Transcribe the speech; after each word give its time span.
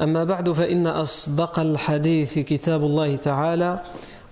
أما 0.00 0.24
بعد 0.24 0.50
فإن 0.52 0.86
أصدق 0.86 1.58
الحديث 1.58 2.38
كتاب 2.38 2.84
الله 2.84 3.16
تعالى 3.16 3.82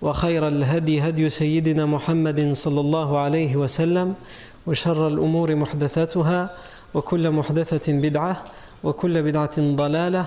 وخير 0.02 0.48
الهدي 0.48 1.00
هدي 1.00 1.30
سيدنا 1.30 1.86
محمد 1.86 2.52
صلى 2.52 2.80
الله 2.80 3.18
عليه 3.18 3.56
وسلم 3.56 4.14
وشر 4.66 5.08
الأمور 5.08 5.54
محدثاتها 5.54 6.50
وكل 6.94 7.30
محدثة 7.30 7.92
بدعة 7.92 8.44
وكل 8.84 9.22
بدعة 9.22 9.56
ضلالة 9.58 10.26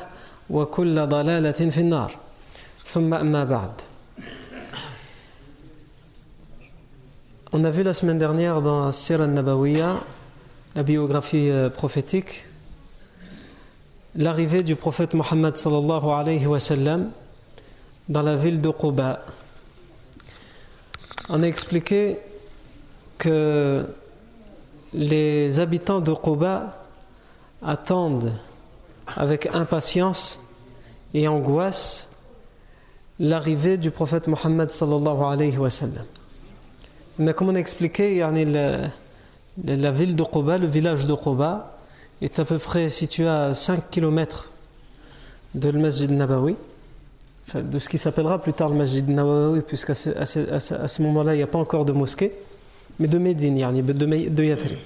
وكل 0.50 1.08
ضلالة 1.08 1.52
في 1.52 1.78
النار. 1.78 2.12
ثم 2.86 3.14
أما 3.14 3.44
بعد. 3.44 3.72
On 7.56 7.64
a 7.66 7.70
vu 7.70 7.84
la 7.84 7.94
semaine 7.94 8.18
dernière 8.18 8.62
dans 8.62 8.92
Sirah 8.92 9.28
Nabawiya, 9.28 10.00
la 10.76 10.84
biographie 10.84 11.52
prophétique, 11.76 12.46
l'arrivée 14.16 14.64
du 14.64 14.76
prophète 14.76 15.14
Mohammed 15.14 15.56
sallallahu 15.56 16.06
alayhi 16.10 16.46
wa 16.46 16.60
sallam 16.60 17.12
dans 18.10 18.22
la 18.22 18.36
ville 18.36 18.62
de 18.62 18.70
Quba. 18.70 19.22
On 21.30 21.42
a 21.42 21.48
expliqué 21.48 22.20
que 23.18 23.88
les 24.94 25.60
habitants 25.60 26.02
de 26.02 26.14
Quba 26.14 26.76
attendent 27.62 28.34
avec 29.16 29.48
impatience 29.54 30.40
et 31.14 31.28
angoisse 31.28 32.10
l'arrivée 33.20 33.78
du 33.78 33.92
prophète 33.92 34.28
Mohammed 34.28 34.70
sallallahu 34.70 35.24
alayhi 35.24 35.58
wa 35.58 35.70
sallam. 35.70 36.06
Mais 37.20 37.34
comme 37.34 37.50
on 37.50 37.56
a 37.56 37.60
expliqué, 37.60 38.18
la, 38.20 39.92
ville 39.92 40.16
de 40.16 40.24
Quba, 40.24 40.58
le 40.58 40.68
village 40.68 41.06
de 41.06 41.14
Quba, 41.14 41.73
est 42.26 42.40
à 42.40 42.46
peu 42.46 42.60
près 42.60 42.90
situé 42.90 43.28
à 43.28 43.54
5 43.54 43.90
km 43.90 44.50
de 45.56 45.70
le 45.70 45.80
Masjid 45.80 46.10
Nabawi 46.10 46.56
de 47.56 47.78
ce 47.78 47.90
qui 47.90 47.98
s'appellera 47.98 48.40
plus 48.40 48.54
tard 48.54 48.70
le 48.70 48.76
Masjid 48.76 49.08
Nawawi, 49.08 49.62
puisqu'à 49.62 49.94
ce, 49.94 50.10
à 50.10 50.88
ce, 50.88 51.02
moment-là, 51.02 51.34
il 51.34 51.38
n'y 51.38 51.44
a 51.44 51.48
pas 51.48 51.60
encore 51.60 51.86
de 51.86 51.92
mosquée, 51.92 52.32
mais 53.00 53.08
de 53.08 53.18
Médine, 53.18 53.56
de, 53.56 54.30
de 54.30 54.44
Yathrib. 54.44 54.78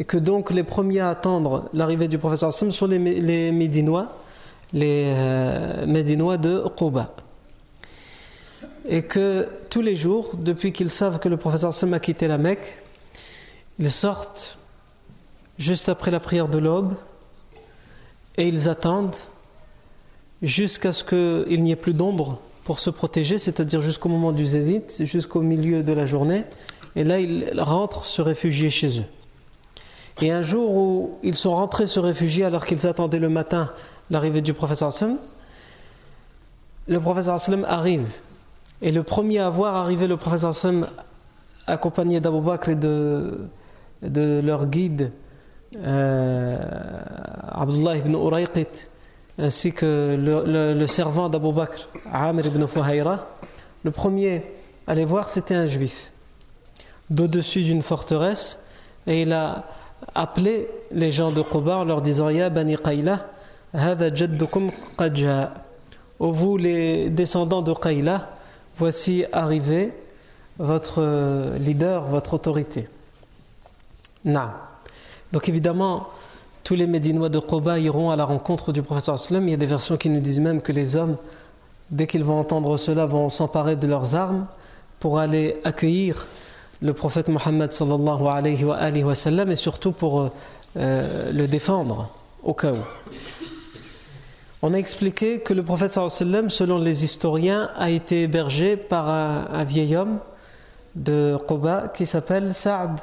Et 0.00 0.04
que 0.04 0.16
donc 0.16 0.50
les 0.50 0.64
premiers 0.64 1.00
à 1.00 1.10
attendre 1.10 1.68
l'arrivée 1.74 2.08
du 2.08 2.18
professeur 2.18 2.52
Sam 2.52 2.72
sont 2.72 2.86
les, 2.86 2.98
Médinois, 2.98 4.16
les 4.72 5.04
euh, 5.14 5.86
Médinois 5.86 6.38
de 6.38 6.64
Quba. 6.76 7.14
Et 8.88 9.02
que 9.02 9.48
tous 9.70 9.82
les 9.82 9.94
jours, 9.94 10.32
depuis 10.36 10.72
qu'ils 10.72 10.90
savent 10.90 11.20
que 11.20 11.28
le 11.28 11.36
professeur 11.36 11.72
Sam 11.72 11.94
a 11.94 12.00
quitté 12.00 12.26
la 12.26 12.38
Mecque, 12.38 12.78
ils 13.78 13.92
sortent 13.92 14.58
juste 15.62 15.88
après 15.88 16.10
la 16.10 16.20
prière 16.20 16.48
de 16.48 16.58
l'aube 16.58 16.94
et 18.36 18.48
ils 18.48 18.68
attendent 18.68 19.16
jusqu'à 20.42 20.90
ce 20.92 21.04
qu'il 21.04 21.62
n'y 21.62 21.70
ait 21.70 21.76
plus 21.76 21.94
d'ombre 21.94 22.40
pour 22.64 22.80
se 22.80 22.90
protéger, 22.90 23.38
c'est-à-dire 23.38 23.80
jusqu'au 23.80 24.08
moment 24.08 24.32
du 24.32 24.44
zénith, 24.44 25.02
jusqu'au 25.04 25.40
milieu 25.40 25.82
de 25.82 25.92
la 25.92 26.04
journée. 26.04 26.44
Et 26.96 27.04
là, 27.04 27.20
ils 27.20 27.60
rentrent 27.60 28.04
se 28.04 28.20
réfugier 28.20 28.70
chez 28.70 29.00
eux. 29.00 29.04
Et 30.20 30.30
un 30.30 30.42
jour 30.42 30.70
où 30.70 31.18
ils 31.22 31.34
sont 31.34 31.54
rentrés 31.54 31.86
se 31.86 32.00
réfugier 32.00 32.44
alors 32.44 32.66
qu'ils 32.66 32.86
attendaient 32.86 33.18
le 33.18 33.28
matin 33.28 33.70
l'arrivée 34.10 34.42
du 34.42 34.52
professeur 34.52 34.88
Hassan, 34.88 35.18
le 36.88 37.00
professeur 37.00 37.34
Hassan 37.36 37.64
arrive. 37.64 38.08
Et 38.82 38.90
le 38.90 39.04
premier 39.04 39.38
à 39.38 39.48
voir 39.48 39.76
arriver 39.76 40.08
le 40.08 40.16
professeur 40.16 40.50
Hassan 40.50 40.88
accompagné 41.66 42.20
d'Abou 42.20 42.40
Bakr 42.40 42.70
et 42.70 42.74
de, 42.74 43.48
de 44.02 44.40
leur 44.44 44.66
guide 44.66 45.12
Abdullah 47.54 47.96
ibn 47.96 48.14
Urayqit 48.14 48.86
ainsi 49.38 49.72
que 49.72 50.16
le, 50.18 50.74
le, 50.74 50.86
servant 50.86 51.28
d'Abu 51.28 51.52
Bakr, 51.52 51.88
Amir 52.12 52.46
ibn 52.46 52.66
Fuhayra, 52.66 53.26
le 53.82 53.90
premier 53.90 54.42
à 54.86 54.94
les 54.94 55.04
voir, 55.04 55.28
c'était 55.28 55.54
un 55.54 55.66
juif, 55.66 56.12
d'au-dessus 57.10 57.62
d'une 57.62 57.82
forteresse, 57.82 58.58
et 59.06 59.22
il 59.22 59.32
a 59.32 59.64
appelé 60.14 60.68
les 60.90 61.10
gens 61.10 61.32
de 61.32 61.42
Quba 61.42 61.78
en 61.78 61.84
leur 61.84 62.02
disant 62.02 62.28
Ya 62.28 62.50
Bani 62.50 62.76
Qayla, 62.76 63.26
Hada 63.72 64.14
jaddukum 64.14 64.70
qad 64.98 65.50
Ô 66.18 66.30
vous 66.30 66.56
les 66.56 67.08
descendants 67.10 67.62
de 67.62 67.72
Qayla, 67.72 68.30
voici 68.76 69.24
arrivé 69.32 69.92
votre 70.58 71.56
leader, 71.56 72.04
votre 72.04 72.34
autorité. 72.34 72.88
Na. 74.24 74.71
Donc 75.32 75.48
évidemment, 75.48 76.08
tous 76.64 76.74
les 76.74 76.86
Médinois 76.86 77.28
de 77.28 77.40
Quba 77.40 77.78
iront 77.78 78.10
à 78.10 78.16
la 78.16 78.24
rencontre 78.24 78.72
du 78.72 78.82
professeur 78.82 79.18
sallam. 79.18 79.48
Il 79.48 79.50
y 79.52 79.54
a 79.54 79.58
des 79.58 79.66
versions 79.66 79.96
qui 79.96 80.08
nous 80.08 80.20
disent 80.20 80.40
même 80.40 80.62
que 80.62 80.72
les 80.72 80.96
hommes, 80.96 81.16
dès 81.90 82.06
qu'ils 82.06 82.24
vont 82.24 82.38
entendre 82.38 82.76
cela, 82.76 83.06
vont 83.06 83.28
s'emparer 83.28 83.76
de 83.76 83.86
leurs 83.86 84.14
armes 84.14 84.46
pour 85.00 85.18
aller 85.18 85.56
accueillir 85.64 86.26
le 86.80 86.92
prophète 86.92 87.28
Mohammed 87.28 87.72
sallallahu 87.72 88.26
alayhi 88.30 88.64
wa, 88.64 89.50
et 89.50 89.56
surtout 89.56 89.92
pour 89.92 90.30
euh, 90.76 91.32
le 91.32 91.46
défendre 91.46 92.10
au 92.42 92.54
cas 92.54 92.72
où. 92.72 92.78
On 94.62 94.74
a 94.74 94.76
expliqué 94.76 95.40
que 95.40 95.54
le 95.54 95.64
prophète 95.64 95.92
sallallahu 95.92 96.12
alayhi 96.12 96.32
sallam, 96.32 96.50
selon 96.50 96.78
les 96.78 97.04
historiens, 97.04 97.70
a 97.76 97.90
été 97.90 98.22
hébergé 98.22 98.76
par 98.76 99.08
un, 99.08 99.64
vieil 99.64 99.96
homme 99.96 100.18
de 100.94 101.36
Quba 101.48 101.88
qui 101.88 102.06
s'appelle 102.06 102.54
Saad, 102.54 103.00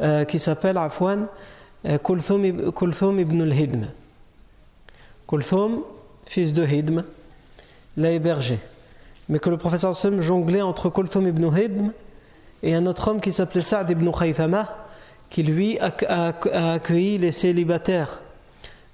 euh, 0.00 0.24
qui 0.24 0.38
s'appelle 0.38 0.76
Afwan. 0.76 1.26
Kulthum, 2.02 2.72
Kulthum 2.72 3.20
ibn 3.20 3.42
al-Hidm. 3.42 3.86
Kulthum, 5.28 5.82
fils 6.24 6.52
de 6.52 6.66
Hidm, 6.66 7.04
l'a 7.96 8.10
hébergé. 8.10 8.58
Mais 9.28 9.38
que 9.38 9.50
le 9.50 9.56
professeur 9.56 9.94
Sam 9.94 10.20
jonglait 10.20 10.62
entre 10.62 10.90
Kulthum 10.90 11.26
ibn 11.26 11.46
Hidm 11.56 11.92
et 12.62 12.74
un 12.74 12.86
autre 12.86 13.08
homme 13.08 13.20
qui 13.20 13.32
s'appelait 13.32 13.62
Saad 13.62 13.90
ibn 13.90 14.10
Khaythama, 14.10 14.68
qui 15.30 15.42
lui 15.42 15.78
a, 15.78 15.92
accueilli 16.74 17.18
les 17.18 17.32
célibataires. 17.32 18.20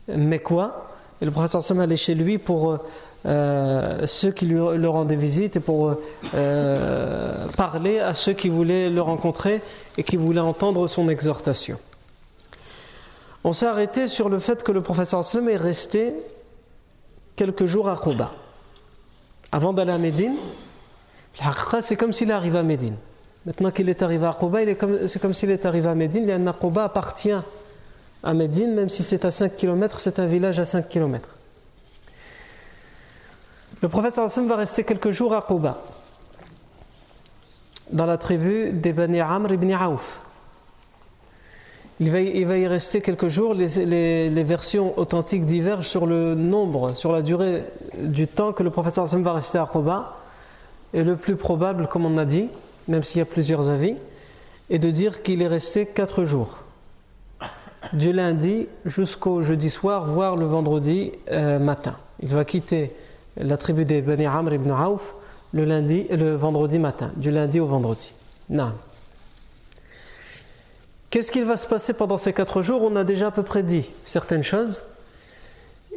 Mais 0.08 0.38
quoi 0.38 0.90
Et 1.20 1.24
le 1.24 1.30
professeur 1.30 1.62
Sam 1.62 1.80
allait 1.80 1.96
chez 1.96 2.14
lui 2.14 2.38
pour 2.38 2.78
euh, 3.24 4.06
ceux 4.06 4.32
qui 4.32 4.46
lui, 4.46 4.56
le 4.56 4.88
rendaient 4.88 5.16
visite 5.16 5.56
et 5.56 5.60
pour 5.60 5.94
euh, 6.34 7.48
parler 7.56 8.00
à 8.00 8.14
ceux 8.14 8.32
qui 8.32 8.48
voulaient 8.48 8.90
le 8.90 9.00
rencontrer 9.00 9.62
et 9.96 10.02
qui 10.02 10.16
voulaient 10.16 10.40
entendre 10.40 10.86
son 10.88 11.08
exhortation. 11.08 11.78
On 13.44 13.52
s'est 13.52 13.66
arrêté 13.66 14.06
sur 14.06 14.28
le 14.28 14.38
fait 14.38 14.62
que 14.62 14.72
le 14.72 14.80
professeur 14.80 15.24
Sallam 15.24 15.48
est 15.48 15.56
resté 15.56 16.14
quelques 17.36 17.66
jours 17.66 17.88
à 17.88 17.96
Quba. 17.96 18.32
Avant 19.50 19.72
d'aller 19.72 19.92
à 19.92 19.98
Médine, 19.98 20.36
c'est 21.80 21.96
comme 21.96 22.12
s'il 22.12 22.30
arrivé 22.30 22.58
à 22.58 22.62
Médine. 22.62 22.96
Maintenant 23.46 23.70
qu'il 23.70 23.88
est 23.88 24.02
arrivé 24.02 24.26
à 24.26 24.36
Quba, 24.38 24.60
c'est 25.06 25.20
comme, 25.20 25.34
s'il 25.34 25.50
est 25.50 25.66
arrivé 25.66 25.88
à 25.88 25.94
Médine. 25.94 26.24
Il 26.28 26.52
Quba 26.60 26.84
appartient 26.84 27.32
à 28.22 28.34
Médine, 28.34 28.74
même 28.74 28.88
si 28.88 29.02
c'est 29.02 29.24
à 29.24 29.30
5 29.30 29.56
km, 29.56 29.98
c'est 29.98 30.18
un 30.18 30.26
village 30.26 30.60
à 30.60 30.64
5 30.64 30.88
km. 30.88 31.31
Le 33.82 33.88
prophète 33.88 34.14
sallam 34.14 34.48
va 34.48 34.54
rester 34.54 34.84
quelques 34.84 35.10
jours 35.10 35.34
à 35.34 35.42
Quba, 35.42 35.78
dans 37.90 38.06
la 38.06 38.16
tribu 38.16 38.72
des 38.72 38.92
Bani 38.92 39.20
Amr 39.20 39.52
ibn 39.52 39.72
Aouf. 39.72 40.20
Il 41.98 42.10
va, 42.10 42.20
y 42.20 42.66
rester 42.66 43.00
quelques 43.00 43.28
jours. 43.28 43.54
Les, 43.54 44.30
les, 44.30 44.44
versions 44.44 44.96
authentiques 44.98 45.46
divergent 45.46 45.86
sur 45.86 46.06
le 46.06 46.34
nombre, 46.34 46.94
sur 46.94 47.12
la 47.12 47.22
durée 47.22 47.64
du 47.98 48.26
temps 48.26 48.52
que 48.52 48.62
le 48.62 48.70
prophète 48.70 48.94
sallam 48.94 49.22
va 49.24 49.32
rester 49.32 49.58
à 49.58 49.66
Quba. 49.66 50.16
Et 50.94 51.02
le 51.02 51.16
plus 51.16 51.36
probable, 51.36 51.88
comme 51.88 52.06
on 52.06 52.18
a 52.18 52.24
dit, 52.24 52.48
même 52.86 53.02
s'il 53.02 53.18
y 53.18 53.22
a 53.22 53.26
plusieurs 53.26 53.68
avis, 53.68 53.96
est 54.70 54.78
de 54.78 54.90
dire 54.90 55.22
qu'il 55.22 55.42
est 55.42 55.48
resté 55.48 55.86
quatre 55.86 56.24
jours. 56.24 56.58
Du 57.92 58.12
lundi 58.12 58.68
jusqu'au 58.84 59.42
jeudi 59.42 59.70
soir, 59.70 60.06
voire 60.06 60.36
le 60.36 60.46
vendredi 60.46 61.12
euh, 61.30 61.58
matin. 61.58 61.96
Il 62.20 62.28
va 62.28 62.44
quitter 62.44 62.92
la 63.36 63.56
tribu 63.56 63.84
des 63.84 64.02
Bani 64.02 64.26
Amr 64.26 64.54
ibn 64.54 64.70
Auf 64.70 65.14
le, 65.52 65.64
lundi, 65.64 66.06
le 66.10 66.34
vendredi 66.34 66.78
matin, 66.78 67.10
du 67.16 67.30
lundi 67.30 67.60
au 67.60 67.66
vendredi. 67.66 68.14
Non. 68.48 68.72
Qu'est-ce 71.10 71.30
qu'il 71.30 71.44
va 71.44 71.56
se 71.56 71.66
passer 71.66 71.92
pendant 71.92 72.16
ces 72.16 72.32
quatre 72.32 72.62
jours? 72.62 72.82
On 72.82 72.96
a 72.96 73.04
déjà 73.04 73.28
à 73.28 73.30
peu 73.30 73.42
près 73.42 73.62
dit 73.62 73.90
certaines 74.06 74.42
choses. 74.42 74.84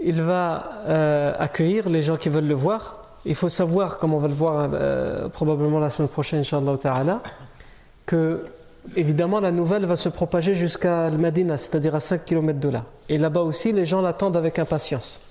Il 0.04 0.22
va 0.22 0.84
euh, 0.88 1.34
accueillir 1.40 1.90
les 1.90 2.02
gens 2.02 2.18
qui 2.18 2.28
veulent 2.28 2.48
le 2.48 2.56
voir. 2.56 3.02
Il 3.26 3.36
faut 3.36 3.50
savoir, 3.50 3.98
comme 3.98 4.14
on 4.14 4.20
va 4.20 4.28
le 4.28 4.34
voir 4.34 4.70
euh, 4.74 5.30
probablement 5.30 5.80
la 5.80 5.90
semaine 5.90 6.10
prochaine, 6.10 6.44
Ta'ala, 6.82 7.22
que 8.06 8.44
évidemment 8.96 9.40
la 9.40 9.52
nouvelle 9.52 9.86
va 9.86 9.96
se 9.96 10.10
propager 10.10 10.54
jusqu'à 10.54 11.06
Al-Madina, 11.06 11.58
c'est-à-dire 11.58 11.96
à 11.96 12.02
5 12.02 12.26
km 12.26 12.60
de 12.60 12.70
là. 12.70 12.84
Et 13.08 13.18
là-bas 13.18 13.42
aussi, 13.42 13.72
les 13.72 13.86
gens 13.86 14.02
l'attendent 14.02 14.38
avec 14.38 14.60
impatience. 14.60 15.22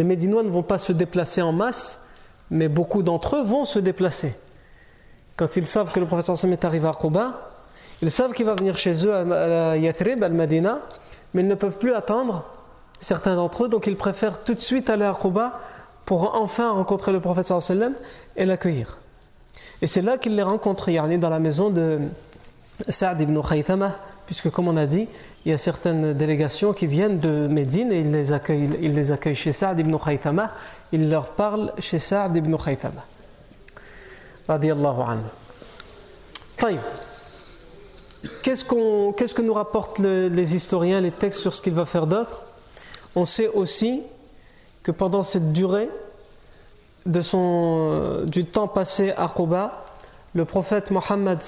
Les 0.00 0.04
Médinois 0.04 0.42
ne 0.42 0.48
vont 0.48 0.62
pas 0.62 0.78
se 0.78 0.92
déplacer 0.92 1.42
en 1.42 1.52
masse, 1.52 2.00
mais 2.50 2.68
beaucoup 2.68 3.02
d'entre 3.02 3.36
eux 3.36 3.42
vont 3.42 3.66
se 3.66 3.78
déplacer. 3.78 4.34
Quand 5.36 5.56
ils 5.56 5.66
savent 5.66 5.92
que 5.92 6.00
le 6.00 6.06
professeur 6.06 6.38
Sam 6.38 6.52
est 6.52 6.64
arrivé 6.64 6.88
à 6.88 6.94
Quba, 6.98 7.38
ils 8.00 8.10
savent 8.10 8.32
qu'il 8.32 8.46
va 8.46 8.54
venir 8.54 8.78
chez 8.78 9.04
eux 9.04 9.14
à 9.14 9.76
Yathrib, 9.76 10.24
al-Madina, 10.24 10.78
mais 11.34 11.42
ils 11.42 11.48
ne 11.48 11.54
peuvent 11.54 11.76
plus 11.76 11.92
attendre 11.92 12.44
certains 12.98 13.36
d'entre 13.36 13.64
eux, 13.64 13.68
donc 13.68 13.86
ils 13.86 13.96
préfèrent 13.98 14.42
tout 14.42 14.54
de 14.54 14.60
suite 14.62 14.88
aller 14.88 15.04
à 15.04 15.12
Quba 15.12 15.60
pour 16.06 16.34
enfin 16.34 16.70
rencontrer 16.70 17.12
le 17.12 17.20
prophète 17.20 17.48
sallam 17.60 17.92
et 18.36 18.46
l'accueillir. 18.46 19.00
Et 19.82 19.86
c'est 19.86 20.00
là 20.00 20.16
qu'ils 20.16 20.34
les 20.34 20.42
rencontrent, 20.42 20.90
dans 21.18 21.28
la 21.28 21.40
maison 21.40 21.68
de 21.68 21.98
Saad 22.88 23.20
ibn 23.20 23.38
Khaythama, 23.38 23.96
puisque 24.24 24.48
comme 24.48 24.66
on 24.66 24.78
a 24.78 24.86
dit, 24.86 25.08
il 25.44 25.50
y 25.50 25.54
a 25.54 25.58
certaines 25.58 26.12
délégations 26.12 26.72
qui 26.72 26.86
viennent 26.86 27.18
de 27.18 27.46
Médine 27.48 27.92
et 27.92 28.00
ils 28.00 28.10
les 28.10 28.32
accueillent, 28.32 28.76
ils 28.80 28.94
les 28.94 29.10
accueillent 29.10 29.34
chez 29.34 29.52
Saad 29.52 29.78
ibn 29.78 29.96
Khaythama, 29.96 30.50
ils 30.92 31.08
leur 31.08 31.30
parlent 31.30 31.72
chez 31.78 31.98
Saad 31.98 32.36
ibn 32.36 32.54
Khaythama. 32.56 33.04
Radiallahu 34.46 35.00
anhu. 35.00 36.76
Qu'est-ce, 38.42 38.64
qu'on, 38.64 39.12
qu'est-ce 39.12 39.32
que 39.32 39.40
nous 39.40 39.54
rapportent 39.54 39.98
les 39.98 40.54
historiens, 40.54 41.00
les 41.00 41.10
textes 41.10 41.40
sur 41.40 41.54
ce 41.54 41.62
qu'il 41.62 41.72
va 41.72 41.86
faire 41.86 42.06
d'autre? 42.06 42.42
On 43.16 43.24
sait 43.24 43.48
aussi 43.48 44.02
que 44.82 44.90
pendant 44.90 45.22
cette 45.22 45.52
durée 45.52 45.88
de 47.06 47.22
son, 47.22 48.24
du 48.26 48.44
temps 48.44 48.68
passé 48.68 49.12
à 49.16 49.32
Quba, 49.34 49.86
le 50.34 50.44
prophète 50.44 50.90
Mohammed 50.90 51.38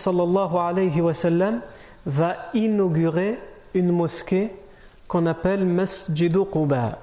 va 2.06 2.36
inaugurer 2.54 3.38
une 3.74 3.92
mosquée 3.92 4.50
qu'on 5.08 5.26
appelle 5.26 5.64
Masjid 5.64 6.32
Quba. 6.32 6.98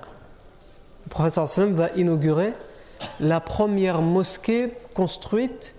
Le 1.10 1.24
wa 1.24 1.30
sallam 1.30 1.74
va 1.74 1.89
inaugurer 1.95 2.54
la 3.19 3.39
première 3.39 4.01
mosquée 4.01 4.74
construite 4.94 5.74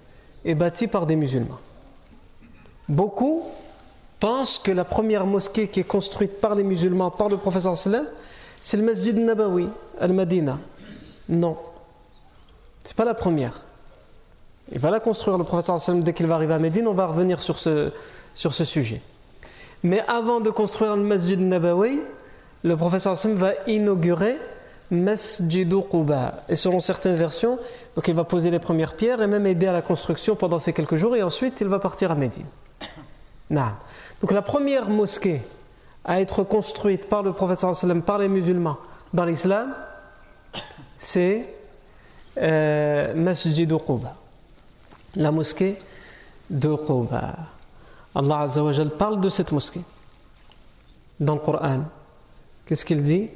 et 0.44 0.54
bâtie 0.54 0.88
par 0.88 1.06
des 1.06 1.16
musulmans. 1.16 1.58
Beaucoup 2.88 3.44
pensent 4.19 4.58
que 4.58 4.70
la 4.72 4.84
première 4.84 5.26
mosquée 5.26 5.69
qui 5.69 5.81
est 5.81 5.84
construite 5.84 6.40
par 6.40 6.54
les 6.54 6.64
musulmans, 6.64 7.10
par 7.10 7.28
le 7.28 7.37
wa 7.37 7.76
sallam, 7.76 8.06
c'est 8.60 8.76
le 8.76 8.82
Masjid 8.82 9.16
Nabawi, 9.16 9.69
al-Madina. 10.00 10.58
Non, 11.28 11.56
c'est 12.84 12.96
pas 12.96 13.04
la 13.04 13.14
première. 13.14 13.62
Il 14.72 14.78
va 14.78 14.90
la 14.90 15.00
construire 15.00 15.37
le 15.37 15.44
prophète 15.44 15.78
sallam 15.78 16.02
dès 16.02 16.12
qu'il 16.12 16.26
va 16.26 16.37
arriver 16.37 16.54
à 16.54 16.58
Médine, 16.58 16.87
on 16.87 16.94
va 16.94 17.06
revenir 17.06 17.42
sur 17.42 17.58
ce, 17.58 17.92
sur 18.34 18.54
ce 18.54 18.64
sujet. 18.64 19.02
Mais 19.82 20.03
avant 20.06 20.41
de 20.41 20.50
construire 20.50 20.97
le 20.97 21.03
Masjid 21.03 21.38
Nabawi, 21.38 22.00
le 22.62 22.77
prophète 22.77 23.00
sallam 23.00 23.37
va 23.37 23.53
inaugurer 23.67 24.38
Masjid 24.91 25.69
Quba. 25.69 26.43
Et 26.49 26.55
selon 26.55 26.81
certaines 26.81 27.17
versions, 27.17 27.59
donc 27.94 28.09
il 28.09 28.15
va 28.15 28.25
poser 28.25 28.50
les 28.50 28.59
premières 28.59 28.94
pierres 28.94 29.23
et 29.23 29.27
même 29.27 29.47
aider 29.47 29.67
à 29.67 29.73
la 29.73 29.82
construction 29.82 30.37
pendant 30.37 30.59
ces 30.59 30.73
quelques 30.73 30.97
jours 30.97 31.17
et 31.17 31.23
ensuite 31.23 31.61
il 31.61 31.69
va 31.69 31.79
partir 31.79 32.11
à 32.11 32.15
Médine. 32.15 32.47
Donc 33.50 34.32
la 34.32 34.43
première 34.43 34.91
mosquée 34.91 35.43
à 36.05 36.21
être 36.21 36.44
construite 36.44 37.09
par 37.09 37.23
le 37.23 37.33
prophète 37.33 37.61
sallam, 37.61 38.03
par 38.03 38.19
les 38.19 38.29
musulmans 38.29 38.79
dans 39.12 39.25
l'islam, 39.25 39.75
c'est 40.99 41.47
euh, 42.38 43.15
Masjid 43.15 43.69
Quba 43.69 44.15
la 45.17 45.31
mosquée 45.31 45.79
de 46.49 46.75
Quba. 46.75 47.37
Allah 48.15 48.41
Azza 48.41 48.62
wa 48.62 48.73
parle 48.99 49.21
de 49.21 49.29
cette 49.29 49.53
mosquée 49.53 49.83
dans 51.19 51.35
le 51.35 51.41
Coran. 51.41 51.85
Qu'est-ce 52.67 52.85
qu'il 52.85 53.03
dit 53.03 53.29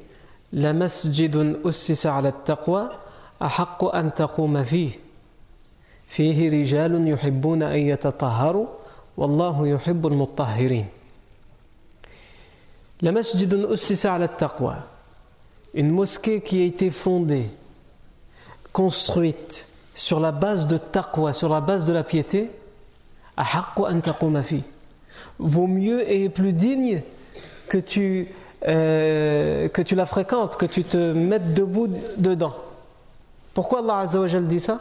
La 0.53 0.73
masjidun 0.73 1.57
ussisa 1.65 2.17
ala 2.17 2.33
taqwa 2.33 2.91
ahaqqu 3.41 3.87
an 3.93 4.11
taquma 4.11 4.65
fih. 4.65 4.99
فيه 6.15 6.51
رجال 6.51 7.09
يحبون 7.09 7.63
أن 7.63 7.79
يتطهروا 7.79 8.67
والله 9.17 9.67
يحب 9.69 10.07
المطهرين 10.07 10.87
masjidun 13.03 13.67
ussisa 13.69 14.15
ala 14.15 14.29
taqwa 14.29 14.77
Une 15.75 15.91
mosquée 15.91 16.41
qui 16.41 16.63
a 16.63 16.65
été 16.65 16.91
fondée, 16.91 17.47
construite 18.73 19.67
sur 19.97 20.21
la 20.21 20.31
base 20.31 20.69
de 20.69 20.77
taqwa, 20.79 21.33
sur 21.33 21.49
la 21.49 21.61
base 21.61 21.85
de 21.85 21.93
la 21.93 22.05
piété, 22.05 22.49
vaut 25.39 25.67
mieux 25.67 26.11
et 26.11 26.29
plus 26.29 26.53
digne 26.53 27.03
que 27.69 27.79
tu, 27.79 28.29
euh, 28.67 29.69
que 29.69 29.83
tu 29.83 29.95
la 29.95 30.07
fréquentes, 30.07 30.57
que 30.57 30.67
tu 30.67 30.85
te 30.85 31.13
mettes 31.13 31.55
debout 31.55 31.89
dedans. 32.17 32.55
Pourquoi 33.55 33.81
Allah 33.81 33.99
Azzawajal 33.99 34.47
dit 34.47 34.61
ça? 34.61 34.81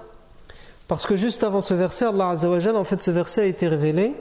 Parce 0.87 1.05
que 1.05 1.15
juste 1.15 1.43
avant 1.43 1.61
ce 1.61 1.73
verset, 1.73 2.05
Allah 2.05 2.29
Azzawajal, 2.29 2.75
en 2.75 2.83
fait, 2.83 3.01
ce 3.01 3.11
verset 3.11 3.41
a 3.41 3.45
été 3.45 3.67
révélé. 3.67 4.13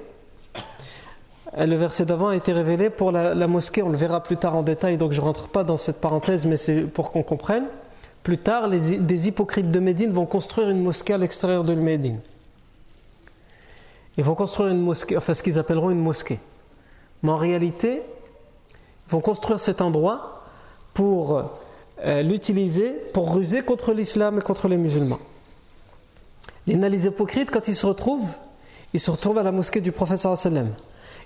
Le 1.59 1.77
verset 1.77 2.07
d'avant 2.07 2.29
a 2.29 2.37
été 2.37 2.53
révélé 2.53 2.89
pour 2.89 3.13
la, 3.13 3.35
la, 3.35 3.47
mosquée, 3.47 3.83
on 3.83 3.91
le 3.91 3.97
verra 3.99 4.23
plus 4.23 4.39
tard 4.39 4.57
en 4.57 4.63
détail, 4.63 4.97
donc 4.97 5.13
je 5.13 5.21
ne 5.21 5.27
rentre 5.27 5.49
pas 5.49 5.65
dans 5.65 5.77
cette 5.77 6.01
parenthèse, 6.01 6.47
mais 6.47 6.57
c'est 6.57 6.81
pour 6.81 7.11
qu'on 7.11 7.23
comprenne. 7.23 7.65
Plus 8.23 8.39
tard, 8.39 8.69
les, 8.69 8.97
des 8.97 9.29
hypocrites 9.29 9.71
de 9.71 9.79
Médine 9.79 10.13
vont 10.13 10.25
construire 10.25 10.71
une 10.71 10.83
mosquée 10.83 11.13
à 11.13 11.19
l'extérieur 11.19 11.65
de 11.65 11.75
Médine. 11.75 12.21
Ils 14.19 14.25
vont 14.25 14.35
construire 14.35 14.71
une 14.71 14.81
mosquée, 14.81 15.17
enfin 15.17 15.35
ce 15.35 15.43
qu'ils 15.43 15.59
appelleront 15.59 15.91
une 15.91 16.03
mosquée. 16.03 16.39
Mais 17.23 17.31
en 17.31 17.37
réalité, 17.37 18.03
ils 18.73 19.11
vont 19.11 19.21
construire 19.21 19.61
cet 19.61 19.81
endroit 19.81 20.43
pour 20.95 21.43
euh, 22.05 22.23
l'utiliser, 22.23 22.91
pour 23.13 23.35
ruser 23.35 23.63
contre 23.63 23.93
l'islam 23.93 24.39
et 24.39 24.43
contre 24.43 24.69
les 24.69 24.77
musulmans. 24.77 25.21
Les, 26.67 27.07
hypocrites, 27.07 27.51
quand 27.51 27.69
ils 27.69 27.75
se 27.75 27.87
retrouvent, 27.87 28.35
ils 28.93 29.01
se 29.01 29.11
retrouvent 29.11 29.39
à 29.39 29.43
la 29.43 29.53
mosquée 29.53 29.81
du 29.81 29.93
prophète 29.93 30.19
sallam. 30.19 30.69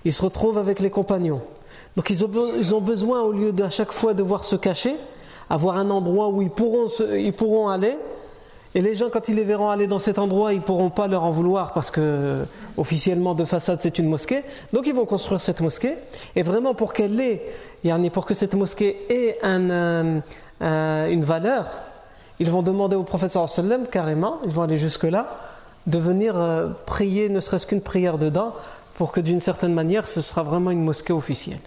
Ils 0.05 0.13
se 0.13 0.23
retrouvent 0.23 0.59
avec 0.59 0.81
les 0.81 0.91
compagnons. 0.91 1.43
Donc 1.97 2.11
ils 2.11 2.25
ont, 2.25 2.31
ils 2.57 2.75
ont 2.75 2.81
besoin, 2.81 3.23
au 3.23 3.33
lieu 3.33 3.53
d'à 3.53 3.71
chaque 3.71 3.93
fois 3.93 4.15
devoir 4.15 4.45
se 4.45 4.57
cacher, 4.57 4.97
avoir 5.51 5.77
un 5.77 5.91
endroit 5.91 6.29
où 6.29 6.43
ils 6.43 6.51
pourront, 6.51 6.87
ils 7.15 7.33
pourront 7.33 7.69
aller. 7.69 7.99
Et 8.77 8.83
les 8.83 8.95
gens, 8.95 9.09
quand 9.09 9.31
ils 9.31 9.37
les 9.37 9.43
verront 9.43 9.71
aller 9.71 9.87
dans 9.87 9.99
cet 9.99 10.19
endroit, 10.19 10.53
ils 10.53 10.59
ne 10.59 10.63
pourront 10.63 10.91
pas 10.91 11.07
leur 11.07 11.25
en 11.25 11.31
vouloir 11.31 11.73
parce 11.73 11.91
que 11.91 12.45
officiellement 12.77 13.35
de 13.35 13.47
façade 13.47 13.79
c'est 13.81 13.99
une 13.99 14.07
mosquée. 14.07 14.45
Donc 14.75 14.87
ils 14.87 14.93
vont 14.93 15.07
construire 15.07 15.41
cette 15.41 15.63
mosquée. 15.63 15.95
Et 16.35 16.43
vraiment 16.43 16.75
pour 16.75 16.93
qu'elle 16.93 17.19
ait, 17.19 17.41
pour 18.13 18.27
que 18.27 18.35
cette 18.35 18.55
mosquée 18.55 18.99
ait 19.09 19.39
un, 19.43 20.21
une 20.61 21.25
valeur, 21.25 21.69
ils 22.39 22.51
vont 22.51 22.61
demander 22.61 22.97
au 22.97 23.03
prophète 23.03 23.33
sallam 23.33 23.87
carrément, 23.87 24.41
ils 24.45 24.53
vont 24.53 24.61
aller 24.61 24.77
jusque-là, 24.77 25.27
de 25.87 25.97
venir 25.97 26.37
euh, 26.37 26.69
prier 26.85 27.31
ne 27.31 27.41
serait-ce 27.41 27.67
qu'une 27.67 27.81
prière 27.81 28.19
dedans 28.19 28.53
pour 28.97 29.11
que 29.11 29.21
d'une 29.21 29.41
certaine 29.41 29.73
manière 29.73 30.07
ce 30.07 30.21
sera 30.21 30.43
vraiment 30.43 30.71
une 30.71 30.85
mosquée 30.85 31.15
officielle. 31.15 31.61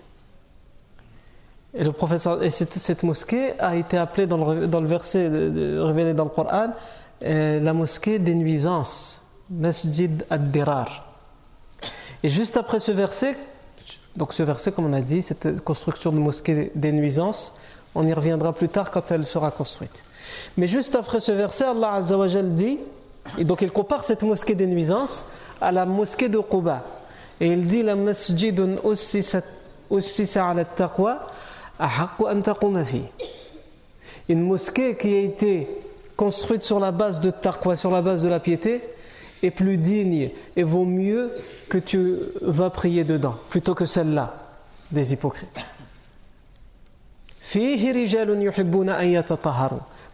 Et, 1.74 1.84
le 1.84 1.92
professeur, 1.92 2.42
et 2.42 2.50
cette, 2.50 3.04
mosquée 3.04 3.54
a 3.60 3.76
été 3.76 3.98
appelée 3.98 4.26
dans 4.26 4.38
le, 4.54 4.88
verset 4.88 5.28
révélé 5.28 6.14
dans 6.14 6.24
le 6.24 6.30
Coran 6.30 6.72
euh, 7.22 7.60
la 7.60 7.74
mosquée 7.74 8.18
des 8.18 8.34
nuisances, 8.34 9.22
Masjid 9.50 10.26
ad-Dirar. 10.30 11.06
Et 12.24 12.30
juste 12.30 12.58
après 12.58 12.80
ce 12.80 12.92
verset, 12.92 13.36
donc 14.16 14.34
ce 14.34 14.44
verset, 14.44 14.72
comme 14.72 14.86
on 14.86 14.94
a 14.94 15.02
dit, 15.02 15.22
cette 15.22 15.62
construction 15.62 16.12
de 16.12 16.18
mosquée 16.18 16.72
des 16.76 16.92
nuisances, 16.92 17.54
On 17.96 18.06
y 18.06 18.14
reviendra 18.14 18.54
plus 18.54 18.70
tard 18.70 18.92
quand 18.92 19.12
elle 19.12 19.26
sera 19.26 19.52
construite. 19.52 20.04
Mais 20.58 20.68
juste 20.68 20.96
après 20.96 21.20
ce 21.20 21.32
verset, 21.32 21.66
Allah 21.66 21.94
Azzawajal 21.94 22.54
dit, 22.54 22.80
et 23.38 23.44
donc 23.44 23.62
il 23.62 23.72
compare 23.72 24.04
cette 24.04 24.24
mosquée 24.24 24.56
des 24.56 24.68
nuisances 24.68 25.26
à 25.60 25.72
la 25.72 25.86
mosquée 25.86 26.30
de 26.30 26.38
Quba. 26.40 26.84
Et 27.42 27.48
il 27.48 27.68
dit 27.68 27.84
la 27.84 27.96
masjidun 27.96 28.76
ala 29.90 30.66
taqwa 30.66 31.32
Une 34.28 34.42
mosquée 34.42 34.96
qui 34.96 35.16
a 35.16 35.20
été 35.20 35.68
construite 36.16 36.64
sur 36.64 36.80
la 36.80 36.92
base 36.92 37.20
de 37.20 37.32
taqwa, 37.32 37.76
sur 37.76 37.92
la 37.92 38.02
base 38.02 38.24
de 38.24 38.30
la 38.30 38.40
piété, 38.40 38.82
est 39.42 39.52
plus 39.52 39.78
digne 39.78 40.32
et 40.56 40.64
vaut 40.64 40.86
mieux 40.86 41.32
que 41.70 41.78
tu 41.78 42.18
vas 42.42 42.70
prier 42.70 43.04
dedans, 43.04 43.36
plutôt 43.50 43.74
que 43.74 43.86
celle-là 43.86 44.34
des 44.92 45.14
hypocrites. 45.14 45.66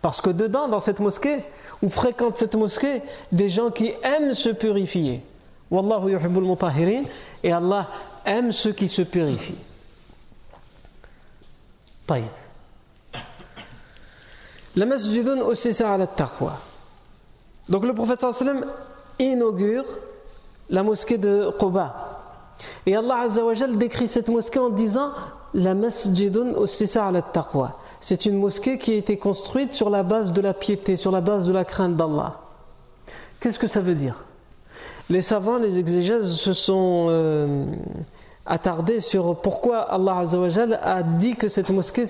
Parce 0.01 0.21
que 0.21 0.29
dedans, 0.29 0.67
dans 0.67 0.79
cette 0.79 0.99
mosquée, 0.99 1.39
ou 1.81 1.89
fréquente 1.89 2.37
cette 2.37 2.55
mosquée, 2.55 3.01
des 3.31 3.49
gens 3.49 3.71
qui 3.71 3.91
aiment 4.03 4.33
se 4.33 4.49
purifier. 4.49 5.21
Wallahu 5.71 6.17
mutahirin. 6.29 7.03
Et 7.43 7.51
Allah 7.51 7.89
aime 8.23 8.51
ceux 8.51 8.71
qui 8.71 8.87
se 8.87 9.01
purifient. 9.01 9.57
طيب. 12.08 12.28
La 14.76 14.86
masjidun 14.86 15.42
ussisa 15.50 15.92
ala 15.92 16.06
taqwa. 16.06 16.52
Donc 17.68 17.84
le 17.84 17.92
prophète 17.92 18.20
sallam 18.20 18.64
inaugure 19.18 19.84
la 20.68 20.82
mosquée 20.82 21.18
de 21.18 21.50
Quba. 21.58 22.06
Et 22.86 22.94
Allah 22.94 23.22
Azzawajal 23.22 23.76
décrit 23.76 24.06
cette 24.06 24.28
mosquée 24.28 24.60
en 24.60 24.70
disant 24.70 25.10
La 25.54 25.74
masjidun 25.74 26.54
ussisa 26.62 27.06
ala 27.06 27.22
taqwa. 27.22 27.78
C'est 28.00 28.26
une 28.26 28.38
mosquée 28.38 28.78
qui 28.78 28.92
a 28.92 28.96
été 28.96 29.18
construite 29.18 29.72
sur 29.72 29.90
la 29.90 30.04
base 30.04 30.32
de 30.32 30.40
la 30.40 30.54
piété, 30.54 30.94
sur 30.94 31.10
la 31.10 31.20
base 31.20 31.46
de 31.46 31.52
la 31.52 31.64
crainte 31.64 31.96
d'Allah. 31.96 32.40
Qu'est-ce 33.40 33.58
que 33.58 33.66
ça 33.66 33.80
veut 33.80 33.94
dire 33.94 34.24
Les 35.08 35.22
savants, 35.22 35.58
les 35.58 35.80
exégèses 35.80 36.32
se 36.32 36.52
sont 36.52 37.06
euh, 37.10 37.64
attardés 38.45 38.99
sur 38.99 39.35
pourquoi 39.37 39.79
Allah 39.79 40.17
Azzawajal 40.19 40.79
a 40.81 41.03
dit 41.03 41.35
que 41.35 41.47
cette 41.47 41.69
mosquée 41.69 42.03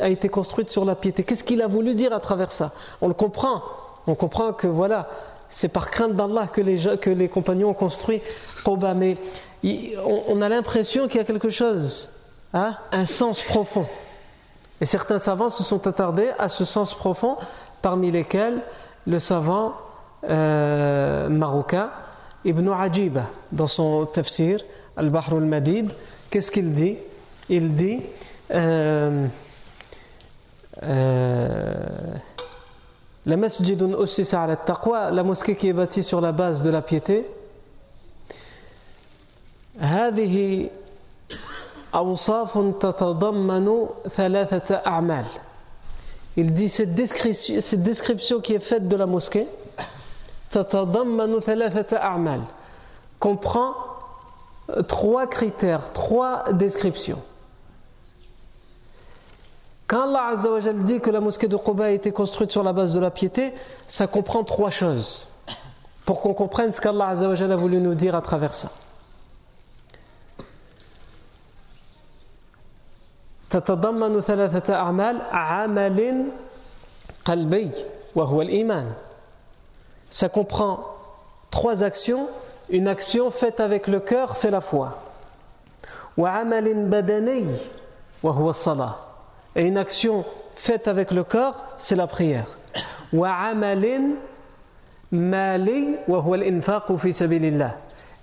a 0.00 0.08
été 0.08 0.28
construite 0.28 0.70
sur 0.70 0.84
la 0.84 0.94
piété. 0.94 1.22
Qu'est-ce 1.22 1.44
qu'il 1.44 1.62
a 1.62 1.66
voulu 1.66 1.94
dire 1.94 2.12
à 2.12 2.20
travers 2.20 2.52
ça? 2.52 2.72
On 3.00 3.08
le 3.08 3.14
comprend. 3.14 3.62
On 4.06 4.14
comprend 4.14 4.52
que 4.52 4.66
voilà, 4.66 5.08
c'est 5.48 5.68
par 5.68 5.90
crainte 5.90 6.14
d'Allah 6.14 6.48
que 6.48 6.60
les, 7.10 7.28
compagnons 7.28 7.70
ont 7.70 7.74
construit 7.74 8.22
Quba. 8.64 8.94
Mais 8.94 9.16
on, 10.28 10.40
a 10.40 10.48
l'impression 10.48 11.08
qu'il 11.08 11.18
y 11.18 11.20
a 11.20 11.24
quelque 11.24 11.50
chose, 11.50 12.08
hein, 12.54 12.74
un 12.90 13.06
sens 13.06 13.42
profond. 13.42 13.86
Et 14.80 14.86
certains 14.86 15.18
savants 15.18 15.50
se 15.50 15.62
sont 15.62 15.86
attardés 15.86 16.30
à 16.38 16.48
ce 16.48 16.64
sens 16.64 16.94
profond, 16.94 17.36
parmi 17.82 18.10
lesquels 18.10 18.62
le 19.06 19.18
savant 19.18 19.74
euh, 20.28 21.28
marocain 21.28 21.90
Ibn 22.44 22.68
Ajib, 22.70 23.18
dans 23.52 23.68
son 23.68 24.06
tafsir, 24.06 24.60
البحر 24.98 25.38
المديد. 25.38 25.92
كيس 26.30 26.50
كيل 26.50 26.74
دي 26.74 26.96
إل 27.50 27.76
دي 27.76 28.00
لا 33.26 33.36
مسجد 33.36 33.82
أسس 33.82 34.34
على 34.34 34.52
التقوى 34.52 35.10
لا 35.10 35.22
موسكي 35.22 35.54
كي 35.54 35.72
باتي 35.72 36.02
سور 36.02 36.20
لا 36.20 36.30
باز 36.30 36.58
دو 36.60 36.70
لا 36.70 36.80
بيتي 36.90 37.22
هذه 39.78 40.70
أوصاف 41.94 42.58
تتضمن 42.80 43.86
ثلاثة 44.08 44.74
أعمال. 44.74 45.26
Il 46.34 46.52
dit 46.54 46.70
cette 46.70 46.94
description, 46.94 47.60
cette 47.60 47.82
description 47.82 48.40
qui 48.40 48.54
est 48.54 48.64
faite 48.70 48.88
de 48.88 48.96
la 48.96 49.04
mosquée, 49.04 49.46
tatadam 50.50 51.16
manu 51.16 51.40
thalathata 51.40 52.00
comprend 53.20 53.74
trois 54.87 55.27
critères, 55.27 55.91
trois 55.93 56.51
descriptions. 56.53 57.21
Quand 59.87 60.03
Allah 60.03 60.27
Azzawajal 60.33 60.83
dit 60.83 60.99
que 60.99 61.09
la 61.09 61.21
mosquée 61.21 61.47
de 61.47 61.55
Quba 61.55 61.85
a 61.85 61.89
été 61.91 62.11
construite 62.11 62.51
sur 62.51 62.61
la 62.61 62.73
base 62.73 62.93
de 62.93 62.99
la 62.99 63.09
piété, 63.09 63.53
ça 63.87 64.07
comprend 64.07 64.43
trois 64.43 64.69
choses. 64.69 65.29
Pour 66.05 66.19
qu'on 66.19 66.33
comprenne 66.33 66.71
ce 66.71 66.81
qu'Allah 66.81 67.07
Azzawajal 67.07 67.51
a 67.51 67.55
voulu 67.55 67.79
nous 67.79 67.95
dire 67.95 68.15
à 68.15 68.21
travers 68.21 68.53
ça. 68.53 68.69
تتضمن 73.49 74.19
ثلاثة 74.19 74.73
أعمال 74.75 75.21
عمل 75.31 76.25
قلبي 77.25 77.71
وهو 78.15 78.41
الإيمان 78.41 78.91
Ça 80.09 80.29
comprend 80.29 80.79
trois 81.49 81.83
actions. 81.83 82.27
une 82.72 82.88
action 82.88 83.30
faite 83.30 83.60
avec 83.60 83.86
le 83.86 84.00
cœur, 84.00 84.34
c'est 84.34 84.50
la 84.50 84.62
foi. 84.62 84.98
Et 89.54 89.62
une 89.62 89.76
action 89.76 90.24
faite 90.56 90.88
avec 90.88 91.10
le 91.10 91.22
corps, 91.22 91.62
c'est 91.78 91.96
la 91.96 92.06
prière. 92.06 92.58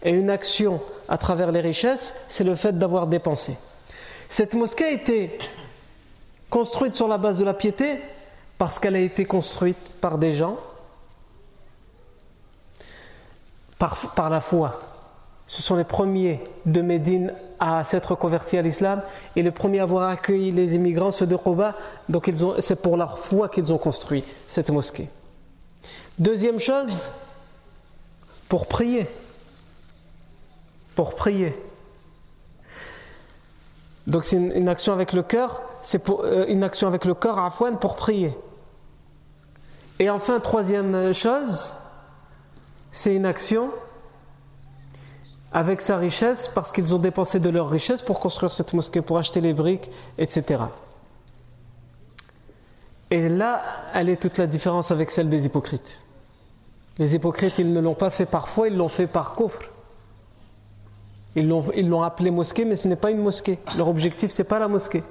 Et 0.01 0.11
une 0.11 0.31
action 0.31 0.81
à 1.07 1.19
travers 1.19 1.51
les 1.51 1.61
richesses, 1.61 2.15
c'est 2.27 2.43
le 2.43 2.55
fait 2.55 2.75
d'avoir 2.75 3.05
dépensé. 3.05 3.55
Cette 4.29 4.55
mosquée 4.55 4.85
a 4.85 4.91
été 4.91 5.37
construite 6.49 6.95
sur 6.95 7.07
la 7.07 7.19
base 7.19 7.37
de 7.37 7.45
la 7.45 7.53
piété 7.53 8.01
parce 8.57 8.79
qu'elle 8.79 8.95
a 8.95 8.99
été 8.99 9.25
construite 9.25 9.77
par 10.01 10.17
des 10.17 10.33
gens 10.33 10.57
par, 13.79 14.29
la 14.29 14.41
foi. 14.41 14.81
Ce 15.47 15.63
sont 15.63 15.75
les 15.75 15.83
premiers 15.83 16.43
de 16.65 16.81
Médine 16.81 17.33
à 17.59 17.83
s'être 17.83 18.13
convertis 18.13 18.57
à 18.57 18.61
l'islam 18.61 19.01
et 19.35 19.41
les 19.41 19.51
premiers 19.51 19.79
à 19.79 19.83
avoir 19.83 20.09
accueilli 20.09 20.51
les 20.51 20.75
immigrants, 20.75 21.11
ceux 21.11 21.25
de 21.25 21.35
Quba. 21.35 21.73
Donc 22.07 22.31
c'est 22.59 22.81
pour 22.81 22.97
leur 22.97 23.17
foi 23.17 23.49
qu'ils 23.49 23.73
ont 23.73 23.77
construit 23.77 24.23
cette 24.47 24.69
mosquée. 24.69 25.09
Deuxième 26.19 26.59
chose, 26.59 27.09
pour 28.49 28.67
prier. 28.67 29.07
Pour 30.95 31.15
prier. 31.15 31.57
Donc 34.05 34.25
c'est 34.25 34.37
une, 34.37 34.67
action 34.67 34.91
avec 34.91 35.13
le 35.13 35.23
cœur, 35.23 35.61
c'est 35.83 36.09
euh, 36.09 36.45
une 36.47 36.63
action 36.63 36.87
avec 36.87 37.05
le 37.05 37.13
corps 37.13 37.39
à 37.39 37.47
Afouane 37.47 37.79
pour 37.79 37.95
prier. 37.95 38.35
Et 39.99 40.09
enfin, 40.09 40.39
troisième 40.39 41.13
chose, 41.13 41.75
c'est 42.91 43.15
une 43.15 43.25
action 43.25 43.69
avec 45.51 45.81
sa 45.81 45.97
richesse 45.97 46.47
parce 46.47 46.71
qu'ils 46.71 46.93
ont 46.93 46.99
dépensé 46.99 47.39
de 47.39 47.49
leur 47.49 47.69
richesse 47.69 48.01
pour 48.01 48.19
construire 48.19 48.51
cette 48.51 48.73
mosquée, 48.73 49.01
pour 49.01 49.17
acheter 49.17 49.41
les 49.41 49.53
briques, 49.53 49.89
etc. 50.17 50.63
Et 53.11 53.27
là, 53.27 53.61
elle 53.93 54.09
est 54.09 54.21
toute 54.21 54.37
la 54.37 54.45
différence 54.45 54.91
avec 54.91 55.09
celle 55.09 55.29
des 55.29 55.45
hypocrites. 55.45 56.03
Les 56.99 57.15
hypocrites, 57.15 57.57
ils 57.57 57.71
ne 57.71 57.79
l'ont 57.79 57.95
pas 57.95 58.11
fait 58.11 58.25
par 58.25 58.49
foi, 58.49 58.67
ils 58.67 58.75
l'ont 58.75 58.89
fait 58.89 59.07
par 59.07 59.33
coffre. 59.33 59.61
Ils 61.35 61.47
l'ont, 61.47 62.01
appelé 62.01 62.31
mosquée, 62.31 62.65
mais 62.65 62.75
ce 62.75 62.87
n'est 62.87 62.95
pas 62.95 63.11
une 63.11 63.21
mosquée. 63.21 63.59
Leur 63.77 63.87
objectif, 63.87 64.31
c'est 64.31 64.43
pas 64.43 64.59
la 64.59 64.67
mosquée. 64.67 65.03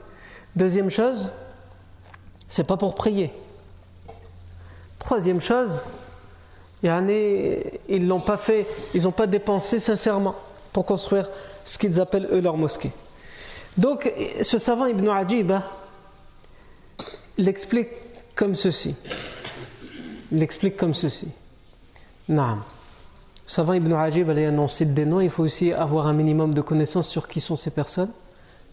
Deuxième 0.54 0.90
chose, 0.90 1.32
c'est 2.48 2.64
pas 2.64 2.76
pour 2.76 2.94
prier. 2.94 3.32
Troisième 4.98 5.40
chose, 5.40 5.84
ils 6.82 8.06
l'ont 8.06 8.20
pas 8.20 8.36
fait, 8.36 8.66
ils 8.94 9.02
n'ont 9.02 9.12
pas 9.12 9.26
dépensé 9.26 9.78
sincèrement 9.78 10.34
pour 10.72 10.86
construire 10.86 11.28
ce 11.64 11.78
qu'ils 11.78 12.00
appellent 12.00 12.28
eux 12.30 12.40
leur 12.40 12.56
mosquée. 12.56 12.92
Donc, 13.76 14.12
ce 14.42 14.58
savant 14.58 14.86
Ibn 14.86 15.08
Ajib 15.08 15.52
hein, 15.52 15.62
l'explique 17.36 17.88
comme 18.34 18.54
ceci. 18.54 18.94
L'explique 20.30 20.76
comme 20.76 20.94
ceci. 20.94 21.28
Non. 22.28 22.58
Savant 23.46 23.72
Ibn 23.72 23.92
Ajib, 23.94 24.28
allait 24.28 24.46
annoncer 24.46 24.84
des 24.84 25.06
noms, 25.06 25.20
il 25.20 25.30
faut 25.30 25.42
aussi 25.42 25.72
avoir 25.72 26.06
un 26.06 26.12
minimum 26.12 26.52
de 26.52 26.60
connaissances 26.60 27.08
sur 27.08 27.28
qui 27.28 27.40
sont 27.40 27.56
ces 27.56 27.70
personnes. 27.70 28.10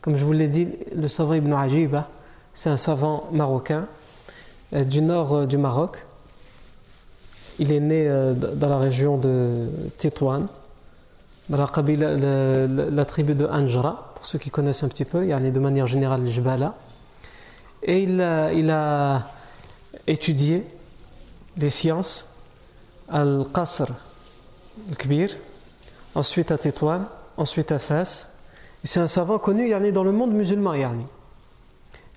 Comme 0.01 0.17
je 0.17 0.25
vous 0.25 0.33
l'ai 0.33 0.47
dit, 0.47 0.67
le 0.93 1.07
savant 1.07 1.33
Ibn 1.33 1.53
Ajib, 1.53 1.95
hein, 1.95 2.05
c'est 2.53 2.69
un 2.69 2.77
savant 2.77 3.27
marocain 3.31 3.87
euh, 4.73 4.83
du 4.83 5.01
nord 5.01 5.33
euh, 5.33 5.45
du 5.45 5.57
Maroc 5.57 6.04
il 7.59 7.71
est 7.71 7.79
né 7.79 8.07
euh, 8.07 8.33
dans 8.33 8.69
la 8.69 8.77
région 8.77 9.17
de 9.17 9.67
Tétouan, 9.97 10.47
dans 11.49 11.57
la, 11.57 13.05
tribu 13.05 13.35
de 13.35 13.45
Anjra, 13.45 14.13
pour 14.15 14.25
ceux 14.25 14.39
qui 14.39 14.49
connaissent 14.49 14.83
un 14.83 14.87
petit 14.87 15.05
peu, 15.05 15.23
il 15.23 15.29
y 15.29 15.33
a 15.33 15.39
de 15.39 15.59
manière 15.59 15.87
générale 15.87 16.25
Jbala. 16.25 16.73
Et 17.83 18.03
il 18.03 18.21
a, 18.21 19.27
étudié 20.07 20.65
les 21.57 21.69
sciences 21.69 22.27
Al-Qasr 23.09 23.91
Al-Kbir, 24.89 25.37
ensuite 26.15 26.51
à 26.51 26.57
Tétouan, 26.57 27.05
ensuite 27.37 27.71
à 27.71 27.79
Fès. 27.79 28.29
C'est 28.83 28.99
un 28.99 29.07
savant 29.07 29.39
connu 29.39 29.69
dans 29.91 30.03
le 30.03 30.11
monde 30.11 30.31
musulman. 30.31 30.73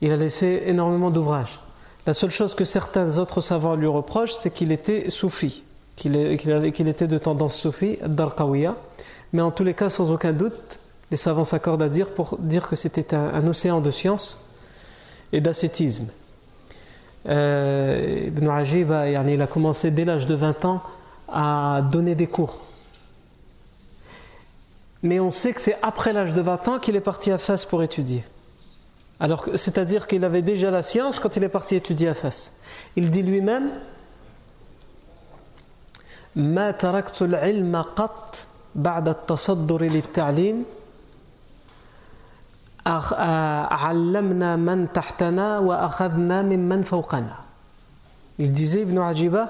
Il 0.01 0.13
a 0.13 0.17
laissé 0.17 0.63
énormément 0.67 1.11
d'ouvrages. 1.11 1.61
La 2.07 2.13
seule 2.13 2.31
chose 2.31 2.55
que 2.55 2.65
certains 2.65 3.19
autres 3.19 3.41
savants 3.41 3.75
lui 3.75 3.87
reprochent, 3.87 4.33
c'est 4.33 4.51
qu'il 4.51 4.73
était 4.73 5.11
soufi, 5.11 5.63
qu'il 5.97 6.17
était 6.17 7.07
de 7.07 7.19
tendance 7.19 7.57
soufi, 7.57 7.99
d'Al-Qawiya. 8.05 8.77
Mais 9.33 9.43
en 9.43 9.51
tous 9.51 9.65
les 9.65 9.75
cas, 9.75 9.91
sans 9.91 10.11
aucun 10.11 10.33
doute, 10.33 10.79
les 11.11 11.17
savants 11.17 11.45
s'accordent 11.45 11.83
à 11.83 11.89
dire 11.89 12.11
pour 12.11 12.39
dire 12.39 12.67
que 12.67 12.77
c'était 12.77 13.15
un, 13.15 13.47
océan 13.47 13.81
de 13.81 13.91
science 13.91 14.43
et 15.33 15.41
d'ascétisme. 15.41 16.09
Euh, 17.27 18.25
Ibn 18.29 18.49
Ajib, 18.49 18.93
il 19.27 19.43
a 19.43 19.47
commencé 19.47 19.91
dès 19.91 20.05
l'âge 20.05 20.27
de 20.27 20.35
20 20.35 20.65
ans 20.65 20.83
à 21.29 21.83
donner 21.91 22.15
des 22.15 22.27
cours. 22.27 22.61
Mais 25.03 25.21
on 25.21 25.31
sait 25.31 25.53
que 25.53 25.61
c'est 25.61 25.77
après 25.83 26.13
l'âge 26.13 26.35
de 26.35 26.41
20 26.41 26.69
ans 26.69 26.79
qu'il 26.79 26.97
est 26.97 27.01
parti 27.01 27.31
à 27.31 27.39
Fès 27.39 27.65
pour 27.65 27.83
étudier. 27.83 28.25
Alors, 29.20 29.48
c'est-à-dire 29.56 30.08
qu'il 30.08 30.26
avait 30.26 30.42
déjà 30.42 30.70
la 30.72 30.82
science 30.82 31.20
quand 31.20 31.38
il 31.38 31.44
est 31.44 31.50
parti 31.50 31.76
étudier 31.76 32.10
à 32.10 32.14
Fès. 32.14 32.52
Il 32.96 33.10
dit 33.10 33.24
lui-même 33.24 33.70
ما 36.36 36.72
تركت 36.72 37.22
العلم 37.22 37.76
قط 37.96 38.48
بعد 38.76 39.10
التصدر 39.10 39.82
للتعليم 39.82 40.66
علمنا 42.86 44.56
من 44.56 44.94
تحتنا 44.94 45.60
وأخذنا 45.60 46.42
ممن 46.42 46.82
فوقنا 46.82 47.36
Il 48.40 48.52
disait 48.52 48.82
Ibn 48.82 48.98
Ajiba 48.98 49.50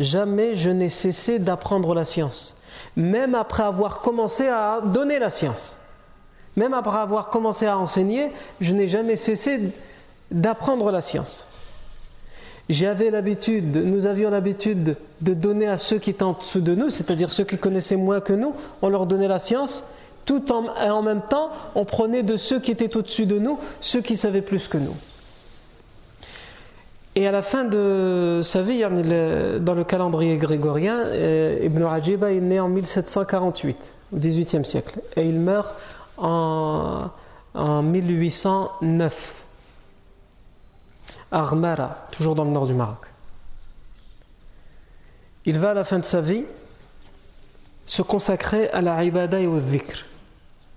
Jamais 0.00 0.54
je 0.54 0.70
n'ai 0.70 0.90
cessé 0.90 1.38
d'apprendre 1.38 1.92
la 1.94 2.04
science, 2.04 2.56
même 2.94 3.34
après 3.34 3.64
avoir 3.64 4.00
commencé 4.00 4.46
à 4.46 4.80
donner 4.80 5.18
la 5.18 5.30
science. 5.30 5.76
Même 6.55 6.73
après 6.73 6.97
avoir 6.97 7.29
commencé 7.29 7.65
à 7.65 7.77
enseigner, 7.77 8.31
je 8.61 8.73
n'ai 8.73 8.87
jamais 8.87 9.15
cessé 9.15 9.59
d'apprendre 10.31 10.91
la 10.91 11.01
science. 11.01 11.47
J'avais 12.69 13.09
l'habitude, 13.09 13.75
nous 13.75 14.05
avions 14.05 14.29
l'habitude 14.29 14.95
de 15.21 15.33
donner 15.33 15.67
à 15.67 15.77
ceux 15.77 15.99
qui 15.99 16.11
étaient 16.11 16.23
en 16.23 16.33
dessous 16.33 16.61
de 16.61 16.75
nous, 16.75 16.89
c'est-à-dire 16.89 17.31
ceux 17.31 17.43
qui 17.43 17.57
connaissaient 17.57 17.97
moins 17.97 18.21
que 18.21 18.33
nous, 18.33 18.53
on 18.81 18.89
leur 18.89 19.05
donnait 19.05 19.27
la 19.27 19.39
science, 19.39 19.83
tout 20.25 20.51
en, 20.51 20.67
en 20.67 21.01
même 21.01 21.21
temps, 21.29 21.49
on 21.75 21.83
prenait 21.83 22.23
de 22.23 22.37
ceux 22.37 22.59
qui 22.59 22.71
étaient 22.71 22.95
au-dessus 22.95 23.25
de 23.25 23.37
nous, 23.37 23.59
ceux 23.81 24.01
qui 24.01 24.15
savaient 24.15 24.41
plus 24.41 24.69
que 24.69 24.77
nous. 24.77 24.95
Et 27.15 27.27
à 27.27 27.31
la 27.31 27.43
fin 27.43 27.63
de 27.63 28.39
sa 28.43 28.61
vie, 28.61 28.81
dans 28.81 29.73
le 29.75 29.83
calendrier 29.83 30.37
grégorien, 30.37 30.97
euh, 30.99 31.59
Ibn 31.61 31.83
Ajiba 31.83 32.31
est 32.31 32.39
né 32.39 32.59
en 32.59 32.69
1748, 32.69 33.77
au 34.13 34.17
XVIIIe 34.17 34.65
siècle, 34.65 34.99
et 35.15 35.21
il 35.23 35.39
meurt 35.39 35.75
en, 36.17 37.09
en 37.53 37.81
1809 37.81 39.45
à 41.31 41.39
Armara, 41.39 42.07
toujours 42.11 42.35
dans 42.35 42.43
le 42.43 42.51
nord 42.51 42.67
du 42.67 42.73
Maroc. 42.73 43.07
Il 45.45 45.59
va 45.59 45.71
à 45.71 45.73
la 45.73 45.83
fin 45.83 45.99
de 45.99 46.05
sa 46.05 46.21
vie 46.21 46.45
se 47.85 48.01
consacrer 48.01 48.69
à 48.69 48.81
la 48.81 49.03
ibada 49.03 49.39
et 49.39 49.47
au 49.47 49.59
dhikr, 49.59 50.05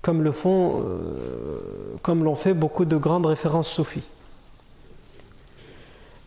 comme 0.03 0.23
le 0.23 0.33
font, 0.33 0.83
euh, 0.83 1.61
comme 2.03 2.25
l'ont 2.25 2.35
fait 2.35 2.55
beaucoup 2.55 2.85
de 2.85 2.97
grandes 2.97 3.27
références 3.27 3.71
soufis. 3.71 4.09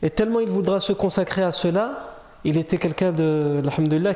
Et 0.02 0.10
tellement 0.10 0.40
il 0.40 0.50
voudra 0.50 0.80
se 0.80 0.94
consacrer 0.94 1.44
à 1.44 1.52
cela, 1.52 2.16
il 2.46 2.58
était 2.58 2.78
quelqu'un 2.78 3.12
de, 3.12 3.62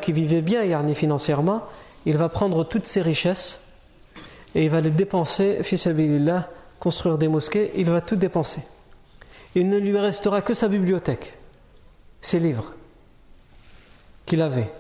qui 0.02 0.14
vivait 0.14 0.42
bien, 0.42 0.64
yani 0.64 0.96
financièrement, 0.96 1.64
il 2.06 2.18
va 2.18 2.30
prendre 2.30 2.64
toutes 2.64 2.86
ses 2.86 3.02
richesses 3.02 3.60
et 4.56 4.66
il 4.66 4.70
va 4.70 4.82
les 4.82 4.92
dépenser, 4.92 5.64
fils 5.64 5.88
construire 6.80 7.18
des 7.18 7.28
mosquées, 7.28 7.72
il 7.76 7.90
va 7.90 8.02
tout 8.02 8.16
dépenser. 8.16 8.62
Il 9.56 9.70
ne 9.70 9.78
lui 9.78 9.98
restera 9.98 10.42
que 10.42 10.54
sa 10.54 10.68
bibliothèque, 10.68 11.38
ses 12.22 12.40
livres 12.40 12.74
qu'il 14.26 14.42
avait. 14.42 14.72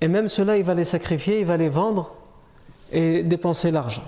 Et 0.00 0.08
même 0.08 0.28
cela, 0.28 0.56
il 0.56 0.64
va 0.64 0.74
les 0.74 0.84
sacrifier, 0.84 1.40
il 1.40 1.46
va 1.46 1.56
les 1.56 1.68
vendre 1.68 2.14
et 2.90 3.22
dépenser 3.22 3.70
l'argent. 3.70 4.04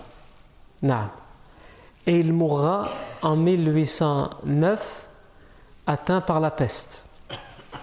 Et 2.06 2.18
il 2.18 2.32
mourra 2.32 2.88
en 3.22 3.36
1809, 3.36 5.06
atteint 5.86 6.20
par 6.20 6.40
la 6.40 6.50
peste. 6.50 7.04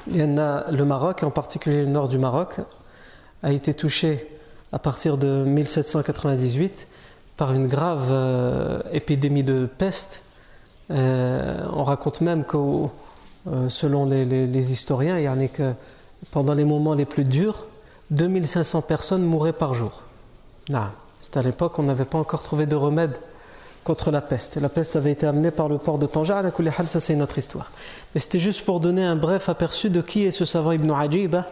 Il 0.08 0.18
y 0.18 0.24
en 0.24 0.38
a, 0.38 0.70
le 0.72 0.86
Maroc, 0.86 1.24
en 1.24 1.32
particulier 1.32 1.82
le 1.82 1.88
nord 1.88 2.08
du 2.08 2.18
Maroc, 2.18 2.60
a 3.44 3.52
été 3.52 3.74
touché 3.74 4.28
à 4.72 4.80
partir 4.80 5.18
de 5.18 5.44
1798 5.44 6.88
par 7.38 7.54
une 7.54 7.68
grave 7.68 8.08
euh, 8.10 8.82
épidémie 8.92 9.44
de 9.44 9.66
peste. 9.66 10.22
Euh, 10.92 11.66
on 11.74 11.84
raconte 11.84 12.22
même 12.22 12.44
que, 12.44 12.58
euh, 12.58 13.70
selon 13.70 14.06
les, 14.06 14.72
historiens, 14.72 15.18
il 15.18 15.24
y 15.24 15.30
en 15.30 15.40
a 15.40 15.48
que 15.48 15.74
pendant 16.32 16.54
les 16.54 16.66
moments 16.66 16.94
les 16.94 17.06
plus 17.06 17.24
durs, 17.24 17.66
2500 18.12 18.82
personnes 18.84 19.24
mouraient 19.24 19.54
par 19.54 19.74
jour. 19.74 20.04
C'est 21.22 21.38
à 21.38 21.42
l'époque, 21.42 21.80
on 21.80 21.84
n'avait 21.84 22.06
pas 22.06 22.18
encore 22.18 22.44
trouvé 22.44 22.66
de 22.66 22.76
remède 22.76 23.16
contre 23.84 24.12
la 24.12 24.22
peste. 24.22 24.58
La 24.58 24.70
peste 24.70 24.96
avait 24.96 25.12
été 25.12 25.26
amenée 25.26 25.52
par 25.52 25.68
le 25.68 25.78
port 25.78 25.98
de 25.98 26.06
Tanger, 26.06 26.42
ça 26.86 27.00
c'est 27.00 27.16
notre 27.16 27.38
histoire. 27.38 27.72
Mais 28.14 28.22
c'était 28.22 28.40
juste 28.40 28.64
pour 28.64 28.80
donner 28.80 29.04
un 29.04 29.16
bref 29.16 29.50
aperçu 29.50 29.90
de 29.90 30.02
qui 30.02 30.24
est 30.26 30.32
ce 30.32 30.46
savant 30.46 30.72
Ibn 30.72 30.92
Ajiba 30.92 31.48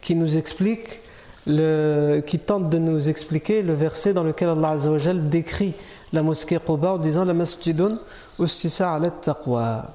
qui 0.00 0.14
nous 0.14 0.36
explique 0.36 1.00
qui 1.48 2.38
tente 2.38 2.68
de 2.68 2.78
nous 2.78 3.08
expliquer 3.08 3.62
le 3.62 3.74
verset 3.74 4.12
dans 4.12 4.22
lequel 4.22 4.50
Allah 4.50 4.70
Azzawajal 4.70 5.28
décrit 5.28 5.74
la 6.12 6.22
mosquée 6.22 6.58
Quba 6.58 6.92
en 6.92 6.98
disant 6.98 7.24
la 7.24 7.34
masjidun 7.34 7.98
ussisa 8.38 8.92
ala 8.92 9.10
taqwa. 9.10 9.86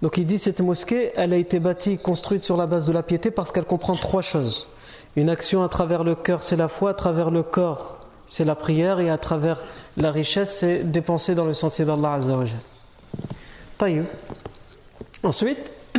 Donc 0.00 0.16
il 0.16 0.26
dit 0.26 0.38
cette 0.38 0.60
mosquée, 0.60 1.10
elle 1.16 1.32
a 1.32 1.36
été 1.36 1.58
bâtie, 1.58 1.98
construite 1.98 2.44
sur 2.44 2.56
la 2.56 2.66
base 2.66 2.86
de 2.86 2.92
la 2.92 3.02
piété 3.02 3.30
parce 3.30 3.50
qu'elle 3.50 3.64
comprend 3.64 3.96
trois 3.96 4.22
choses. 4.22 4.68
Une 5.16 5.28
action 5.28 5.64
à 5.64 5.68
travers 5.68 6.04
le 6.04 6.14
cœur, 6.14 6.44
c'est 6.44 6.56
la 6.56 6.68
foi, 6.68 6.90
à 6.90 6.94
travers 6.94 7.30
le 7.30 7.42
corps, 7.42 7.98
c'est 8.26 8.44
la 8.44 8.54
prière, 8.54 9.00
et 9.00 9.10
à 9.10 9.18
travers 9.18 9.60
la 9.96 10.12
richesse, 10.12 10.58
c'est 10.58 10.84
dépenser 10.84 11.34
dans 11.34 11.46
le 11.46 11.54
sentier 11.54 11.84
d'Allah 11.84 12.14
Azzawajal. 12.14 12.60
Ensuite, 15.24 15.72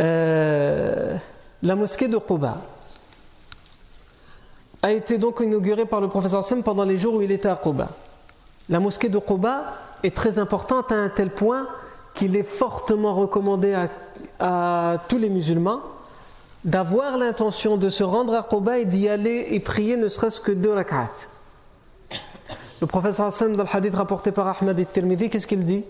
Euh, 0.00 1.16
la 1.62 1.74
mosquée 1.74 2.08
de 2.08 2.18
Quba 2.18 2.60
a 4.82 4.92
été 4.92 5.18
donc 5.18 5.40
inaugurée 5.40 5.86
par 5.86 6.00
le 6.00 6.08
professeur 6.08 6.44
Sem 6.44 6.62
pendant 6.62 6.84
les 6.84 6.96
jours 6.96 7.14
où 7.14 7.22
il 7.22 7.32
était 7.32 7.48
à 7.48 7.56
Quba. 7.56 7.88
La 8.68 8.80
mosquée 8.80 9.08
de 9.08 9.18
Quba 9.18 9.74
est 10.02 10.14
très 10.14 10.38
importante 10.38 10.92
à 10.92 10.96
un 10.96 11.08
tel 11.08 11.30
point 11.30 11.66
qu'il 12.14 12.36
est 12.36 12.42
fortement 12.42 13.14
recommandé 13.14 13.76
à, 14.38 14.98
tous 15.08 15.18
les 15.18 15.30
musulmans 15.30 15.80
d'avoir 16.64 17.16
l'intention 17.16 17.76
de 17.76 17.88
se 17.88 18.02
rendre 18.02 18.34
à 18.34 18.42
Quba 18.42 18.78
et 18.78 18.84
d'y 18.84 19.08
aller 19.08 19.48
et 19.50 19.60
prier 19.60 19.96
ne 19.96 20.08
serait-ce 20.08 20.40
que 20.40 20.52
deux 20.52 20.72
rak'at. 20.72 21.12
Le 22.80 22.86
professeur 22.86 23.26
Hassan, 23.26 23.54
dans 23.54 23.62
le 23.62 23.68
hadith 23.72 23.94
rapporté 23.94 24.32
par 24.32 24.48
Ahmed 24.48 24.78
et 24.78 24.84
Tirmidhi, 24.84 25.30
qu'est-ce 25.30 25.46
qu'il 25.46 25.64
dit? 25.64 25.84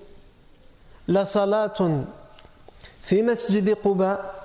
La 1.08 1.24
salatun 1.24 2.04
في 3.05 3.21
مسجد 3.21 3.69
قباء 3.69 4.41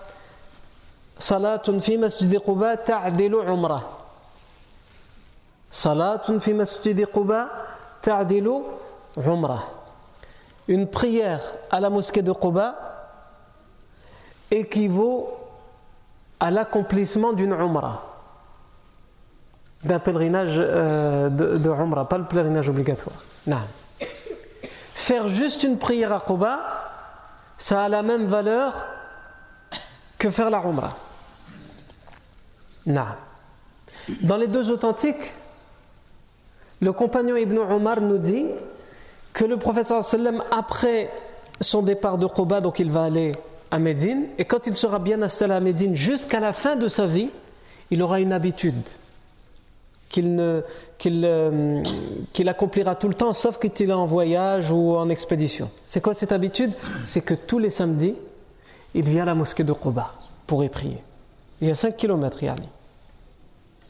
صلاة 1.18 1.78
في 1.78 1.96
مسجد 1.96 2.36
قباء 2.36 2.74
تعدل 2.74 3.34
عمرة 3.40 3.90
صلاة 5.72 6.38
في 6.38 6.54
مسجد 6.54 7.04
قباء 7.04 7.48
تعدل 8.02 8.62
عمرة 9.16 9.62
Une 10.68 10.88
prière 10.88 11.40
à 11.70 11.78
la 11.78 11.90
mosquée 11.90 12.22
de 12.22 12.32
Quba 12.32 12.74
équivaut 14.50 15.30
à 16.40 16.50
l'accomplissement 16.50 17.32
d'une 17.32 17.52
umrah, 17.52 18.02
d'un 19.84 20.00
pèlerinage 20.00 20.56
euh, 20.56 21.28
de, 21.28 21.56
de 21.56 21.70
umrah, 21.70 22.08
pas 22.08 22.18
le 22.18 22.24
pèlerinage 22.24 22.68
obligatoire. 22.68 23.16
Non. 23.46 23.60
Faire 24.94 25.28
juste 25.28 25.62
une 25.62 25.78
prière 25.78 26.12
à 26.12 26.18
Quba, 26.18 26.58
ça 27.61 27.83
a 27.83 27.89
la 27.89 28.01
même 28.01 28.25
valeur 28.25 28.87
que 30.17 30.31
faire 30.31 30.49
la 30.49 30.63
Umrah. 30.65 30.97
Dans 32.87 34.37
les 34.37 34.47
deux 34.47 34.71
authentiques, 34.71 35.35
le 36.81 36.91
compagnon 36.91 37.35
Ibn 37.35 37.59
Omar 37.59 38.01
nous 38.01 38.17
dit 38.17 38.47
que 39.31 39.45
le 39.45 39.57
professeur 39.57 40.03
sallam 40.03 40.43
après 40.49 41.11
son 41.59 41.83
départ 41.83 42.17
de 42.17 42.25
Quba, 42.25 42.61
donc 42.61 42.79
il 42.79 42.89
va 42.89 43.03
aller 43.03 43.35
à 43.69 43.77
Médine, 43.77 44.25
et 44.39 44.45
quand 44.45 44.65
il 44.65 44.73
sera 44.73 44.97
bien 44.97 45.21
installé 45.21 45.53
à 45.53 45.59
Médine 45.59 45.95
jusqu'à 45.95 46.39
la 46.39 46.53
fin 46.53 46.75
de 46.75 46.87
sa 46.87 47.05
vie, 47.05 47.29
il 47.91 48.01
aura 48.01 48.21
une 48.21 48.33
habitude 48.33 48.81
qu'il 50.09 50.63
euh, 51.06 51.82
qu'il 52.32 52.48
accomplira 52.48 52.94
tout 52.94 53.08
le 53.08 53.14
temps, 53.14 53.32
sauf 53.32 53.58
qu'il 53.58 53.90
est 53.90 53.92
en 53.92 54.06
voyage 54.06 54.70
ou 54.70 54.96
en 54.96 55.08
expédition. 55.08 55.70
C'est 55.86 56.00
quoi 56.00 56.14
cette 56.14 56.32
habitude 56.32 56.72
C'est 57.04 57.20
que 57.20 57.34
tous 57.34 57.58
les 57.58 57.70
samedis, 57.70 58.14
il 58.94 59.08
vient 59.08 59.22
à 59.22 59.26
la 59.26 59.34
mosquée 59.34 59.64
de 59.64 59.72
Quba 59.72 60.12
pour 60.46 60.64
y 60.64 60.68
prier. 60.68 61.02
Il 61.60 61.68
y 61.68 61.70
a 61.70 61.74
5 61.74 61.96
km, 61.96 62.42
yani. 62.42 62.68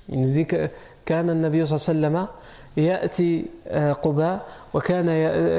Il 0.09 0.20
nous 0.20 0.33
dit 0.33 0.46
que 0.46 0.70
كان 1.07 1.31
النبي 1.31 1.66
صلى 1.66 1.76
الله 1.76 2.09
عليه 2.09 2.18
وسلم 2.18 2.29
يأتي 2.76 3.44
قباء 4.02 4.46
وكان 4.74 5.07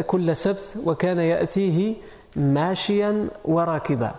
كل 0.02 0.36
سبت 0.36 0.78
وكان 0.86 1.20
يأتيه 1.20 1.96
ماشيا 2.36 3.28
وراكبا 3.46 4.12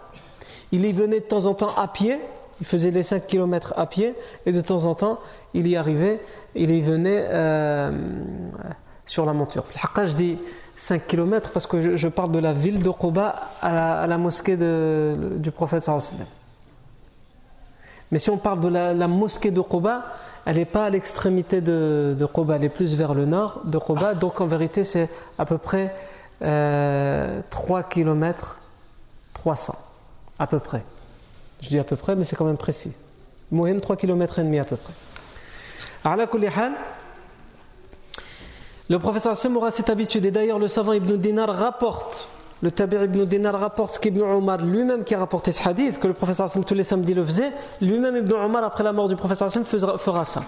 Il 0.71 0.85
y 0.85 0.93
venait 0.93 1.21
de 1.21 1.25
temps 1.25 1.47
en 1.47 1.55
temps 1.55 1.75
à 1.77 1.89
pied, 1.89 2.19
il 2.61 2.67
faisait 2.67 2.91
les 2.91 3.03
5 3.03 3.27
km 3.27 3.73
à 3.77 3.87
pied, 3.87 4.15
et 4.45 4.53
de 4.53 4.61
temps 4.61 4.85
en 4.85 4.95
temps, 4.95 5.19
il 5.55 5.67
y 5.67 5.77
arrivait, 5.77 6.21
il 6.56 6.72
y 6.72 6.82
venait 6.82 7.26
euh, 7.30 7.92
sur 9.06 9.26
la 9.26 9.34
monture. 9.34 9.64
je 10.06 10.14
dis 10.14 10.38
5 10.76 11.06
km 11.06 11.52
parce 11.52 11.68
que 11.68 11.96
je, 11.96 12.08
parle 12.08 12.32
de 12.32 12.40
la 12.40 12.54
ville 12.54 12.82
de 12.82 12.90
Quba 12.90 13.36
à 13.62 14.08
la, 14.08 14.18
mosquée 14.18 14.58
du 14.58 15.52
prophète 15.52 15.84
sallallahu 15.84 16.26
Mais 18.12 18.20
si 18.20 18.30
on 18.30 18.38
parle 18.38 18.60
de 18.60 18.68
la, 18.68 19.08
mosquée 19.08 19.52
de 19.52 19.62
Quba, 19.62 20.04
elle 20.46 20.58
n'est 20.58 20.66
pas 20.66 20.86
à 20.86 20.90
l'extrémité 20.90 21.62
de, 21.62 22.16
de 22.18 22.28
elle 22.54 22.64
est 22.64 22.70
plus 22.70 22.96
vers 22.96 23.14
le 23.14 23.26
nord 23.26 23.62
de 23.66 23.78
Quba, 23.78 24.14
donc 24.14 24.42
en 24.42 24.48
vérité 24.48 24.84
c'est 24.84 25.10
à 25.38 25.46
peu 25.46 25.58
près 25.58 25.94
euh, 26.42 27.42
3 27.50 27.84
km 27.84 28.58
300, 29.34 29.76
à 30.40 30.48
peu 30.48 30.60
près. 30.60 30.84
Je 31.62 31.70
dis 31.70 31.80
à 31.80 31.84
peu 31.84 31.96
près, 31.96 32.16
mais 32.16 32.24
c'est 32.24 32.36
quand 32.36 32.46
même 32.46 32.58
précis. 32.58 32.92
Moyenne 33.52 33.80
3 33.80 33.96
km 33.96 34.40
et 34.40 34.44
demi 34.44 34.60
à 34.60 34.66
peu 34.66 34.76
près. 34.76 34.94
Le 38.90 39.00
professeur 39.00 39.32
Hassan 39.32 39.56
aura 39.56 39.72
cette 39.72 39.90
habitude, 39.90 40.26
et 40.26 40.32
d'ailleurs 40.32 40.60
le 40.60 40.68
savant 40.68 40.94
Ibn 40.94 41.16
Dinar 41.16 41.50
rapporte, 41.50 42.30
le 42.62 42.72
Tabir 42.72 43.04
Ibn 43.04 43.26
Dinar 43.26 43.60
rapporte 43.60 44.00
qu'Ibn 44.00 44.22
Omar 44.22 44.62
lui-même 44.62 45.04
qui 45.04 45.16
a 45.16 45.20
rapporté 45.20 45.52
ce 45.52 45.68
hadith, 45.68 46.00
que 46.00 46.08
le 46.08 46.14
professeur 46.14 46.46
Hassan 46.46 46.64
tous 46.64 46.74
les 46.74 46.84
samedis 46.84 47.14
le 47.14 47.24
faisait, 47.24 47.52
lui-même 47.82 48.18
Ibn 48.18 48.34
Omar 48.34 48.64
après 48.64 48.84
la 48.84 48.94
mort 48.94 49.08
du 49.08 49.16
professeur 49.16 49.48
Hassan 49.48 49.64
fera 49.66 50.26
ça. 50.26 50.44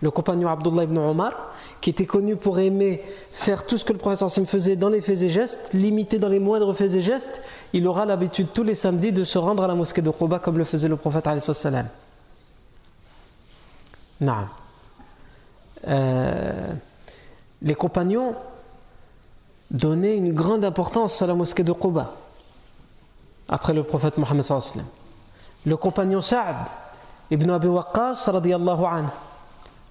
Le 0.00 0.10
compagnon 0.12 0.48
Abdullah 0.48 0.84
ibn 0.84 0.96
Omar, 0.98 1.32
qui 1.80 1.90
était 1.90 2.06
connu 2.06 2.36
pour 2.36 2.60
aimer 2.60 3.02
faire 3.32 3.66
tout 3.66 3.76
ce 3.76 3.84
que 3.84 3.92
le 3.92 3.98
professeur 3.98 4.26
Hassan 4.26 4.46
faisait 4.46 4.76
dans 4.76 4.90
les 4.90 5.00
faits 5.00 5.22
et 5.22 5.28
gestes, 5.28 5.72
limité 5.72 6.18
dans 6.18 6.28
les 6.28 6.38
moindres 6.38 6.72
faits 6.74 6.94
et 6.94 7.00
gestes, 7.00 7.40
il 7.72 7.86
aura 7.88 8.04
l'habitude 8.04 8.48
tous 8.54 8.62
les 8.62 8.76
samedis 8.76 9.10
de 9.10 9.24
se 9.24 9.38
rendre 9.38 9.64
à 9.64 9.66
la 9.66 9.74
mosquée 9.74 10.02
de 10.02 10.10
Quba 10.10 10.38
comme 10.38 10.58
le 10.58 10.64
faisait 10.64 10.88
le 10.88 10.96
prophète 10.96 11.28
salam. 11.40 11.88
Euh, 15.86 16.72
les 17.62 17.74
compagnons 17.74 18.34
donnaient 19.70 20.16
une 20.16 20.32
grande 20.32 20.64
importance 20.64 21.22
à 21.22 21.26
la 21.26 21.34
mosquée 21.34 21.62
de 21.62 21.72
Quba 21.72 22.12
après 23.48 23.72
le 23.72 23.82
prophète 23.82 24.18
Mohammed 24.18 24.44
le 25.66 25.76
compagnon 25.76 26.20
Sa'd 26.20 26.56
ibn 27.30 27.50
Abi 27.50 27.66
Waqqas 27.66 28.24
radiyallahu 28.26 28.84
anhu. 28.84 29.08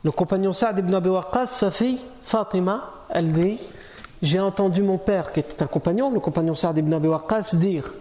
Le 0.03 0.11
compagnon 0.11 0.53
Sa'd 0.53 0.79
ibn 0.79 0.93
Abi 0.93 1.09
Waqqas 1.09 1.47
sa 1.47 1.71
fille 1.71 1.99
Fatima 2.23 2.91
elle 3.09 3.31
dit 3.31 3.59
j'ai 4.21 4.39
entendu 4.39 4.81
mon 4.81 4.97
père 4.97 5.31
qui 5.31 5.41
était 5.41 5.61
un 5.61 5.67
compagnon 5.67 6.11
le 6.11 6.19
compagnon 6.19 6.55
Sa'd 6.55 6.77
ibn 6.77 6.93
Abi 6.93 7.07
Waqqas 7.07 7.55
dire 7.55 7.93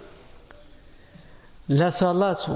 la 1.69 1.91
salatu 1.91 2.53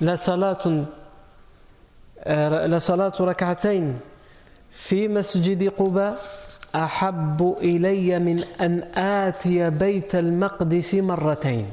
la 0.00 0.16
salatun 0.16 0.86
salatu 2.78 3.24
rak'atayn 3.24 3.98
في 4.72 5.08
مسجد 5.08 5.68
قباء 5.68 6.18
أحب 6.74 7.56
إلي 7.60 8.18
من 8.18 8.44
أن 8.60 8.82
آتي 8.96 9.70
بيت 9.70 10.14
المقدس 10.14 10.94
مرتين 10.94 11.66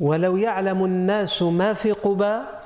ولو 0.00 0.36
يعلم 0.36 0.84
الناس 0.84 1.42
ما 1.42 1.72
في 1.74 1.92
قباء 1.92 2.62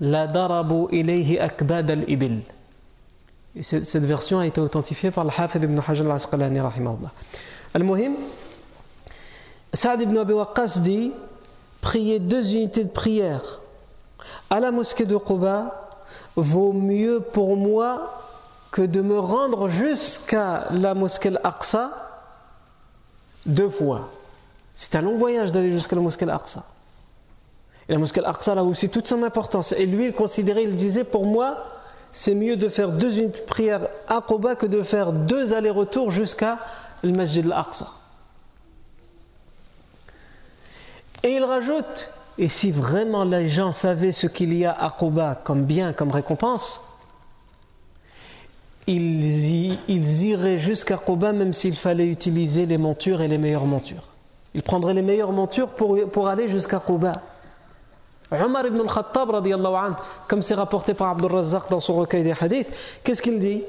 لضربوا 0.00 0.88
إليه 0.88 1.44
أكباد 1.44 1.90
الإبل 1.90 2.40
Cette 3.60 4.04
version 4.04 4.38
a 4.38 4.46
été 4.46 4.60
authentifiée 4.60 5.10
par 5.10 5.24
le 5.24 5.30
Hafid 5.36 5.64
ibn 5.64 5.80
Hajar 5.80 6.06
al-Asqalani 6.06 6.60
rahimahullah. 6.60 7.10
Al-Muhim, 7.74 8.12
Saad 9.74 10.00
ibn 10.02 10.16
Abi 10.16 10.32
Waqqas 10.32 10.80
dit 10.80 11.10
prier 11.80 12.20
deux 12.20 12.54
unités 12.54 12.84
de 12.84 12.88
prière 12.88 13.58
à 14.50 14.60
la 14.60 14.70
mosquée 14.70 15.06
de 15.06 15.16
Quba 15.16 15.90
vaut 16.36 16.72
mieux 16.72 17.20
pour 17.20 17.56
moi 17.56 18.22
que 18.70 18.82
de 18.82 19.00
me 19.00 19.18
rendre 19.18 19.68
jusqu'à 19.68 20.66
la 20.70 20.94
mosquée 20.94 21.28
Al-Aqsa 21.28 21.90
deux 23.46 23.68
fois. 23.68 24.10
C'est 24.74 24.94
un 24.94 25.02
long 25.02 25.16
voyage 25.16 25.52
d'aller 25.52 25.72
jusqu'à 25.72 25.96
la 25.96 26.02
mosquée 26.02 26.24
Al-Aqsa. 26.24 26.64
Et 27.88 27.92
la 27.92 27.98
mosquée 27.98 28.20
Al-Aqsa 28.20 28.52
a 28.52 28.62
aussi 28.62 28.90
toute 28.90 29.08
son 29.08 29.22
importance. 29.22 29.72
Et 29.72 29.86
lui, 29.86 30.06
il 30.06 30.12
considérait, 30.12 30.64
il 30.64 30.76
disait, 30.76 31.04
pour 31.04 31.24
moi, 31.24 31.64
c'est 32.12 32.34
mieux 32.34 32.56
de 32.56 32.68
faire 32.68 32.90
deux 32.90 33.18
unités 33.18 33.40
de 33.40 33.88
à 34.06 34.20
Quba 34.20 34.54
que 34.54 34.66
de 34.66 34.82
faire 34.82 35.12
deux 35.12 35.52
allers-retours 35.52 36.10
jusqu'à 36.10 36.58
le 37.02 37.12
Masjid 37.12 37.44
Al-Aqsa. 37.46 37.86
Et 41.22 41.30
il 41.30 41.44
rajoute 41.44 42.10
et 42.38 42.48
si 42.48 42.70
vraiment 42.70 43.24
les 43.24 43.48
gens 43.48 43.72
savaient 43.72 44.12
ce 44.12 44.28
qu'il 44.28 44.56
y 44.56 44.64
a 44.64 44.72
à 44.72 44.94
Quba 44.96 45.34
comme 45.42 45.64
bien, 45.64 45.92
comme 45.92 46.12
récompense, 46.12 46.80
ils, 48.86 50.24
iraient 50.24 50.56
jusqu'à 50.56 50.96
Quba 50.96 51.32
même 51.32 51.52
s'il 51.52 51.76
fallait 51.76 52.06
utiliser 52.06 52.64
les 52.64 52.78
montures 52.78 53.20
et 53.20 53.28
les 53.28 53.38
meilleures 53.38 53.66
montures. 53.66 54.04
Ils 54.54 54.62
prendraient 54.62 54.94
les 54.94 55.02
meilleures 55.02 55.32
montures 55.32 55.68
pour, 55.68 56.28
aller 56.28 56.46
jusqu'à 56.48 56.78
Quba. 56.78 57.20
Omar 58.30 58.66
ibn 58.66 58.80
al-Khattab, 58.80 59.30
comme 60.28 60.42
c'est 60.42 60.54
rapporté 60.54 60.94
par 60.94 61.08
Abdul 61.10 61.32
Razzaq 61.32 61.68
dans 61.70 61.80
son 61.80 61.96
recueil 61.96 62.22
des 62.22 62.34
hadiths, 62.38 62.70
qu'est-ce 63.02 63.20
qu'il 63.20 63.40
dit? 63.40 63.64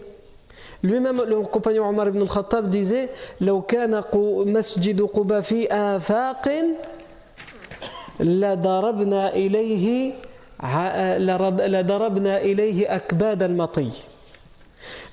Lui-même, 0.84 1.24
le 1.28 1.42
compagnon 1.42 1.90
Omar 1.90 2.10
ibn 2.10 2.22
al-Khattab 2.22 2.70
disait«» 2.70 3.10
لضربنا 8.21 9.35
إليه 9.35 10.13
لضربنا 11.69 12.41
إليه 12.43 12.97
أكباد 12.97 13.43
المطي 13.43 13.91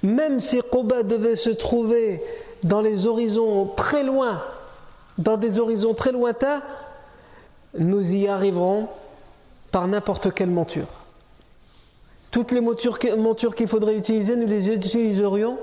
Même 0.03 0.39
si 0.39 0.59
Quba 0.61 1.03
devait 1.03 1.37
se 1.37 1.49
trouver 1.49 2.21
dans 2.63 2.81
les 2.81 3.07
horizons 3.07 3.67
très 3.77 4.03
loin, 4.03 4.41
dans 5.17 5.37
des 5.37 5.59
horizons 5.59 5.93
très 5.93 6.11
lointains, 6.11 6.61
nous 7.77 8.13
y 8.13 8.27
arriverons 8.27 8.89
par 9.71 9.87
n'importe 9.87 10.33
quelle 10.33 10.49
monture. 10.49 10.87
Toutes 12.31 12.51
les 12.51 12.61
montures, 12.61 12.97
montures 13.17 13.55
qu'il 13.55 13.67
faudrait 13.67 13.95
utiliser, 13.95 14.35
nous 14.35 14.47
les 14.47 14.69
utiliserions 14.69 15.57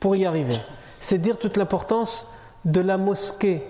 pour 0.00 0.16
y 0.16 0.26
arriver. 0.26 0.58
C'est 1.00 1.18
dire 1.18 1.38
toute 1.38 1.56
l'importance 1.56 2.26
de 2.64 2.80
la 2.80 2.96
mosquée 2.96 3.62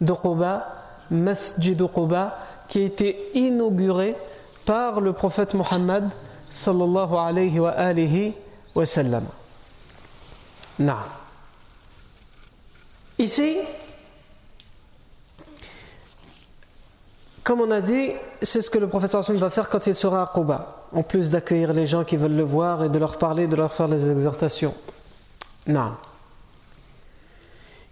de 0.00 0.12
Quba 0.12 0.79
Masjid 1.11 1.77
Quba 1.77 2.37
qui 2.67 2.79
a 2.79 2.85
été 2.85 3.37
inauguré 3.37 4.15
par 4.65 5.01
le 5.01 5.13
prophète 5.13 5.53
Mohammed 5.53 6.09
sallallahu 6.51 7.15
alayhi 7.15 7.59
wa 7.59 7.71
alihi 7.71 8.33
wa 8.73 8.85
sallam. 8.85 9.25
Ici, 13.19 13.57
comme 17.43 17.61
on 17.61 17.71
a 17.71 17.81
dit, 17.81 18.13
c'est 18.41 18.61
ce 18.61 18.69
que 18.69 18.79
le 18.79 18.87
prophète 18.87 19.13
va 19.13 19.49
faire 19.49 19.69
quand 19.69 19.85
il 19.85 19.95
sera 19.95 20.23
à 20.23 20.31
Quba, 20.33 20.87
en 20.93 21.03
plus 21.03 21.29
d'accueillir 21.29 21.73
les 21.73 21.85
gens 21.85 22.03
qui 22.03 22.17
veulent 22.17 22.35
le 22.35 22.43
voir 22.43 22.83
et 22.83 22.89
de 22.89 22.97
leur 22.97 23.17
parler, 23.17 23.47
de 23.47 23.55
leur 23.55 23.73
faire 23.73 23.87
les 23.87 24.09
exhortations. 24.09 24.73
Non. 25.67 25.91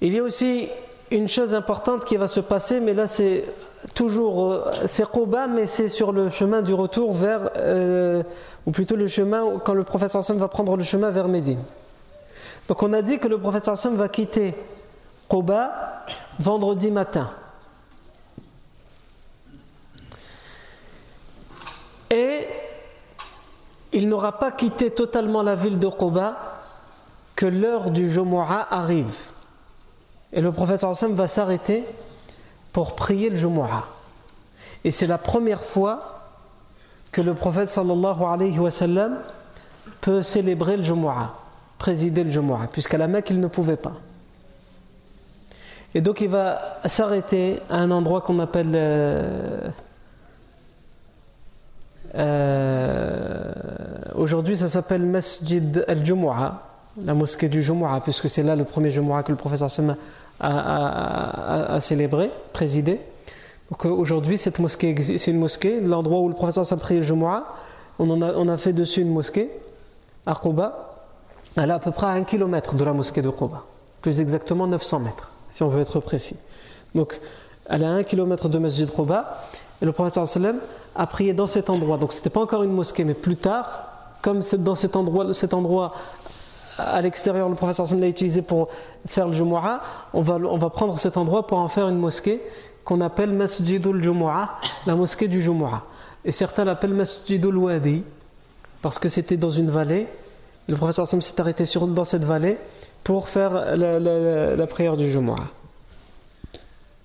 Il 0.02 0.14
y 0.14 0.20
a 0.20 0.24
aussi 0.24 0.70
une 1.12 1.28
chose 1.28 1.54
importante 1.54 2.06
qui 2.06 2.18
va 2.18 2.28
se 2.28 2.40
passer, 2.40 2.80
mais 2.80 2.94
là 2.94 3.08
c'est 3.08 3.46
toujours, 3.94 4.52
euh, 4.52 4.72
c'est 4.86 5.10
Quba, 5.10 5.48
mais 5.48 5.68
c'est 5.68 5.88
sur 5.88 6.12
le 6.12 6.30
chemin 6.30 6.62
du 6.62 6.74
retour 6.74 7.14
vers, 7.14 7.50
euh, 7.56 8.24
ou 8.66 8.72
plutôt 8.72 8.96
le 8.96 9.08
chemin 9.08 9.60
quand 9.64 9.74
le 9.74 9.84
prophète 9.84 10.12
Sam 10.12 10.38
va 10.38 10.48
prendre 10.48 10.76
le 10.78 10.84
chemin 10.84 11.10
vers 11.10 11.28
Médine. 11.28 11.64
Donc 12.68 12.84
on 12.84 12.94
a 12.94 13.02
dit 13.02 13.20
que 13.20 13.28
le 13.28 13.40
prophète 13.40 13.76
Sam 13.76 13.96
va 13.96 14.10
quitter 14.10 14.54
Quba 15.28 16.06
vendredi 16.40 16.92
matin. 16.92 17.32
Et 22.12 22.48
il 23.94 24.10
n'aura 24.10 24.38
pas 24.40 24.52
quitté 24.52 24.92
totalement 24.92 25.42
la 25.42 25.56
ville 25.56 25.80
de 25.80 25.88
Quba 25.88 26.38
que 27.36 27.46
l'heure 27.46 27.92
du 27.92 28.10
Jumu'ah 28.10 28.68
arrive. 28.70 29.16
Et 30.32 30.42
le 30.42 30.52
prophète 30.52 30.80
sallam 30.80 31.16
va 31.16 31.28
s'arrêter 31.28 31.84
pour 32.72 32.96
prier 32.96 33.30
le 33.30 33.36
Jumu'ah. 33.36 33.86
Et 34.84 34.92
c'est 34.92 35.08
la 35.08 35.18
première 35.18 35.64
fois 35.64 36.22
que 37.12 37.22
le 37.22 37.34
prophète 37.34 37.70
sallallahu 37.70 38.24
alayhi 38.24 38.60
wa 38.60 38.70
peut 40.02 40.22
célébrer 40.22 40.78
le 40.78 40.84
Jumu'ah, 40.84 41.34
présider 41.78 42.24
le 42.24 42.30
Jumu'ah, 42.30 42.68
puisqu'à 42.72 42.98
la 42.98 43.08
Mecque 43.08 43.32
il 43.32 43.40
ne 43.40 43.48
pouvait 43.48 43.76
pas. 43.76 43.94
Et 45.96 46.02
donc 46.02 46.22
il 46.22 46.30
va 46.30 46.78
s'arrêter 46.86 47.60
à 47.70 47.78
un 47.78 47.90
endroit 47.90 48.22
qu'on 48.22 48.38
appelle 48.40 48.74
euh, 48.76 49.70
euh, 52.16 53.54
aujourd'hui, 54.16 54.56
ça 54.56 54.70
s'appelle 54.70 55.06
Masjid 55.06 55.84
al-Jumu'ah, 55.88 56.69
la 56.98 57.14
mosquée 57.14 57.50
du 57.50 57.64
Jumu'ah, 57.64 58.02
puisque 58.02 58.30
c'est 58.30 58.44
là 58.44 58.56
le 58.56 58.66
premier 58.66 58.92
Jumu'ah 58.92 59.24
que 59.24 59.32
le 59.32 59.38
professeur 59.38 59.70
Sam 59.70 59.96
a, 60.40 61.78
célébré, 61.80 62.32
présidé. 62.54 63.00
Donc 63.70 63.86
aujourd'hui, 63.86 64.38
cette 64.38 64.60
mosquée, 64.60 64.96
c'est 65.18 65.32
une 65.32 65.40
mosquée, 65.40 65.82
l'endroit 65.82 66.20
où 66.20 66.30
le 66.30 66.36
professeur 66.36 66.66
Sam 66.66 66.80
prie 66.80 66.98
le 66.98 67.04
Jumu'ah, 67.04 67.46
on, 68.00 68.22
a, 68.22 68.34
on 68.34 68.48
a 68.48 68.58
fait 68.58 68.74
dessus 68.74 69.02
une 69.02 69.12
mosquée, 69.12 69.50
à 70.26 70.36
Quba. 70.36 70.86
Elle 71.56 71.70
est 71.70 71.74
à 71.74 71.80
peu 71.80 71.92
près 71.92 72.08
à 72.08 72.12
un 72.12 72.24
kilomètre 72.24 72.76
de 72.76 72.84
la 72.84 72.94
mosquée 72.94 73.22
de 73.22 73.30
Quba, 73.30 73.64
plus 74.02 74.22
exactement 74.22 74.68
900 74.68 75.00
mètres, 75.00 75.32
si 75.52 75.64
on 75.64 75.68
veut 75.68 75.82
être 75.82 76.00
précis. 76.00 76.38
Donc, 76.96 77.20
elle 77.68 77.84
est 77.84 77.88
à 77.88 77.92
un 77.92 78.04
kilomètre 78.04 78.50
de 78.50 78.58
Masjid 78.58 78.90
Quba, 78.90 79.48
et 79.82 79.86
le 79.86 79.92
professeur 79.92 80.28
Sallam 80.28 80.60
a 80.96 81.08
prié 81.08 81.34
dans 81.34 81.48
cet 81.48 81.70
endroit. 81.70 81.98
Donc, 81.98 82.14
ce 82.14 82.18
n'était 82.18 82.30
pas 82.30 82.42
encore 82.42 82.64
une 82.64 82.74
mosquée, 82.74 83.04
mais 83.04 83.14
plus 83.14 83.38
tard, 83.38 83.88
comme 84.22 84.42
dans 84.58 84.76
cet 84.76 84.96
endroit, 84.96 85.34
cet 85.34 85.54
endroit 85.54 85.94
à 86.80 87.02
l'extérieur, 87.02 87.50
le 87.50 87.56
professeur 87.56 87.88
l'a 87.96 88.08
utilisé 88.08 88.42
pour 88.42 88.70
faire 89.06 89.28
le 89.28 89.34
Jumu'ah, 89.34 89.82
on 90.14 90.22
va, 90.22 90.36
on 90.36 90.58
va 90.58 90.70
prendre 90.70 90.98
cet 90.98 91.18
endroit 91.18 91.46
pour 91.46 91.60
en 91.60 91.68
faire 91.68 91.88
une 91.88 91.98
mosquée 91.98 92.42
qu'on 92.84 93.02
appelle 93.02 93.32
Masjidul 93.32 94.02
Jumu'ah, 94.02 94.58
la 94.86 94.96
mosquée 94.96 95.28
du 95.28 95.42
Jumu'ah. 95.42 95.84
Et 96.26 96.32
certains 96.32 96.66
l'appellent 96.66 96.94
Masjidul 96.94 97.58
Wadi, 97.58 98.04
parce 98.82 99.00
que 99.00 99.10
c'était 99.10 99.38
dans 99.38 99.52
une 99.52 99.70
vallée. 99.70 100.08
Le 100.68 100.76
professeur 100.76 101.08
Sam 101.08 101.22
s'est 101.22 101.40
arrêté 101.40 101.66
sur, 101.66 101.88
dans 101.88 102.06
cette 102.06 102.24
vallée 102.24 102.58
pour 103.04 103.28
faire 103.28 103.76
la, 103.76 104.68
prière 104.68 104.98
du 104.98 105.10
Jumu'ah. 105.10 105.48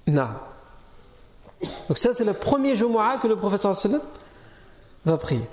Donc 0.07 1.97
ça 1.97 2.13
c'est 2.13 2.25
le 2.25 2.35
premier 2.35 2.77
Jumu'ah 2.77 3.19
que 3.19 3.27
le 3.27 3.37
professeur 3.37 3.75
va 5.05 5.19
prier. 5.19 5.45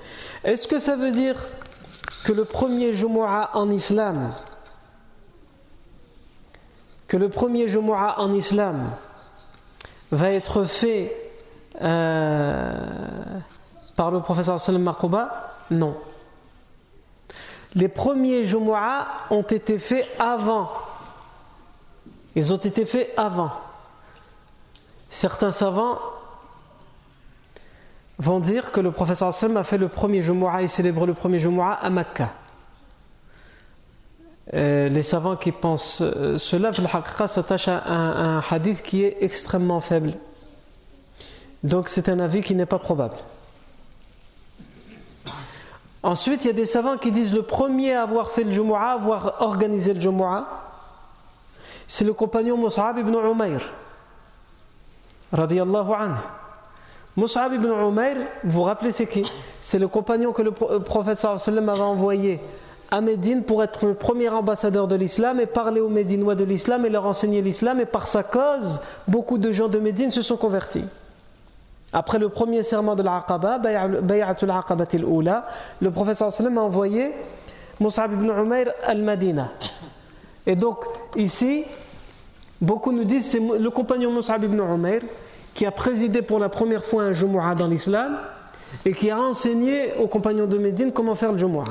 Est-ce 0.44 0.68
que 0.68 0.80
ça 0.80 0.96
veut 0.96 1.12
dire 1.12 1.46
que 2.24 2.32
le 2.32 2.46
premier 2.46 2.94
Jumu'ah 2.94 3.52
en 3.54 3.70
islam 3.70 4.34
que 7.08 7.18
le 7.18 7.30
premier 7.30 7.68
en 7.78 8.34
islam 8.34 8.92
va 10.12 10.32
être 10.32 10.64
fait 10.64 11.32
euh, 11.82 13.40
par 13.96 14.12
le 14.12 14.22
professeur 14.22 14.60
Sallam 14.60 14.84
Makouba 14.84 15.56
Non 15.72 15.96
les 17.76 17.88
premiers 17.88 18.44
Jumu'ah 18.44 19.08
ont 19.30 19.44
été 19.44 19.80
faits 19.80 20.08
avant. 20.20 20.70
Ils 22.36 22.52
ont 22.54 22.58
été 22.58 22.86
faits 22.86 23.14
avant. 23.16 23.52
Certains 25.10 25.52
savants 25.52 26.00
vont 28.22 28.40
dire 28.40 28.72
que 28.72 28.80
le 28.80 28.92
professeur 28.92 29.30
a 29.30 29.64
fait 29.64 29.78
le 29.80 29.88
premier 29.88 30.22
Jumu'ah 30.22 30.62
et 30.62 30.68
célèbre 30.68 31.08
le 31.08 31.16
premier 31.16 31.40
Jumu'ah 31.40 31.74
à 31.74 31.90
Mecca. 31.90 32.30
Euh, 34.54 34.90
les 34.90 35.02
savants 35.02 35.36
qui 35.36 35.52
pensent 35.52 36.02
euh, 36.02 36.38
cela, 36.38 36.72
s'attachent 37.28 37.68
à 37.68 37.82
un 37.88 38.44
hadith 38.48 38.84
qui 38.84 39.04
est 39.04 39.18
extrêmement 39.22 39.80
faible. 39.80 40.14
Donc 41.64 41.90
c'est 41.90 42.10
un 42.10 42.20
avis 42.20 42.42
qui 42.42 42.54
n'est 42.54 42.68
pas 42.68 42.80
probable. 42.80 43.16
Ensuite, 46.04 46.44
il 46.46 46.48
y 46.48 46.52
a 46.52 46.54
des 46.54 46.66
savants 46.66 46.98
qui 46.98 47.12
disent 47.12 47.34
le 47.34 47.44
premier 47.44 47.94
à 47.94 48.04
avoir 48.04 48.32
fait 48.32 48.44
le 48.44 48.52
Jumu'ah, 48.52 48.92
avoir 48.92 49.42
organisé 49.42 49.94
le 49.94 50.00
Jumu'ah, 50.00 50.48
c'est 51.88 52.06
le 52.06 52.14
compagnon 52.14 52.58
Mus'ab 52.58 53.00
ibn 53.00 53.16
Umayr. 53.16 53.62
Radiallahu 55.32 55.94
anhu. 55.94 56.41
Mus'ab 57.18 57.54
ibn 57.54 57.68
Umayr, 57.68 58.16
vous 58.44 58.52
vous 58.52 58.62
rappelez 58.64 58.92
c'est 58.92 59.06
qui? 59.06 59.24
C'est 59.62 59.80
le 59.80 59.90
compagnon 59.90 60.32
que 60.32 60.42
le 60.42 60.54
euh, 60.62 60.80
prophète 60.80 61.20
sallam 61.20 61.68
avait 61.68 61.82
envoyé 61.82 62.40
à 62.90 63.02
Médine 63.02 63.44
pour 63.44 63.64
être 63.64 63.86
le 63.86 63.94
premier 63.96 64.30
ambassadeur 64.30 64.88
de 64.88 64.96
l'islam 64.96 65.40
et 65.40 65.46
parler 65.46 65.82
aux 65.82 65.90
Médinois 65.90 66.36
de 66.36 66.46
l'islam 66.46 66.86
et 66.86 66.90
leur 66.90 67.06
enseigner 67.06 67.42
l'islam. 67.42 67.80
Et 67.82 67.86
par 67.86 68.08
sa 68.08 68.24
cause, 68.24 68.80
beaucoup 69.08 69.38
de 69.38 69.52
gens 69.52 69.68
de 69.68 69.80
Médine 69.80 70.12
se 70.12 70.22
sont 70.22 70.38
convertis. 70.38 70.86
Après 71.94 72.18
le 72.18 72.30
premier 72.30 72.64
serment 72.64 72.96
de 72.96 73.04
l'Aqaba, 73.04 73.58
Bay'atul 73.60 74.50
Aqabatil 74.50 75.04
Oula, 75.04 75.46
le 75.82 75.92
prophète 75.92 76.18
sallam 76.18 76.58
a 76.58 76.62
envoyé 76.62 77.12
Mus'ab 77.82 78.14
ibn 78.14 78.30
Umayr 78.30 78.72
al-Madina. 78.86 79.50
Et 80.48 80.56
donc, 80.56 80.86
ici, 81.18 81.66
beaucoup 82.62 82.94
nous 82.94 83.04
disent 83.04 83.26
c'est 83.26 83.40
le 83.40 83.70
compagnon 83.70 84.14
Mus'ab 84.14 84.44
ibn 84.46 84.62
Umayr 84.62 85.02
qui 85.54 85.66
a 85.66 85.72
présidé 85.72 86.22
pour 86.22 86.40
la 86.40 86.50
première 86.50 86.86
fois 86.86 87.04
un 87.04 87.14
Jumu'ah 87.14 87.56
dans 87.56 87.68
l'islam 87.68 88.18
et 88.86 88.94
qui 88.94 89.10
a 89.10 89.20
enseigné 89.20 89.94
aux 90.00 90.08
compagnons 90.08 90.48
de 90.48 90.58
Médine 90.58 90.92
comment 90.92 91.16
faire 91.16 91.32
le 91.32 91.38
Jumu'ah. 91.38 91.66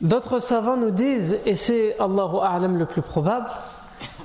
D'autres 0.00 0.40
savants 0.40 0.76
nous 0.76 0.90
disent, 0.90 1.38
et 1.46 1.54
c'est 1.54 1.98
Allahu 1.98 2.36
A'lam 2.42 2.76
le 2.76 2.84
plus 2.84 3.00
probable, 3.00 3.48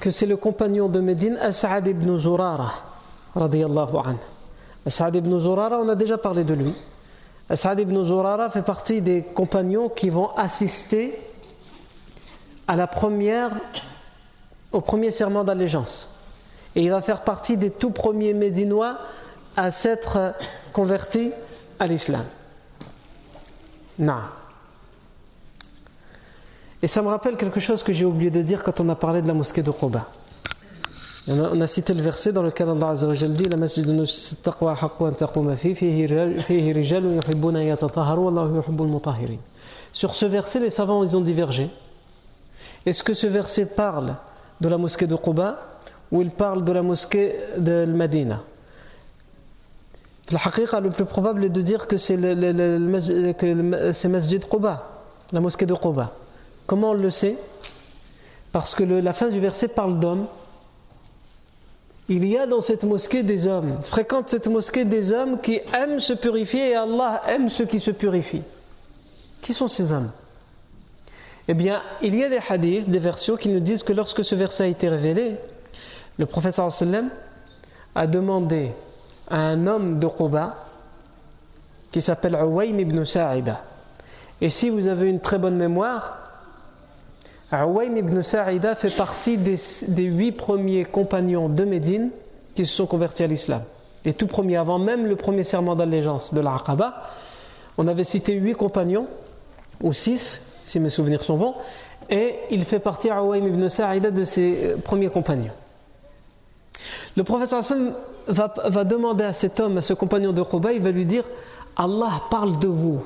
que 0.02 0.10
c'est 0.10 0.26
le 0.26 0.36
compagnon 0.36 0.90
de 0.90 1.00
Médine, 1.00 1.38
As'ad 1.38 1.88
ibn 1.88 2.18
Zurara, 2.18 2.74
radiyallahu. 3.36 4.18
As'ad 4.86 5.16
ibn 5.16 5.40
Zurara, 5.40 5.80
on 5.80 5.88
a 5.88 5.96
déjà 5.96 6.18
parlé 6.18 6.44
de 6.44 6.54
lui. 6.54 6.74
As'ad 7.50 7.80
ibn 7.80 8.04
Zurara 8.04 8.50
fait 8.50 8.64
partie 8.64 9.02
des 9.02 9.24
compagnons 9.24 9.88
qui 9.88 10.10
vont 10.10 10.32
assister 10.36 11.18
à 12.68 12.76
la 12.76 12.88
première, 12.88 13.52
au 14.72 14.82
premier 14.82 15.12
serment 15.12 15.44
d'allégeance. 15.44 16.08
Et 16.76 16.84
il 16.84 16.90
va 16.90 17.02
faire 17.02 17.24
partie 17.24 17.58
des 17.58 17.70
tout 17.70 17.92
premiers 17.92 18.34
Médinois 18.34 18.98
à 19.56 19.72
s'être 19.72 20.34
convertis 20.74 21.32
à 21.80 21.88
l'islam. 21.88 22.24
Et 26.82 26.88
ça 26.88 27.02
me 27.02 27.10
rappelle 27.10 27.38
quelque 27.38 27.60
chose 27.60 27.84
que 27.84 27.94
j'ai 27.94 28.06
oublié 28.06 28.32
de 28.32 28.42
dire 28.42 28.64
quand 28.64 28.80
on 28.80 28.90
a 28.90 28.96
parlé 28.96 29.22
de 29.22 29.28
la 29.28 29.34
mosquée 29.34 29.62
de 29.62 29.72
Quba. 29.72 30.08
On 31.28 31.62
a, 31.62 31.68
cité 31.68 31.94
le 31.94 32.02
verset 32.02 32.34
dans 32.34 32.42
lequel 32.42 32.68
Allah 32.70 32.94
dit 32.96 33.48
La. 33.48 33.58
Sur 39.94 40.16
ce 40.16 40.26
verset, 40.26 40.60
les 40.60 40.70
savants 40.72 41.04
ils 41.04 41.16
ont 41.16 41.22
divergé. 41.22 41.70
Est-ce 42.88 43.04
que 43.04 43.14
ce 43.14 43.28
verset 43.28 43.68
parle 43.68 44.16
de 44.62 44.70
la 44.70 44.78
mosquée 44.78 45.08
de 45.08 45.16
Quba 45.16 45.58
ou 46.12 46.22
il 46.22 46.30
parle 46.30 46.64
de 46.64 46.72
la 46.72 46.84
mosquée 46.84 47.36
de 47.58 47.86
Medina 47.86 48.42
Le 50.32 50.80
le 50.80 50.90
plus 50.92 51.06
probable 51.06 51.44
est 51.46 51.50
de 51.50 51.62
dire 51.62 51.88
que 51.88 51.98
c'est 51.98 52.16
Masjid 54.08 54.48
Quba, 54.48 54.84
la 55.32 55.40
mosquée 55.42 55.66
de 55.66 55.74
Quba. 55.74 56.14
Comment 56.68 56.92
on 56.92 56.94
le 56.94 57.10
sait? 57.10 57.38
Parce 58.52 58.76
que 58.76 58.84
la 58.84 59.14
fin 59.14 59.30
du 59.30 59.40
verset 59.40 59.68
parle 59.68 60.00
d'hommes. 60.00 60.28
Il 62.08 62.28
y 62.28 62.38
a 62.38 62.46
dans 62.46 62.62
cette 62.62 62.84
mosquée 62.84 63.24
des 63.24 63.48
hommes, 63.48 63.80
fréquente 63.82 64.30
cette 64.30 64.48
mosquée 64.48 64.86
des 64.86 65.12
hommes 65.14 65.40
qui 65.40 65.62
aiment 65.74 66.00
se 66.00 66.14
purifier 66.14 66.72
et 66.72 66.76
Allah 66.76 67.22
aime 67.28 67.50
ceux 67.50 67.66
qui 67.66 67.80
se 67.80 67.92
purifient. 67.92 68.44
Qui 69.42 69.54
sont 69.54 69.70
ces 69.70 69.94
hommes? 69.94 70.12
Eh 71.48 71.54
bien, 71.54 71.82
il 72.02 72.16
y 72.16 72.24
a 72.24 72.30
des 72.30 72.40
hadiths, 72.48 72.90
des 72.90 73.00
versions 73.00 73.36
qui 73.36 73.50
nous 73.50 73.60
disent 73.60 73.84
que 73.84 73.94
lorsque 73.94 74.24
ce 74.24 74.36
verset 74.36 74.64
a 74.64 74.68
été 74.68 74.90
révélé, 74.90 75.36
le 76.18 76.26
prophète 76.26 76.56
sallam 76.56 77.10
a 77.96 78.08
demandé 78.08 78.72
à 79.30 79.38
un 79.38 79.68
homme 79.68 80.00
de 80.00 80.08
Quba 80.08 80.56
qui 81.92 82.02
s'appelle 82.02 82.36
Uwaym 82.36 82.80
ibn 82.80 83.04
Sa'ida. 83.04 83.64
Et 84.40 84.50
si 84.50 84.70
vous 84.70 84.88
avez 84.88 85.10
une 85.10 85.20
très 85.20 85.38
bonne 85.38 85.56
mémoire, 85.56 86.22
Awaym 87.52 87.98
ibn 87.98 88.22
Sa'ida 88.22 88.76
fait 88.76 88.96
partie 88.96 89.38
des, 89.38 89.58
huit 90.04 90.32
premiers 90.32 90.86
compagnons 90.86 91.50
de 91.50 91.66
Médine 91.66 92.10
qui 92.56 92.66
se 92.66 92.74
sont 92.74 92.88
convertis 92.88 93.24
à 93.24 93.28
l'islam. 93.28 93.64
Les 94.06 94.14
tout 94.14 94.28
premiers, 94.28 94.56
avant 94.56 94.80
même 94.80 95.06
le 95.06 95.18
premier 95.18 95.44
serment 95.44 95.76
d'allégeance 95.76 96.34
de 96.34 96.40
l'Aqaba, 96.40 97.04
on 97.78 97.88
avait 97.88 98.06
cité 98.06 98.34
huit 98.34 98.54
compagnons, 98.54 99.08
ou 99.82 99.92
six, 99.92 100.42
si 100.64 100.80
mes 100.80 100.90
souvenirs 100.90 101.24
sont 101.24 101.38
bons, 101.38 101.56
et 102.10 102.36
il 102.50 102.66
fait 102.66 102.80
partie, 102.80 103.10
Awaym 103.10 103.48
ibn 103.48 103.70
Sa'ida, 103.70 104.12
de 104.12 104.24
ses 104.24 104.66
euh, 104.66 104.78
premiers 104.78 105.10
compagnons. 105.10 105.52
Le 107.16 107.24
prophète 107.24 107.54
va, 108.28 108.54
va 108.66 108.84
demander 108.84 109.24
à 109.24 109.34
cet 109.34 109.60
homme, 109.60 109.78
à 109.78 109.82
ce 109.82 109.94
compagnon 109.94 110.32
de 110.32 110.42
Quba, 110.42 110.74
il 110.74 110.82
va 110.82 110.92
lui 110.92 111.06
dire 111.06 111.26
Allah 111.76 112.24
parle 112.30 112.60
de 112.60 112.68
vous 112.68 113.02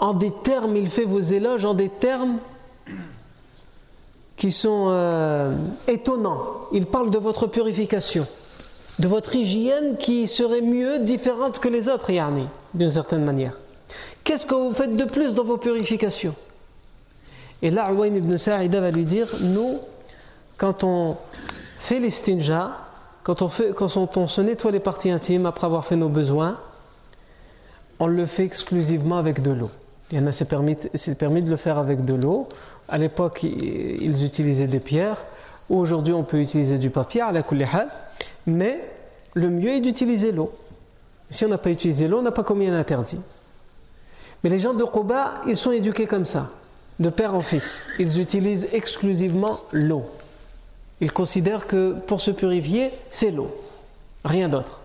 en 0.00 0.14
des 0.14 0.32
termes, 0.42 0.76
il 0.76 0.88
fait 0.88 1.04
vos 1.04 1.20
éloges 1.20 1.64
en 1.64 1.74
des 1.74 1.90
termes 1.90 2.38
qui 4.36 4.50
sont 4.50 4.86
euh, 4.88 5.54
étonnants. 5.86 6.42
Il 6.72 6.86
parle 6.86 7.10
de 7.10 7.18
votre 7.18 7.46
purification, 7.46 8.26
de 8.98 9.06
votre 9.06 9.36
hygiène 9.36 9.98
qui 9.98 10.26
serait 10.26 10.62
mieux, 10.62 11.00
différente 11.00 11.58
que 11.58 11.68
les 11.68 11.90
autres, 11.90 12.10
Yani, 12.10 12.46
d'une 12.72 12.90
certaine 12.90 13.24
manière. 13.24 13.59
Qu'est-ce 14.24 14.46
que 14.46 14.54
vous 14.54 14.72
faites 14.72 14.96
de 14.96 15.04
plus 15.04 15.34
dans 15.34 15.44
vos 15.44 15.56
purifications? 15.56 16.34
Et 17.62 17.70
là, 17.70 17.90
Uwayn 17.92 18.14
ibn 18.14 18.36
Sa'ida 18.38 18.80
va 18.80 18.90
lui 18.90 19.04
dire 19.04 19.36
Nous, 19.40 19.78
quand 20.56 20.84
on 20.84 21.16
fait 21.78 21.98
les 21.98 22.10
stinja, 22.10 22.70
quand 23.22 23.42
on, 23.42 23.48
fait, 23.48 23.72
quand 23.74 24.16
on 24.16 24.26
se 24.26 24.40
nettoie 24.40 24.70
les 24.70 24.80
parties 24.80 25.10
intimes 25.10 25.46
après 25.46 25.66
avoir 25.66 25.84
fait 25.84 25.96
nos 25.96 26.08
besoins, 26.08 26.58
on 27.98 28.06
le 28.06 28.24
fait 28.26 28.44
exclusivement 28.44 29.18
avec 29.18 29.42
de 29.42 29.50
l'eau. 29.50 29.70
Il 30.10 30.18
y 30.18 30.22
en 30.22 30.26
a, 30.26 30.32
c'est 30.32 30.48
permis, 30.48 30.76
permis 31.18 31.42
de 31.42 31.50
le 31.50 31.56
faire 31.56 31.78
avec 31.78 32.04
de 32.04 32.14
l'eau. 32.14 32.48
À 32.88 32.98
l'époque, 32.98 33.42
ils 33.42 34.24
utilisaient 34.24 34.66
des 34.66 34.80
pierres. 34.80 35.24
Aujourd'hui, 35.68 36.12
on 36.12 36.24
peut 36.24 36.40
utiliser 36.40 36.78
du 36.78 36.90
papier, 36.90 37.20
à 37.20 37.30
la 37.30 37.44
mais 38.46 38.80
le 39.34 39.50
mieux 39.50 39.70
est 39.70 39.80
d'utiliser 39.80 40.32
l'eau. 40.32 40.52
Si 41.30 41.44
on 41.44 41.48
n'a 41.48 41.58
pas 41.58 41.70
utilisé 41.70 42.08
l'eau, 42.08 42.18
on 42.18 42.22
n'a 42.22 42.32
pas 42.32 42.42
commis 42.42 42.66
un 42.66 42.74
interdit. 42.74 43.20
Mais 44.42 44.50
les 44.50 44.58
gens 44.58 44.74
de 44.74 44.84
Quba, 44.84 45.34
ils 45.46 45.56
sont 45.56 45.72
éduqués 45.72 46.06
comme 46.06 46.24
ça, 46.24 46.48
de 46.98 47.10
père 47.10 47.34
en 47.34 47.42
fils. 47.42 47.84
Ils 47.98 48.20
utilisent 48.20 48.68
exclusivement 48.72 49.60
l'eau. 49.72 50.04
Ils 51.00 51.12
considèrent 51.12 51.66
que 51.66 51.94
pour 52.06 52.20
se 52.20 52.30
purifier, 52.30 52.90
c'est 53.10 53.30
l'eau, 53.30 53.54
rien 54.24 54.48
d'autre. 54.48 54.80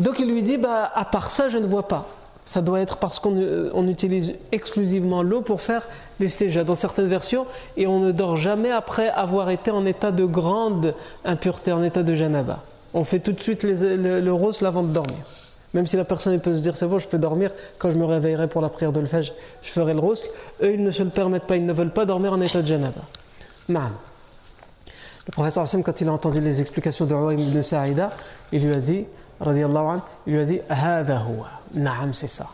Donc 0.00 0.18
il 0.18 0.32
lui 0.32 0.42
dit, 0.42 0.58
bah, 0.58 0.90
à 0.94 1.04
part 1.04 1.30
ça, 1.30 1.48
je 1.48 1.58
ne 1.58 1.66
vois 1.66 1.88
pas. 1.88 2.08
Ça 2.44 2.60
doit 2.60 2.80
être 2.80 2.96
parce 2.96 3.20
qu'on 3.20 3.36
euh, 3.36 3.86
utilise 3.86 4.34
exclusivement 4.50 5.22
l'eau 5.22 5.42
pour 5.42 5.60
faire 5.60 5.86
l'estéja 6.18 6.64
dans 6.64 6.74
certaines 6.74 7.06
versions 7.06 7.46
et 7.76 7.86
on 7.86 8.00
ne 8.00 8.10
dort 8.10 8.36
jamais 8.36 8.72
après 8.72 9.10
avoir 9.10 9.50
été 9.50 9.70
en 9.70 9.86
état 9.86 10.10
de 10.10 10.24
grande 10.24 10.94
impureté, 11.24 11.70
en 11.70 11.84
état 11.84 12.02
de 12.02 12.14
janaba. 12.14 12.64
On 12.94 13.04
fait 13.04 13.20
tout 13.20 13.32
de 13.32 13.40
suite 13.40 13.62
le, 13.62 14.20
le 14.20 14.32
rose 14.32 14.60
avant 14.64 14.82
de 14.82 14.92
dormir. 14.92 15.41
Même 15.74 15.86
si 15.86 15.96
la 15.96 16.04
personne 16.04 16.38
peut 16.40 16.56
se 16.56 16.62
dire 16.62 16.76
c'est 16.76 16.86
bon, 16.86 16.98
je 16.98 17.08
peux 17.08 17.18
dormir, 17.18 17.50
quand 17.78 17.90
je 17.90 17.96
me 17.96 18.04
réveillerai 18.04 18.48
pour 18.48 18.60
la 18.60 18.68
prière 18.68 18.92
de 18.92 19.00
le 19.00 19.06
je 19.06 19.32
ferai 19.70 19.94
le 19.94 20.00
rosl. 20.00 20.28
Eux, 20.62 20.74
ils 20.74 20.82
ne 20.82 20.90
se 20.90 21.02
le 21.02 21.10
permettent 21.10 21.46
pas, 21.46 21.56
ils 21.56 21.64
ne 21.64 21.72
veulent 21.72 21.92
pas 21.92 22.04
dormir 22.04 22.32
en 22.32 22.40
état 22.40 22.60
de 22.60 22.66
janaba. 22.66 23.02
Naam. 23.68 23.92
Le 25.26 25.32
professeur 25.32 25.62
Hassan, 25.62 25.82
quand 25.82 26.00
il 26.00 26.08
a 26.08 26.12
entendu 26.12 26.40
les 26.40 26.60
explications 26.60 27.06
de 27.06 27.14
Ruwaym 27.14 27.38
ibn 27.38 27.62
Sa'ida, 27.62 28.12
il 28.50 28.66
lui 28.66 28.74
a 28.74 28.80
dit, 28.80 29.06
anhu, 29.40 30.00
il 30.26 30.32
lui 30.32 30.40
a 30.40 30.44
dit, 30.44 30.60
Naam, 31.74 32.12
c'est 32.12 32.26
ça. 32.26 32.48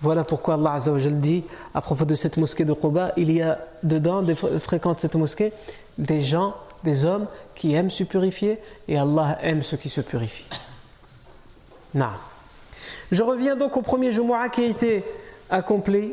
Voilà 0.00 0.22
pourquoi 0.22 0.54
Allah 0.54 0.74
Azzawajal 0.74 1.18
dit 1.18 1.42
à 1.74 1.80
propos 1.80 2.04
de 2.04 2.14
cette 2.14 2.36
mosquée 2.36 2.64
de 2.64 2.72
Quba, 2.72 3.12
il 3.16 3.32
y 3.32 3.42
a 3.42 3.58
dedans, 3.82 4.22
des, 4.22 4.36
fréquentent 4.36 5.00
cette 5.00 5.16
mosquée, 5.16 5.52
des 5.96 6.22
gens, 6.22 6.54
des 6.84 7.04
hommes 7.04 7.26
qui 7.56 7.74
aiment 7.74 7.90
se 7.90 8.04
purifier 8.04 8.60
et 8.86 8.96
Allah 8.96 9.38
aime 9.42 9.62
ceux 9.62 9.76
qui 9.76 9.88
se 9.88 10.00
purifient. 10.00 10.46
Naam. 11.94 12.12
Je 13.10 13.22
reviens 13.22 13.56
donc 13.56 13.76
au 13.76 13.82
premier 13.82 14.12
Jumu'ah 14.12 14.48
qui 14.48 14.62
a 14.64 14.66
été 14.66 15.04
accompli 15.48 16.12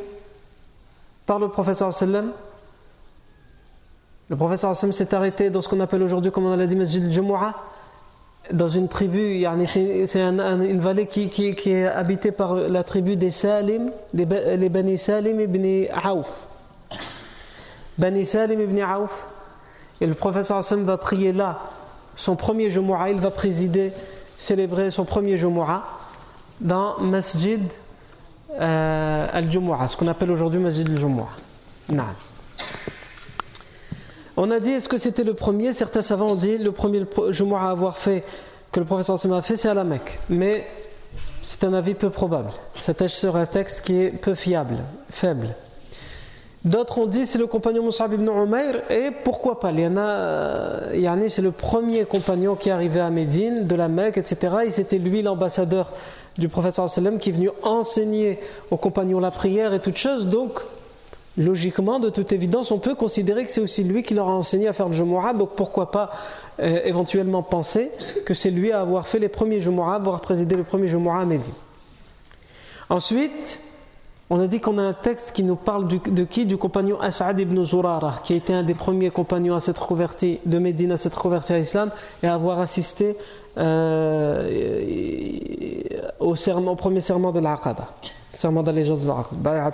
par 1.26 1.40
le 1.40 1.50
professeur 1.50 1.94
sallam. 1.94 2.32
Le 4.30 4.36
professeur 4.36 4.76
sallam 4.76 4.94
s'est 4.94 5.14
arrêté 5.14 5.50
dans 5.50 5.62
ce 5.62 5.68
qu'on 5.68 5.80
appelle 5.82 6.04
aujourd'hui, 6.04 6.32
comme 6.32 6.46
on 6.46 6.56
l'a 6.56 6.68
dit, 6.68 6.76
Masjid 6.76 7.04
al-Jumu'ah, 7.04 7.56
dans 8.52 8.68
une 8.68 8.88
tribu, 8.88 9.46
c'est 9.66 10.22
une 10.22 10.80
vallée 10.80 11.08
qui, 11.08 11.30
qui, 11.30 11.72
est 11.72 11.86
habitée 11.86 12.32
par 12.32 12.54
la 12.54 12.84
tribu 12.84 13.16
des 13.16 13.32
Salim, 13.32 13.92
les, 14.14 14.26
Bani 14.26 14.98
Salim 14.98 15.40
ibn 15.40 15.88
Aouf. 15.92 16.30
Bani 17.98 18.24
Salim 18.24 18.62
ibn 18.62 18.80
Aouf. 18.82 19.28
Et 20.00 20.06
le 20.06 20.14
professeur 20.14 20.58
Hassan 20.58 20.84
va 20.84 20.98
prier 20.98 21.32
là 21.32 21.60
son 22.16 22.36
premier 22.36 22.70
Jumu'ah, 22.70 23.10
il 23.10 23.20
va 23.20 23.32
présider, 23.32 23.92
célébrer 24.38 24.92
son 24.92 25.06
premier 25.06 25.38
Jumu'ah 25.38 25.84
dans 26.62 27.00
Masjid 27.00 27.62
euh, 28.60 29.28
al-Jumu'ah, 29.32 29.88
ce 29.88 29.98
qu'on 29.98 30.08
appelle 30.08 30.32
aujourd'hui 30.32 30.60
Masjid 30.60 30.88
al-Jumu'ah. 30.90 31.28
On 34.38 34.52
a 34.52 34.60
dit, 34.60 34.72
est-ce 34.72 34.90
que 34.90 34.98
c'était 34.98 35.24
le 35.24 35.34
premier? 35.34 35.74
Certains 35.74 36.02
savants 36.02 36.32
ont 36.32 36.36
dit, 36.36 36.58
le 36.58 36.72
premier 36.72 37.06
Jumu'ah 37.30 37.68
à 37.68 37.70
avoir 37.72 37.98
fait, 37.98 38.24
que 38.72 38.80
le 38.80 38.86
professeur 38.86 39.18
a 39.34 39.42
fait, 39.42 39.56
c'est 39.56 39.70
à 39.70 39.74
la 39.74 39.84
Mecque. 39.84 40.20
Mais 40.30 40.68
c'est 41.42 41.64
un 41.64 41.74
avis 41.74 41.94
peu 41.94 42.10
probable. 42.10 42.52
C'est 42.76 43.08
sur 43.08 43.36
un 43.36 43.46
texte 43.46 43.82
qui 43.82 44.02
est 44.02 44.10
peu 44.10 44.36
fiable, 44.36 44.78
faible. 45.10 45.56
D'autres 46.66 46.98
ont 46.98 47.06
dit 47.06 47.28
c'est 47.28 47.38
le 47.38 47.46
compagnon 47.46 47.84
Moussab 47.84 48.14
ibn 48.14 48.28
Umayr 48.28 48.82
et 48.90 49.12
pourquoi 49.24 49.60
pas? 49.60 49.72
Euh, 49.72 51.28
c'est 51.30 51.44
le 51.44 51.52
premier 51.52 52.06
compagnon 52.06 52.56
qui 52.56 52.70
est 52.70 52.72
arrivé 52.72 53.00
à 53.00 53.12
Médine, 53.12 53.68
de 53.68 53.76
la 53.76 53.88
Mecque, 53.88 54.18
etc. 54.18 54.56
Et 54.66 54.72
c'était 54.72 54.98
lui 54.98 55.22
l'ambassadeur 55.22 55.94
du 56.40 56.50
prophète 56.50 56.74
sallam 56.74 57.20
qui 57.20 57.30
est 57.30 57.34
venu 57.34 57.52
enseigner 57.62 58.40
aux 58.72 58.78
compagnons 58.78 59.20
la 59.20 59.30
prière 59.30 59.76
et 59.76 59.80
toutes 59.80 59.98
choses. 59.98 60.26
Donc, 60.26 60.60
logiquement, 61.38 62.00
de 62.00 62.10
toute 62.10 62.32
évidence, 62.32 62.72
on 62.72 62.80
peut 62.80 62.96
considérer 62.96 63.46
que 63.46 63.52
c'est 63.52 63.62
aussi 63.62 63.84
lui 63.84 64.02
qui 64.02 64.16
leur 64.16 64.28
a 64.28 64.34
enseigné 64.34 64.68
à 64.68 64.74
faire 64.74 64.88
le 64.88 64.96
Jumu'ah. 64.96 65.34
Donc, 65.34 65.52
pourquoi 65.56 65.92
pas 65.92 66.10
euh, 66.60 66.80
éventuellement 66.84 67.44
penser 67.44 67.92
que 68.26 68.34
c'est 68.34 68.50
lui 68.50 68.72
à 68.72 68.82
avoir 68.82 69.08
fait 69.08 69.20
les 69.20 69.30
premiers 69.30 69.60
Jumu'ah, 69.60 69.94
avoir 69.94 70.20
présidé 70.20 70.56
le 70.56 70.64
premier 70.64 70.88
Jumu'ah 70.88 71.20
à 71.20 71.26
Médine. 71.26 71.54
Ensuite, 72.90 73.60
on 74.30 74.40
a 74.40 74.48
dit 74.48 74.60
qu'on 74.60 74.80
a 74.80 74.82
un 74.82 74.94
texte 74.94 75.34
qui 75.34 75.44
nous 75.44 75.56
parle 75.56 75.88
de 75.88 76.24
qui? 76.24 76.46
Du 76.48 76.58
compagnon 76.58 77.00
As'ad 77.00 77.40
ibn 77.40 77.64
Zurara, 77.64 78.22
qui 78.24 78.34
a 78.34 78.36
été 78.36 78.54
un 78.54 78.64
des 78.64 78.74
premiers 78.74 79.12
compagnons 79.12 79.54
à 79.56 79.60
s'être 79.60 79.86
converti 79.86 80.40
de 80.46 80.58
Médine, 80.58 80.92
à 80.94 80.98
s'être 80.98 81.20
converti 81.20 81.54
à 81.54 81.60
l'islam 81.60 81.92
et 82.24 82.28
à 82.28 82.34
avoir 82.34 82.60
assisté 82.60 83.18
euh, 83.58 84.50
au, 86.20 86.34
premier 86.76 87.02
serment 87.02 87.32
de 87.32 87.40
l'Aqaba, 87.40 87.90
serment 88.34 88.64
d'allégeance 88.64 89.04
de 89.04 89.10
l'Aqaba, 89.10 89.72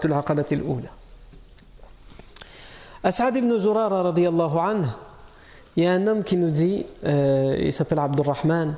As'ad 3.03 3.35
ibn 3.35 3.57
Zurara, 3.57 4.03
radiallahu 4.03 4.57
anhu, 4.57 4.87
il 5.77 5.83
y 5.85 5.87
a 5.87 5.93
un 5.93 6.05
homme 6.07 6.23
qui 6.25 6.35
nous 6.35 6.51
dit, 6.51 6.85
euh, 7.05 7.55
il 7.57 7.71
s'appelle 7.71 7.99
Abdurrahman 7.99 8.75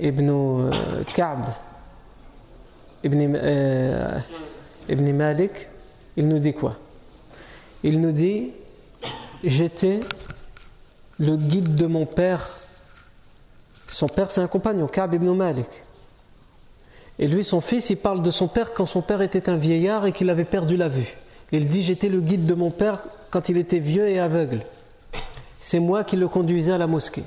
ibn 0.00 0.28
euh, 0.28 1.04
Ka'b. 1.14 1.44
Ibn. 3.04 3.36
Ibn 4.88 5.12
Malik, 5.12 5.68
il 6.16 6.28
nous 6.28 6.38
dit 6.38 6.54
quoi? 6.54 6.76
Il 7.82 8.00
nous 8.00 8.12
dit 8.12 8.52
J'étais 9.44 10.00
le 11.18 11.36
guide 11.36 11.76
de 11.76 11.86
mon 11.86 12.06
père. 12.06 12.58
Son 13.86 14.08
père, 14.08 14.30
c'est 14.30 14.40
un 14.40 14.48
compagnon, 14.48 14.86
Ka'b 14.86 15.14
ibn 15.14 15.30
Malik. 15.32 15.68
Et 17.18 17.26
lui, 17.26 17.44
son 17.44 17.60
fils, 17.60 17.90
il 17.90 17.96
parle 17.96 18.22
de 18.22 18.30
son 18.30 18.48
père 18.48 18.72
quand 18.72 18.86
son 18.86 19.02
père 19.02 19.22
était 19.22 19.48
un 19.48 19.56
vieillard 19.56 20.06
et 20.06 20.12
qu'il 20.12 20.30
avait 20.30 20.44
perdu 20.44 20.76
la 20.76 20.88
vue. 20.88 21.16
Il 21.52 21.68
dit 21.68 21.82
J'étais 21.82 22.08
le 22.08 22.20
guide 22.20 22.46
de 22.46 22.54
mon 22.54 22.70
père 22.70 23.02
quand 23.30 23.48
il 23.48 23.56
était 23.56 23.78
vieux 23.78 24.08
et 24.08 24.18
aveugle. 24.18 24.62
C'est 25.60 25.80
moi 25.80 26.04
qui 26.04 26.16
le 26.16 26.28
conduisais 26.28 26.72
à 26.72 26.78
la 26.78 26.86
mosquée. 26.86 27.24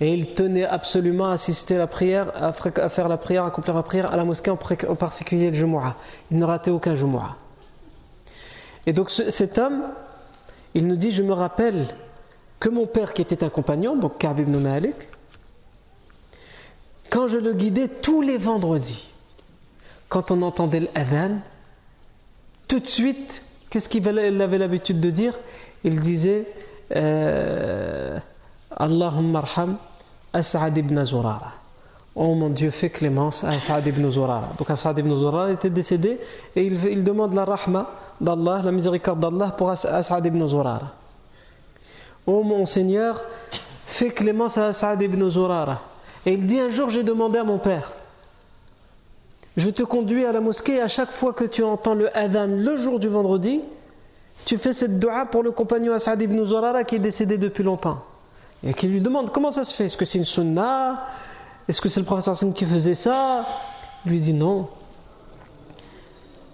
Et 0.00 0.12
il 0.12 0.34
tenait 0.34 0.64
absolument 0.64 1.26
à 1.26 1.32
assister 1.34 1.76
à 1.76 1.78
la 1.78 1.86
prière, 1.86 2.32
à 2.34 2.52
faire 2.52 3.08
la 3.08 3.16
prière, 3.16 3.44
à 3.44 3.48
accomplir 3.48 3.74
la 3.74 3.82
prière 3.82 4.12
à 4.12 4.16
la 4.16 4.24
mosquée, 4.24 4.50
en 4.50 4.56
particulier 4.96 5.50
le 5.50 5.56
Jumu'ah. 5.56 5.96
Il 6.30 6.38
ne 6.38 6.44
ratait 6.44 6.72
aucun 6.72 6.94
Jumu'ah. 6.94 7.36
Et 8.86 8.92
donc 8.92 9.10
cet 9.10 9.56
homme, 9.58 9.82
il 10.74 10.86
nous 10.88 10.96
dit, 10.96 11.12
je 11.12 11.22
me 11.22 11.32
rappelle 11.32 11.94
que 12.58 12.68
mon 12.68 12.86
père 12.86 13.14
qui 13.14 13.22
était 13.22 13.44
un 13.44 13.48
compagnon, 13.48 13.96
donc 13.96 14.18
Ka'b 14.18 14.40
ibn 14.40 14.58
Malik, 14.58 14.96
quand 17.08 17.28
je 17.28 17.38
le 17.38 17.52
guidais 17.52 17.88
tous 17.88 18.20
les 18.20 18.36
vendredis, 18.36 19.12
quand 20.08 20.32
on 20.32 20.42
entendait 20.42 20.88
l'adhan, 20.94 21.38
tout 22.66 22.80
de 22.80 22.88
suite, 22.88 23.42
qu'est-ce 23.70 23.88
qu'il 23.88 24.06
avait 24.08 24.58
l'habitude 24.58 24.98
de 24.98 25.10
dire? 25.10 25.38
Il 25.84 26.00
disait... 26.00 26.46
Euh, 26.96 28.18
Allahumma 28.76 29.40
arham 29.40 29.76
As'ad 30.32 30.76
ibn 30.76 31.02
Zurara. 31.04 31.52
Oh 32.16 32.34
mon 32.34 32.50
Dieu, 32.50 32.70
fais 32.70 32.90
clémence 32.90 33.44
à 33.44 33.50
As'ad 33.50 33.86
ibn 33.86 34.08
Zurara. 34.10 34.50
Donc 34.58 34.70
As'ad 34.70 34.98
ibn 34.98 35.14
Zurara 35.16 35.52
était 35.52 35.70
décédé 35.70 36.18
et 36.54 36.64
il, 36.66 37.04
demande 37.04 37.34
la 37.34 37.44
rahma 37.44 37.90
d'Allah, 38.20 38.62
la 38.64 38.72
miséricorde 38.72 39.20
d'Allah 39.20 39.54
pour 39.56 39.70
As'ad 39.70 40.26
ibn 40.26 40.46
Zurara. 40.46 40.92
Oh 42.26 42.42
mon 42.42 42.66
Seigneur, 42.66 43.22
fais 43.86 44.10
clémence 44.10 44.58
à 44.58 44.66
As'ad 44.66 45.00
ibn 45.02 45.28
Zurara. 45.28 45.80
Et 46.26 46.32
il 46.32 46.46
dit 46.46 46.58
un 46.58 46.68
jour, 46.68 46.88
j'ai 46.88 47.02
demandé 47.02 47.38
à 47.38 47.44
mon 47.44 47.58
père, 47.58 47.92
je 49.56 49.70
te 49.70 49.82
conduis 49.82 50.24
à 50.24 50.32
la 50.32 50.40
mosquée 50.40 50.80
à 50.80 50.88
chaque 50.88 51.10
fois 51.10 51.32
que 51.32 51.44
tu 51.44 51.62
entends 51.62 51.94
le 51.94 52.16
adhan 52.16 52.48
le 52.48 52.76
jour 52.76 52.98
du 52.98 53.08
vendredi, 53.08 53.60
tu 54.44 54.58
fais 54.58 54.72
cette 54.72 54.98
dua 54.98 55.26
pour 55.26 55.42
le 55.42 55.52
compagnon 55.52 55.92
As'ad 55.94 56.20
ibn 56.20 56.44
Zurara 56.44 56.82
qui 56.82 56.96
est 56.96 57.00
décédé 57.00 57.38
depuis 57.38 57.62
longtemps 57.62 58.02
et 58.62 58.74
qui 58.74 58.86
lui 58.86 59.00
demande 59.00 59.30
comment 59.30 59.50
ça 59.50 59.64
se 59.64 59.74
fait? 59.74 59.86
Est-ce 59.86 59.96
que 59.96 60.04
c'est 60.04 60.18
une 60.18 60.24
sunna? 60.24 61.06
Est-ce 61.68 61.80
que 61.80 61.88
c'est 61.88 62.00
le 62.00 62.06
professeur 62.06 62.32
Hassan 62.32 62.52
qui 62.52 62.64
faisait 62.66 62.94
ça? 62.94 63.46
Il 64.04 64.12
lui 64.12 64.20
dit 64.20 64.34
non. 64.34 64.68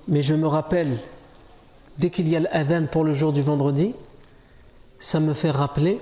Mais 0.08 0.22
je 0.22 0.34
me 0.34 0.46
rappelle, 0.46 0.98
dès 1.98 2.10
qu'il 2.10 2.28
y 2.28 2.36
a 2.36 2.40
l'adhan 2.40 2.86
pour 2.86 3.04
le 3.04 3.12
jour 3.12 3.32
du 3.32 3.42
vendredi, 3.42 3.94
ça 4.98 5.20
me 5.20 5.34
fait 5.34 5.50
rappeler 5.50 6.00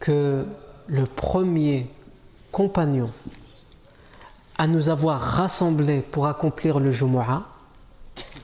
que 0.00 0.46
le 0.86 1.06
premier 1.06 1.90
compagnon 2.52 3.10
à 4.56 4.66
nous 4.66 4.88
avoir 4.88 5.20
rassemblés 5.20 6.00
pour 6.00 6.26
accomplir 6.26 6.78
le 6.78 6.90
Jumu'ah, 6.90 7.42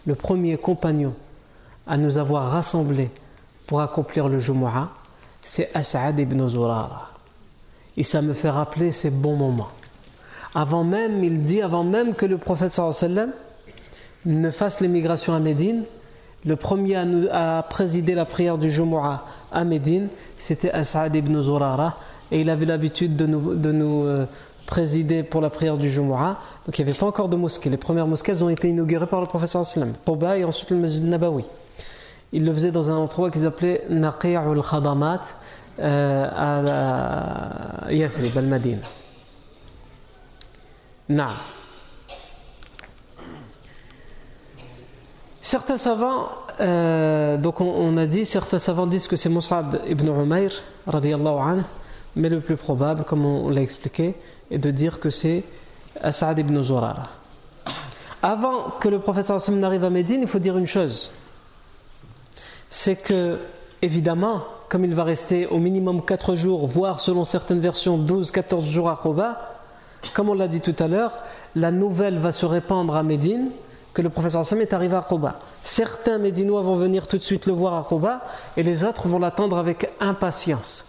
le 0.06 0.14
premier 0.14 0.56
compagnon 0.56 1.14
à 1.86 1.96
nous 1.96 2.18
avoir 2.18 2.50
rassemblés 2.50 3.10
pour 3.66 3.80
accomplir 3.80 4.28
le 4.28 4.38
Jumu'ah, 4.38 4.88
c'est 5.42 5.70
As'ad 5.74 6.18
ibn 6.18 6.48
Zurara. 6.48 7.10
Et 7.96 8.02
ça 8.02 8.22
me 8.22 8.32
fait 8.32 8.50
rappeler 8.50 8.92
ces 8.92 9.10
bons 9.10 9.36
moments. 9.36 9.68
Avant 10.54 10.84
même, 10.84 11.22
il 11.22 11.42
dit, 11.44 11.62
avant 11.62 11.84
même 11.84 12.14
que 12.14 12.26
le 12.26 12.38
prophète 12.38 12.72
sallam 12.72 13.32
ne 14.26 14.50
fasse 14.50 14.80
l'émigration 14.80 15.34
à 15.34 15.38
Médine, 15.38 15.84
le 16.44 16.56
premier 16.56 16.96
à, 17.30 17.64
présider 17.68 18.14
la 18.14 18.24
prière 18.24 18.58
du 18.58 18.70
Jumu'ah 18.70 19.24
à 19.52 19.64
Médine, 19.64 20.08
c'était 20.38 20.70
As'ad 20.70 21.14
ibn 21.14 21.40
Zurara, 21.40 21.96
et 22.32 22.40
il 22.40 22.50
avait 22.50 22.66
l'habitude 22.66 23.16
de 23.16 23.26
nous, 23.26 23.54
de 23.54 23.72
nous 23.72 24.04
euh, 24.04 24.26
présider 24.66 25.22
pour 25.22 25.40
la 25.40 25.50
prière 25.50 25.76
du 25.76 25.90
Jumu'ah. 25.90 26.38
Donc 26.66 26.78
il 26.78 26.84
n'y 26.84 26.90
avait 26.90 26.98
pas 26.98 27.06
encore 27.06 27.28
de 27.28 27.36
mosquée. 27.36 27.70
Les 27.70 27.76
premières 27.76 28.06
mosquées 28.06 28.32
elles 28.32 28.44
ont 28.44 28.48
été 28.48 28.68
inaugurées 28.68 29.06
par 29.06 29.20
le 29.20 29.26
prophète 29.26 29.48
sallam, 29.48 29.92
Quba 30.06 30.38
et 30.38 30.44
ensuite 30.44 30.70
le 30.70 30.78
Masjid 30.78 31.04
Nabawi. 31.04 31.44
Il 32.32 32.44
le 32.44 32.52
faisait 32.52 32.70
dans 32.70 32.90
un 32.90 32.96
endroit 32.96 33.30
qu'ils 33.30 33.46
appelaient 33.46 33.84
Naqi'ul 33.88 34.62
Khadamat 34.62 35.22
euh, 35.80 36.28
à 36.32 37.92
Yathrib, 37.92 38.36
al-Madina. 38.36 38.80
Certains 45.40 45.76
savants, 45.76 46.28
euh, 46.60 47.36
donc 47.36 47.60
on, 47.60 47.96
a 47.96 48.06
dit, 48.06 48.24
certains 48.24 48.60
savants 48.60 48.86
disent 48.86 49.08
que 49.08 49.16
c'est 49.16 49.28
Mus'ab 49.28 49.80
ibn 49.88 50.06
Umayr, 50.06 50.50
anhu, 50.86 51.62
mais 52.14 52.28
le 52.28 52.40
plus 52.40 52.56
probable, 52.56 53.02
comme 53.02 53.24
on, 53.24 53.48
l'a 53.48 53.62
expliqué, 53.62 54.14
est 54.52 54.58
de 54.58 54.70
dire 54.70 55.00
que 55.00 55.10
c'est 55.10 55.42
As'ad 56.00 56.38
ibn 56.38 56.62
Zurara. 56.62 57.08
Avant 58.22 58.70
que 58.78 58.88
le 58.88 59.00
prophète 59.00 59.30
n'arrive 59.50 59.82
à 59.82 59.90
Médine, 59.90 60.20
il 60.22 60.28
faut 60.28 60.38
dire 60.38 60.56
une 60.56 60.66
chose 60.66 61.10
c'est 62.70 62.96
que, 62.96 63.38
évidemment, 63.82 64.44
comme 64.68 64.84
il 64.84 64.94
va 64.94 65.04
rester 65.04 65.46
au 65.46 65.58
minimum 65.58 66.02
4 66.02 66.36
jours, 66.36 66.66
voire 66.66 67.00
selon 67.00 67.24
certaines 67.24 67.58
versions 67.58 67.98
12-14 67.98 68.70
jours 68.70 68.88
à 68.88 68.96
Koba, 68.96 69.58
comme 70.14 70.30
on 70.30 70.34
l'a 70.34 70.48
dit 70.48 70.60
tout 70.60 70.76
à 70.78 70.86
l'heure, 70.86 71.12
la 71.56 71.72
nouvelle 71.72 72.18
va 72.18 72.32
se 72.32 72.46
répandre 72.46 72.96
à 72.96 73.02
Médine 73.02 73.50
que 73.92 74.02
le 74.02 74.08
professeur 74.08 74.46
Sam 74.46 74.60
est 74.60 74.72
arrivé 74.72 74.94
à 74.94 75.02
Koba. 75.02 75.40
Certains 75.64 76.18
Médinois 76.18 76.62
vont 76.62 76.76
venir 76.76 77.08
tout 77.08 77.18
de 77.18 77.24
suite 77.24 77.46
le 77.46 77.52
voir 77.52 77.74
à 77.74 77.82
Koba 77.86 78.22
et 78.56 78.62
les 78.62 78.84
autres 78.84 79.08
vont 79.08 79.18
l'attendre 79.18 79.58
avec 79.58 79.90
impatience. 79.98 80.86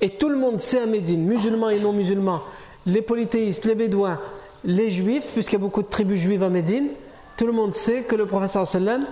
Et 0.00 0.10
tout 0.10 0.28
le 0.28 0.36
monde 0.36 0.60
sait 0.60 0.80
à 0.80 0.86
Médine, 0.86 1.24
musulmans 1.24 1.70
et 1.70 1.80
non 1.80 1.92
musulmans, 1.92 2.42
les 2.86 3.02
polythéistes, 3.02 3.64
les 3.64 3.74
bédouins, 3.74 4.20
les 4.64 4.90
juifs, 4.90 5.28
puisqu'il 5.32 5.54
y 5.54 5.56
a 5.56 5.60
beaucoup 5.60 5.82
de 5.82 5.88
tribus 5.88 6.20
juives 6.20 6.44
à 6.44 6.48
Médine, 6.48 6.90
tout 7.36 7.46
le 7.46 7.52
monde 7.52 7.74
sait 7.74 8.04
que 8.04 8.14
le 8.14 8.26
professeur 8.26 8.64
sallam 8.64 9.04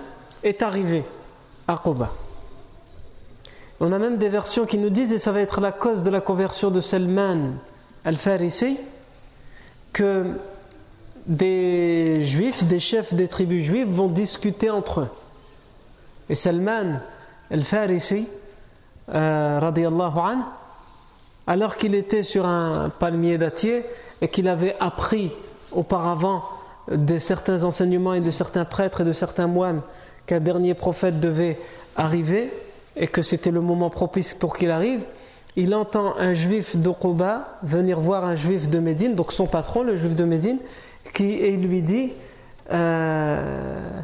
est 0.46 0.62
arrivé 0.62 1.04
à 1.68 1.76
Quba. 1.82 2.12
On 3.80 3.92
a 3.92 3.98
même 3.98 4.16
des 4.16 4.28
versions 4.28 4.64
qui 4.64 4.78
nous 4.78 4.90
disent, 4.90 5.12
et 5.12 5.18
ça 5.18 5.32
va 5.32 5.40
être 5.40 5.60
la 5.60 5.72
cause 5.72 6.02
de 6.02 6.10
la 6.10 6.20
conversion 6.20 6.70
de 6.70 6.80
Salman 6.80 7.54
al-Farisi, 8.04 8.78
que 9.92 10.24
des 11.26 12.22
juifs, 12.22 12.64
des 12.64 12.78
chefs 12.78 13.12
des 13.12 13.28
tribus 13.28 13.64
juives 13.64 13.88
vont 13.88 14.08
discuter 14.08 14.70
entre 14.70 15.00
eux. 15.00 15.08
Et 16.30 16.34
Salman 16.34 17.00
al-Farisi, 17.50 18.26
euh, 19.12 19.60
anhu, 19.60 20.42
alors 21.46 21.76
qu'il 21.76 21.94
était 21.94 22.22
sur 22.22 22.46
un 22.46 22.88
palmier 22.88 23.38
dattier 23.38 23.84
et 24.20 24.28
qu'il 24.28 24.48
avait 24.48 24.76
appris 24.80 25.32
auparavant 25.72 26.44
de 26.88 27.18
certains 27.18 27.64
enseignements 27.64 28.14
et 28.14 28.20
de 28.20 28.30
certains 28.30 28.64
prêtres 28.64 29.02
et 29.02 29.04
de 29.04 29.12
certains 29.12 29.46
moines 29.46 29.82
qu'un 30.26 30.40
dernier 30.40 30.74
prophète 30.74 31.20
devait 31.20 31.58
arriver 31.96 32.50
et 32.96 33.06
que 33.06 33.22
c'était 33.22 33.50
le 33.50 33.60
moment 33.60 33.90
propice 33.90 34.34
pour 34.34 34.56
qu'il 34.56 34.70
arrive, 34.70 35.02
il 35.56 35.74
entend 35.74 36.16
un 36.18 36.34
juif 36.34 36.76
d'Okoba 36.76 37.58
venir 37.62 38.00
voir 38.00 38.24
un 38.24 38.36
juif 38.36 38.68
de 38.68 38.78
Médine, 38.78 39.14
donc 39.14 39.32
son 39.32 39.46
patron, 39.46 39.82
le 39.82 39.96
juif 39.96 40.14
de 40.14 40.24
Médine, 40.24 40.58
qui 41.14 41.32
et 41.32 41.56
lui 41.56 41.82
dit 41.82 42.12
euh, 42.70 44.00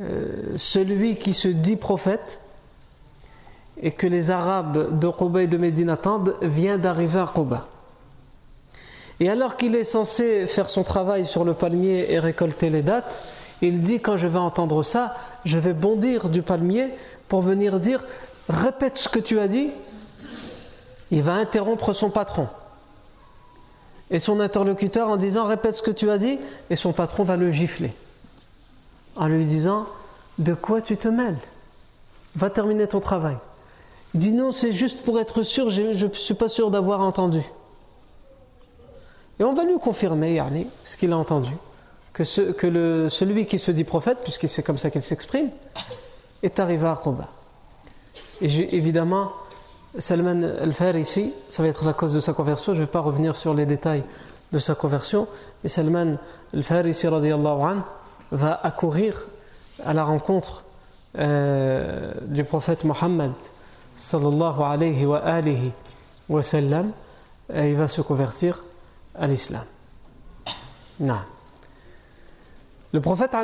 euh, 0.00 0.54
Celui 0.56 1.16
qui 1.16 1.34
se 1.34 1.48
dit 1.48 1.76
prophète 1.76 2.40
et 3.80 3.92
que 3.92 4.06
les 4.06 4.30
Arabes 4.30 4.98
d'Okoba 4.98 5.42
et 5.42 5.46
de 5.46 5.56
Médine 5.56 5.90
attendent 5.90 6.36
vient 6.42 6.78
d'arriver 6.78 7.20
à 7.20 7.30
Koba. 7.32 7.68
Et 9.20 9.28
alors 9.28 9.56
qu'il 9.56 9.76
est 9.76 9.84
censé 9.84 10.46
faire 10.46 10.68
son 10.68 10.82
travail 10.82 11.26
sur 11.26 11.44
le 11.44 11.54
palmier 11.54 12.12
et 12.12 12.18
récolter 12.18 12.70
les 12.70 12.82
dates, 12.82 13.20
il 13.62 13.82
dit 13.82 14.00
quand 14.00 14.16
je 14.16 14.26
vais 14.26 14.38
entendre 14.38 14.82
ça, 14.82 15.14
je 15.44 15.58
vais 15.58 15.72
bondir 15.72 16.28
du 16.28 16.42
palmier 16.42 16.90
pour 17.28 17.40
venir 17.40 17.78
dire 17.80 18.04
répète 18.48 18.96
ce 18.98 19.08
que 19.08 19.20
tu 19.20 19.38
as 19.38 19.48
dit. 19.48 19.70
Il 21.10 21.22
va 21.22 21.34
interrompre 21.34 21.92
son 21.92 22.10
patron 22.10 22.48
et 24.10 24.18
son 24.18 24.40
interlocuteur 24.40 25.08
en 25.08 25.16
disant 25.16 25.46
répète 25.46 25.76
ce 25.76 25.82
que 25.82 25.90
tu 25.90 26.10
as 26.10 26.18
dit 26.18 26.38
et 26.70 26.76
son 26.76 26.92
patron 26.92 27.22
va 27.22 27.36
le 27.36 27.50
gifler 27.50 27.94
en 29.16 29.28
lui 29.28 29.44
disant 29.44 29.86
de 30.38 30.54
quoi 30.54 30.80
tu 30.80 30.96
te 30.96 31.08
mêles? 31.08 31.38
Va 32.34 32.50
terminer 32.50 32.88
ton 32.88 33.00
travail. 33.00 33.36
Il 34.14 34.20
dit 34.20 34.32
non, 34.32 34.52
c'est 34.52 34.72
juste 34.72 35.02
pour 35.02 35.20
être 35.20 35.42
sûr, 35.42 35.70
je 35.70 36.06
ne 36.06 36.12
suis 36.12 36.34
pas 36.34 36.48
sûr 36.48 36.70
d'avoir 36.70 37.00
entendu. 37.00 37.42
Et 39.38 39.44
on 39.44 39.54
va 39.54 39.64
lui 39.64 39.78
confirmer, 39.78 40.34
Yarni, 40.34 40.66
ce 40.84 40.96
qu'il 40.96 41.12
a 41.12 41.16
entendu 41.16 41.52
que, 42.12 42.24
celui 42.24 43.46
qui 43.46 43.58
se 43.58 43.70
dit 43.70 43.84
prophète, 43.84 44.18
puisque 44.22 44.48
c'est 44.48 44.62
comme 44.62 44.78
ça 44.78 44.90
qu'il 44.90 45.02
s'exprime, 45.02 45.50
est 46.42 46.58
arrivé 46.58 46.86
à 46.86 46.98
Quba. 47.02 47.28
Et 48.40 48.76
évidemment, 48.76 49.32
Salman 49.98 50.42
al-Farisi, 50.42 51.32
ça 51.48 51.62
va 51.62 51.68
être 51.68 51.84
la 51.84 51.92
cause 51.92 52.14
de 52.14 52.20
sa 52.20 52.32
conversion, 52.32 52.74
je 52.74 52.80
ne 52.80 52.86
vais 52.86 52.90
pas 52.90 53.00
revenir 53.00 53.36
sur 53.36 53.54
les 53.54 53.66
détails 53.66 54.04
de 54.52 54.58
sa 54.58 54.74
conversion, 54.74 55.28
mais 55.62 55.68
Salman 55.68 56.18
al-Farisi 56.52 57.06
va 58.30 58.60
accourir 58.62 59.26
à 59.84 59.92
la 59.92 60.04
rencontre 60.04 60.64
euh, 61.18 62.12
du 62.22 62.44
prophète 62.44 62.84
Mohammed 62.84 63.32
sallallahu 63.96 64.62
alayhi 64.62 65.04
wa 65.06 65.40
et 67.54 67.70
il 67.70 67.76
va 67.76 67.88
se 67.88 68.00
convertir 68.00 68.64
à 69.14 69.26
l'islam. 69.26 69.64
Non. 71.00 71.18
Le 72.92 73.00
prophète 73.00 73.34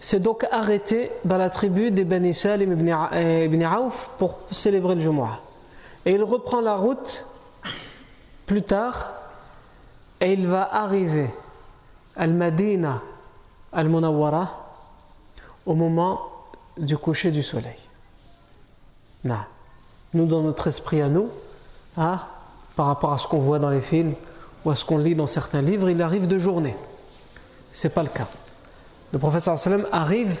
s'est 0.00 0.20
donc 0.20 0.46
arrêté 0.52 1.10
dans 1.24 1.36
la 1.36 1.50
tribu 1.50 1.90
des 1.90 2.04
Bani 2.04 2.32
Salim 2.32 2.72
ibn 2.72 3.64
Auf 3.64 4.10
pour 4.16 4.38
célébrer 4.52 4.94
le 4.94 5.00
Jumu'ah. 5.00 5.40
Et 6.06 6.12
il 6.12 6.22
reprend 6.22 6.60
la 6.60 6.76
route 6.76 7.26
plus 8.46 8.62
tard 8.62 9.12
et 10.20 10.32
il 10.32 10.46
va 10.46 10.72
arriver 10.72 11.30
al-Madina 12.14 13.02
al-Munawwara 13.72 14.48
au 15.66 15.74
moment 15.74 16.20
du 16.76 16.96
coucher 16.96 17.32
du 17.32 17.42
soleil. 17.42 17.78
Nous, 20.14 20.26
dans 20.26 20.42
notre 20.42 20.68
esprit 20.68 21.02
à 21.02 21.08
nous, 21.08 21.28
hein, 21.96 22.20
par 22.76 22.86
rapport 22.86 23.12
à 23.12 23.18
ce 23.18 23.26
qu'on 23.26 23.38
voit 23.38 23.58
dans 23.58 23.68
les 23.68 23.80
films 23.80 24.14
ou 24.64 24.70
à 24.70 24.76
ce 24.76 24.84
qu'on 24.84 24.98
lit 24.98 25.16
dans 25.16 25.26
certains 25.26 25.60
livres, 25.60 25.90
il 25.90 26.00
arrive 26.00 26.28
de 26.28 26.38
journée 26.38 26.76
c'est 27.72 27.88
pas 27.88 28.02
le 28.02 28.08
cas. 28.08 28.28
Le 29.12 29.18
prophète 29.18 29.48
arrive 29.92 30.38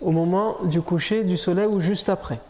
au 0.00 0.10
moment 0.10 0.56
du 0.64 0.80
coucher 0.82 1.24
du 1.24 1.36
soleil 1.36 1.66
ou 1.66 1.80
juste 1.80 2.08
après. 2.08 2.40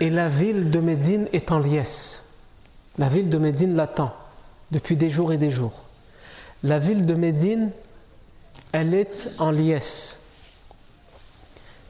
Et 0.00 0.10
la 0.10 0.28
ville 0.28 0.70
de 0.70 0.78
Médine 0.78 1.28
est 1.32 1.50
en 1.50 1.58
liesse. 1.58 2.22
La 2.98 3.08
ville 3.08 3.30
de 3.30 3.38
Médine 3.38 3.76
l'attend 3.76 4.14
depuis 4.70 4.96
des 4.96 5.10
jours 5.10 5.32
et 5.32 5.38
des 5.38 5.50
jours. 5.50 5.82
La 6.62 6.78
ville 6.78 7.06
de 7.06 7.14
Médine, 7.14 7.70
elle 8.72 8.94
est 8.94 9.28
en 9.38 9.50
liesse. 9.50 10.18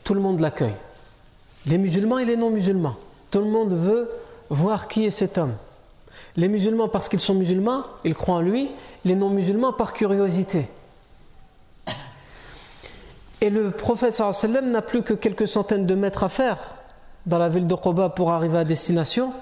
Tout 0.04 0.14
le 0.14 0.20
monde 0.20 0.40
l'accueille. 0.40 0.76
Les 1.66 1.78
musulmans 1.78 2.18
et 2.18 2.24
les 2.24 2.36
non-musulmans. 2.36 2.96
Tout 3.30 3.40
le 3.40 3.50
monde 3.50 3.72
veut 3.72 4.09
voir 4.50 4.86
qui 4.88 5.04
est 5.04 5.11
cet 5.11 5.36
homme. 5.36 5.57
Les 6.36 6.48
musulmans 6.48 6.88
parce 6.88 7.08
qu'ils 7.08 7.20
sont 7.20 7.34
musulmans, 7.34 7.84
ils 8.04 8.14
croient 8.14 8.36
en 8.36 8.40
lui, 8.40 8.68
les 9.04 9.14
non-musulmans 9.14 9.72
par 9.72 9.92
curiosité. 9.92 10.68
Et 13.40 13.50
le 13.50 13.70
prophète 13.70 14.20
n'a 14.62 14.82
plus 14.82 15.02
que 15.02 15.14
quelques 15.14 15.48
centaines 15.48 15.86
de 15.86 15.94
mètres 15.94 16.24
à 16.24 16.28
faire 16.28 16.74
dans 17.26 17.38
la 17.38 17.48
ville 17.48 17.66
de 17.66 17.74
Quba 17.74 18.08
pour 18.08 18.30
arriver 18.30 18.58
à 18.58 18.64
destination, 18.64 19.32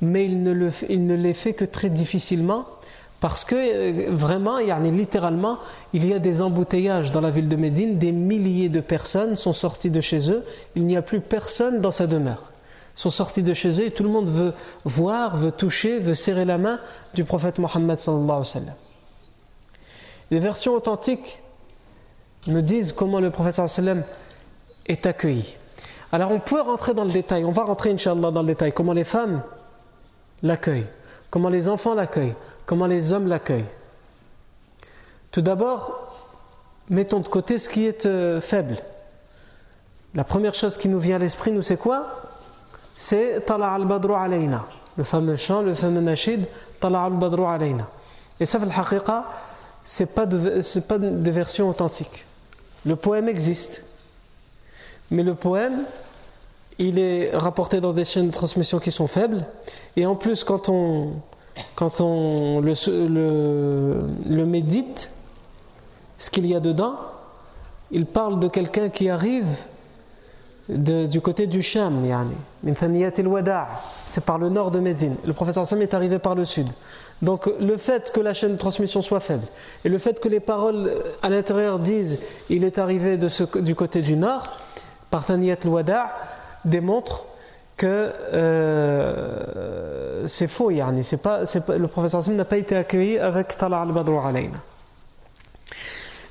mais 0.00 0.26
il 0.26 0.42
ne, 0.42 0.52
le, 0.52 0.70
les 0.88 1.34
fait 1.34 1.54
que 1.54 1.64
très 1.64 1.90
difficilement 1.90 2.66
parce 3.20 3.44
que 3.44 3.56
euh, 3.56 4.10
vraiment, 4.10 4.58
littéralement, 4.58 5.58
il 5.92 6.06
y 6.06 6.12
a 6.12 6.18
des 6.18 6.40
embouteillages 6.40 7.10
dans 7.10 7.20
la 7.20 7.30
ville 7.30 7.48
de 7.48 7.56
Médine, 7.56 7.98
des 7.98 8.12
milliers 8.12 8.68
de 8.68 8.80
personnes 8.80 9.34
sont 9.34 9.52
sorties 9.52 9.90
de 9.90 10.00
chez 10.00 10.30
eux, 10.30 10.44
il 10.76 10.84
n'y 10.84 10.96
a 10.96 11.02
plus 11.02 11.20
personne 11.20 11.80
dans 11.80 11.90
sa 11.90 12.06
demeure 12.06 12.52
sont 12.98 13.10
sortis 13.10 13.44
de 13.44 13.54
chez 13.54 13.80
eux 13.80 13.86
et 13.86 13.90
tout 13.92 14.02
le 14.02 14.08
monde 14.08 14.28
veut 14.28 14.52
voir, 14.84 15.36
veut 15.36 15.52
toucher, 15.52 16.00
veut 16.00 16.16
serrer 16.16 16.44
la 16.44 16.58
main 16.58 16.80
du 17.14 17.22
prophète 17.22 17.60
Mohammed 17.60 17.96
Les 20.32 20.38
versions 20.40 20.74
authentiques 20.74 21.40
me 22.48 22.60
disent 22.60 22.90
comment 22.90 23.20
le 23.20 23.30
prophète 23.30 23.60
est 24.86 25.06
accueilli. 25.06 25.56
Alors 26.10 26.32
on 26.32 26.40
peut 26.40 26.60
rentrer 26.60 26.92
dans 26.92 27.04
le 27.04 27.12
détail, 27.12 27.44
on 27.44 27.52
va 27.52 27.62
rentrer 27.62 27.92
inshallah 27.92 28.32
dans 28.32 28.40
le 28.40 28.48
détail, 28.48 28.72
comment 28.72 28.94
les 28.94 29.04
femmes 29.04 29.42
l'accueillent, 30.42 30.88
comment 31.30 31.50
les 31.50 31.68
enfants 31.68 31.94
l'accueillent, 31.94 32.34
comment 32.66 32.88
les 32.88 33.12
hommes 33.12 33.28
l'accueillent. 33.28 33.70
Tout 35.30 35.42
d'abord, 35.42 36.34
mettons 36.90 37.20
de 37.20 37.28
côté 37.28 37.58
ce 37.58 37.68
qui 37.68 37.86
est 37.86 38.06
euh, 38.06 38.40
faible. 38.40 38.78
La 40.14 40.24
première 40.24 40.54
chose 40.54 40.76
qui 40.76 40.88
nous 40.88 40.98
vient 40.98 41.14
à 41.14 41.20
l'esprit, 41.20 41.52
nous, 41.52 41.62
c'est 41.62 41.76
quoi? 41.76 42.27
C'est 43.00 43.44
Tala 43.46 43.70
al-Badru 43.70 44.12
alayna. 44.12 44.66
Le 44.96 45.04
fameux 45.04 45.36
chant, 45.36 45.62
le 45.62 45.72
fameux 45.72 46.00
nashid, 46.00 46.46
Tala 46.80 47.04
al-Badru 47.04 47.44
alayna. 47.44 47.88
Et 48.40 48.44
ça, 48.44 48.58
le 48.58 48.66
haqiqa, 48.68 49.24
ce 49.84 50.02
n'est 50.02 50.06
pas, 50.08 50.26
pas 50.26 50.98
des 50.98 51.30
versions 51.30 51.68
authentiques. 51.68 52.26
Le 52.84 52.96
poème 52.96 53.28
existe. 53.28 53.84
Mais 55.12 55.22
le 55.22 55.36
poème, 55.36 55.84
il 56.78 56.98
est 56.98 57.36
rapporté 57.36 57.80
dans 57.80 57.92
des 57.92 58.04
chaînes 58.04 58.26
de 58.26 58.32
transmission 58.32 58.80
qui 58.80 58.90
sont 58.90 59.06
faibles. 59.06 59.46
Et 59.96 60.04
en 60.04 60.16
plus, 60.16 60.42
quand 60.42 60.68
on, 60.68 61.12
quand 61.76 62.00
on 62.00 62.60
le, 62.60 62.72
le, 63.06 64.00
le 64.28 64.44
médite, 64.44 65.12
ce 66.18 66.30
qu'il 66.30 66.46
y 66.46 66.54
a 66.56 66.60
dedans, 66.60 66.96
il 67.92 68.06
parle 68.06 68.40
de 68.40 68.48
quelqu'un 68.48 68.88
qui 68.88 69.08
arrive 69.08 69.46
du 70.68 71.20
côté 71.20 71.46
du 71.46 71.62
Sham, 71.62 72.04
c'est 74.06 74.24
par 74.24 74.38
le 74.38 74.48
nord 74.48 74.70
de 74.70 74.80
Médine. 74.80 75.16
Le 75.24 75.32
professeur 75.32 75.66
Sam 75.66 75.80
est 75.82 75.94
arrivé 75.94 76.18
par 76.18 76.34
le 76.34 76.44
sud. 76.44 76.68
Donc 77.22 77.50
le 77.58 77.76
fait 77.76 78.12
que 78.12 78.20
la 78.20 78.34
chaîne 78.34 78.52
de 78.52 78.58
transmission 78.58 79.02
soit 79.02 79.20
faible 79.20 79.46
et 79.84 79.88
le 79.88 79.98
fait 79.98 80.20
que 80.20 80.28
les 80.28 80.38
paroles 80.38 80.92
à 81.20 81.28
l'intérieur 81.30 81.80
disent 81.80 82.20
il 82.48 82.62
est 82.62 82.78
arrivé 82.78 83.16
de 83.16 83.28
ce, 83.28 83.42
du 83.58 83.74
côté 83.74 84.02
du 84.02 84.16
nord, 84.16 84.44
par 85.10 85.24
Thaniyat 85.24 85.56
al-Wada' 85.64 86.10
démontre 86.64 87.24
que 87.76 88.12
euh, 88.34 90.26
c'est 90.26 90.48
faux. 90.48 90.70
Yani. 90.70 91.02
Pas, 91.22 91.44
pas, 91.46 91.76
le 91.76 91.88
professeur 91.88 92.22
Sam 92.22 92.36
n'a 92.36 92.44
pas 92.44 92.58
été 92.58 92.76
accueilli 92.76 93.18
avec 93.18 93.56
Tala 93.56 93.80
al-Badru 93.80 94.18
alayna. 94.18 94.58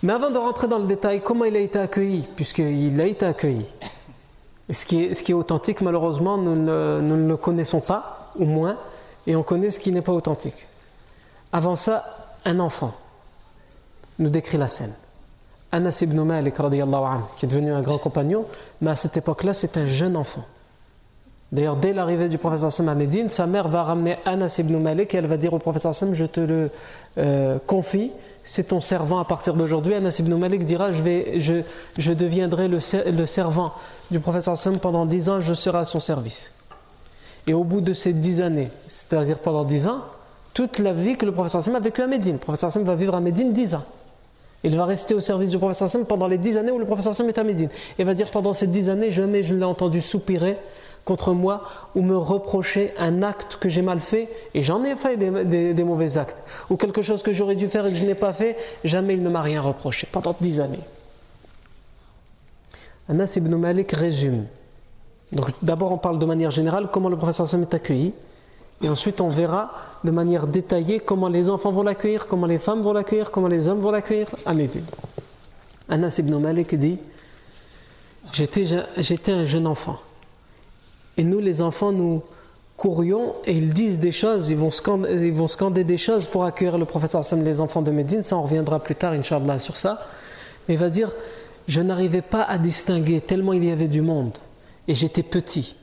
Mais 0.04 0.14
avant 0.14 0.30
de 0.30 0.38
rentrer 0.38 0.68
dans 0.68 0.78
le 0.78 0.86
détail, 0.86 1.22
comment 1.22 1.46
il 1.46 1.56
a 1.56 1.60
été 1.60 1.80
accueilli? 1.80 2.28
Puisqu'il 2.36 3.02
a 3.02 3.06
été 3.06 3.26
accueilli. 3.26 3.66
Ce 4.72 4.86
qui, 4.86 5.04
est, 5.04 5.34
authentique, 5.34 5.82
malheureusement, 5.82 6.38
nous 6.38 6.56
ne, 6.56 7.00
nous 7.02 7.16
ne 7.16 7.28
le 7.28 7.38
connaissons 7.38 7.80
pas, 7.80 8.32
ou 8.38 8.46
moins, 8.46 8.78
et 9.26 9.36
on 9.36 9.44
connaît 9.44 9.70
ce 9.70 9.80
qui 9.80 9.92
n'est 9.92 10.02
pas 10.02 10.12
authentique. 10.12 10.68
Avant 11.54 11.76
ça, 11.76 12.04
un 12.44 12.60
enfant 12.60 12.94
nous 14.20 14.30
décrit 14.30 14.58
la 14.58 14.68
scène. 14.68 14.94
Anas 15.72 16.00
ibn 16.02 16.22
Malik, 16.22 16.56
qui 16.56 17.46
est 17.46 17.50
devenu 17.50 17.72
un 17.72 17.82
grand 17.82 17.98
compagnon, 17.98 18.46
mais 18.82 18.92
à 18.92 18.96
cette 18.96 19.18
époque-là, 19.18 19.54
c'est 19.54 19.78
un 19.78 19.86
jeune 19.86 20.18
enfant. 20.18 20.44
D'ailleurs, 21.52 21.78
dès 21.78 21.94
l'arrivée 21.94 22.28
du 22.28 22.38
professeur 22.38 22.72
Sam 22.74 22.90
à 22.90 22.96
Médine, 22.96 23.30
sa 23.30 23.48
mère 23.48 23.70
va 23.70 23.84
ramener 23.84 24.18
Anas 24.26 24.58
ibn 24.60 24.78
Malik 24.78 25.14
et 25.14 25.18
elle 25.18 25.28
va 25.28 25.38
dire 25.38 25.54
au 25.54 25.60
professeur 25.60 25.96
Sam 25.96 26.14
Je 26.14 26.26
te 26.26 26.42
le 26.42 26.70
euh, 27.18 27.58
confie, 27.66 28.12
c'est 28.44 28.68
ton 28.68 28.82
servant 28.82 29.20
à 29.20 29.26
partir 29.26 29.54
d'aujourd'hui. 29.54 29.94
Anas 29.94 30.18
ibn 30.20 30.36
Malik 30.36 30.66
dira 30.66 30.92
Je, 30.92 31.02
vais, 31.02 31.40
je, 31.40 31.62
je 31.98 32.12
deviendrai 32.12 32.68
le, 32.68 32.80
le, 33.12 33.26
servant 33.26 33.72
du 34.12 34.20
professeur 34.20 34.58
Sam 34.58 34.80
pendant 34.80 35.06
dix 35.06 35.30
ans, 35.30 35.40
je 35.40 35.54
serai 35.54 35.78
à 35.78 35.86
son 35.86 36.02
service. 36.02 36.52
Et 37.48 37.54
au 37.54 37.64
bout 37.64 37.80
de 37.80 37.94
ces 37.94 38.12
dix 38.12 38.42
années, 38.42 38.70
c'est-à-dire 38.90 39.40
pendant 39.40 39.64
dix 39.64 39.88
ans, 39.88 40.02
toute 40.54 40.80
la 40.80 40.92
vie 40.92 41.16
que 41.16 41.26
le 41.26 41.32
professeur 41.32 41.64
Sam 41.64 41.76
a 41.76 41.80
vécu 41.80 42.02
à 42.02 42.08
Médine. 42.08 42.34
Le 42.34 42.40
professeur 42.40 42.74
Sam 42.74 42.84
va 42.84 42.96
vivre 42.96 43.16
à 43.16 43.22
Médine 43.22 43.54
dix 43.54 43.74
ans. 43.74 43.86
Il 44.66 44.76
va 44.76 44.84
rester 44.84 45.14
au 45.14 45.22
service 45.22 45.52
du 45.52 45.58
professeur 45.58 45.90
Sam 45.90 46.04
pendant 46.04 46.28
les 46.28 46.38
dix 46.38 46.58
années 46.58 46.72
où 46.72 46.80
le 46.80 46.86
professeur 46.86 47.16
Sam 47.16 47.30
est 47.30 47.38
à 47.38 47.44
Médine. 47.46 47.70
Il 48.00 48.06
va 48.06 48.14
dire 48.14 48.32
pendant 48.32 48.52
ces 48.52 48.68
dix 48.68 48.90
années, 48.90 49.12
jamais 49.12 49.44
je 49.44 49.54
ne 49.54 49.60
l'ai 49.60 49.66
entendu 49.66 50.02
soupirer 50.02 50.58
contre 51.08 51.32
moi 51.32 51.64
ou 51.96 52.02
me 52.02 52.18
reprocher 52.18 52.94
un 52.98 53.24
acte 53.24 53.56
que 53.56 53.70
j'ai 53.70 53.82
mal 53.82 54.02
fait, 54.02 54.28
et 54.54 54.62
j'en 54.62 54.84
ai 54.84 54.96
fait 54.98 55.16
des, 55.16 55.84
mauvais 55.86 56.18
actes, 56.18 56.44
ou 56.70 56.76
quelque 56.76 57.02
chose 57.02 57.24
que 57.24 57.32
j'aurais 57.32 57.56
dû 57.56 57.70
faire 57.70 57.86
et 57.86 57.92
que 57.94 57.98
je 57.98 58.04
n'ai 58.04 58.14
pas 58.14 58.34
fait, 58.34 58.58
jamais 58.84 59.14
il 59.14 59.24
ne 59.24 59.30
m'a 59.30 59.42
rien 59.42 59.62
reproché, 59.62 60.06
pendant 60.12 60.36
dix 60.42 60.60
années. 60.60 60.84
Anas 63.08 63.34
ibn 63.38 63.56
Malik 63.56 63.94
résume. 63.94 64.48
Donc 65.32 65.52
d'abord 65.62 65.94
on 65.94 65.98
parle 65.98 66.20
de 66.20 66.26
manière 66.26 66.52
générale 66.52 66.90
comment 66.92 67.08
le 67.08 67.16
professeur 67.16 67.48
Sam 67.48 67.62
est 67.62 67.74
accueilli, 67.74 68.14
et 68.84 68.90
ensuite 68.90 69.22
on 69.22 69.30
verra 69.30 69.72
de 70.04 70.12
manière 70.12 70.46
détaillée 70.46 71.00
comment 71.00 71.30
les 71.30 71.50
enfants 71.50 71.72
vont 71.72 71.84
l'accueillir, 71.84 72.28
comment 72.28 72.48
les 72.48 72.60
femmes 72.60 72.82
vont 72.82 72.92
l'accueillir, 72.92 73.32
comment 73.32 73.48
les 73.48 73.70
hommes 73.70 73.80
vont 73.80 73.92
l'accueillir 73.92 74.28
à 74.46 74.54
Médine. 74.54 74.86
Anas 75.88 76.18
ibn 76.20 76.38
Malik 76.38 76.76
dit 76.76 77.00
J'étais 78.34 79.32
un 79.32 79.46
jeune 79.46 79.68
enfant. 79.68 80.00
Et 81.18 81.24
nous, 81.24 81.40
les 81.40 81.62
enfants, 81.62 81.92
nous 81.92 82.22
courions 82.78 83.34
et 83.46 83.54
ils 83.54 83.74
disent 83.74 84.00
des 84.00 84.12
choses, 84.12 84.50
ils 84.50 84.56
vont 84.56 84.70
scander, 84.70 85.12
ils 85.12 85.34
vont 85.34 85.48
scander 85.48 85.84
des 85.84 85.98
choses 85.98 86.28
pour 86.28 86.46
accueillir 86.46 86.78
le 86.78 86.86
professeur 86.86 87.24
les 87.44 87.60
enfants 87.60 87.82
de 87.82 87.92
Médine. 87.92 88.22
Ça, 88.22 88.38
on 88.38 88.44
reviendra 88.44 88.80
plus 88.80 88.96
tard, 88.96 89.14
Inch'Allah, 89.14 89.60
sur 89.60 89.78
ça. 89.78 90.08
Mais 90.68 90.76
il 90.76 90.80
va 90.80 90.90
dire 90.90 91.12
Je 91.68 91.82
n'arrivais 91.82 92.22
pas 92.22 92.44
à 92.44 92.60
distinguer 92.60 93.20
tellement 93.20 93.54
il 93.54 93.66
y 93.66 93.72
avait 93.72 93.88
du 93.88 94.02
monde. 94.02 94.38
Et 94.88 94.94
j'étais 94.94 95.24
petit. 95.24 95.76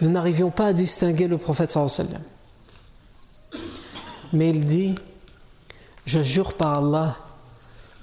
Nous 0.00 0.08
n'arrivions 0.08 0.50
pas 0.50 0.66
à 0.66 0.72
distinguer 0.72 1.26
le 1.26 1.36
prophète 1.36 1.72
sallam. 1.72 2.22
Mais 4.32 4.50
il 4.50 4.64
dit 4.64 4.94
Je 6.06 6.22
jure 6.22 6.54
par 6.54 6.78
Allah 6.78 7.16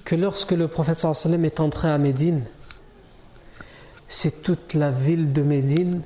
que 0.04 0.14
lorsque 0.14 0.52
le 0.52 0.68
prophète 0.68 0.98
sallam 0.98 1.44
est 1.46 1.60
entré 1.60 1.88
à 1.88 1.96
Médine, 1.96 2.44
c'est 4.10 4.42
toute 4.42 4.74
la 4.74 4.90
ville 4.90 5.32
de 5.32 5.40
Médine 5.40 6.02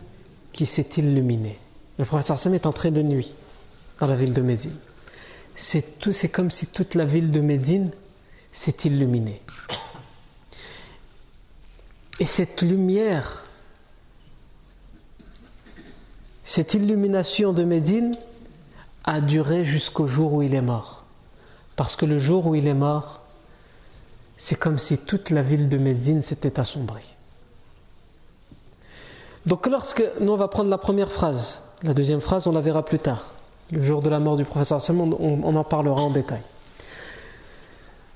qui 0.52 0.66
s'est 0.66 0.86
illuminée. 0.98 1.58
Le 1.98 2.04
professeur 2.04 2.38
Sam 2.38 2.54
est 2.54 2.66
entré 2.66 2.90
de 2.90 3.02
nuit 3.02 3.34
dans 3.98 4.06
la 4.06 4.14
ville 4.14 4.34
de 4.34 4.42
Médine. 4.42 4.76
C'est 5.56 5.98
tout, 5.98 6.12
c'est 6.12 6.28
comme 6.28 6.50
si 6.50 6.66
toute 6.66 6.94
la 6.94 7.06
ville 7.06 7.30
de 7.30 7.40
Médine 7.40 7.90
s'est 8.52 8.76
illuminée. 8.84 9.40
Et 12.20 12.26
cette 12.26 12.60
lumière, 12.60 13.46
cette 16.44 16.74
illumination 16.74 17.54
de 17.54 17.64
Médine 17.64 18.16
a 19.04 19.22
duré 19.22 19.64
jusqu'au 19.64 20.06
jour 20.06 20.34
où 20.34 20.42
il 20.42 20.54
est 20.54 20.60
mort. 20.60 21.04
Parce 21.74 21.96
que 21.96 22.04
le 22.04 22.18
jour 22.18 22.46
où 22.46 22.54
il 22.54 22.68
est 22.68 22.74
mort, 22.74 23.22
c'est 24.36 24.56
comme 24.56 24.78
si 24.78 24.98
toute 24.98 25.30
la 25.30 25.40
ville 25.40 25.70
de 25.70 25.78
Médine 25.78 26.22
s'était 26.22 26.60
assombrie. 26.60 27.14
Donc 29.46 29.66
lorsque 29.66 30.02
nous 30.20 30.32
on 30.32 30.36
va 30.36 30.48
prendre 30.48 30.70
la 30.70 30.78
première 30.78 31.12
phrase, 31.12 31.62
la 31.82 31.94
deuxième 31.94 32.20
phrase 32.20 32.46
on 32.46 32.52
la 32.52 32.60
verra 32.60 32.84
plus 32.84 32.98
tard. 32.98 33.32
Le 33.70 33.82
jour 33.82 34.02
de 34.02 34.08
la 34.08 34.18
mort 34.18 34.36
du 34.36 34.44
professeur 34.44 34.80
Sam, 34.80 35.00
on, 35.00 35.56
en 35.56 35.64
parlera 35.64 36.02
en 36.02 36.10
détail. 36.10 36.40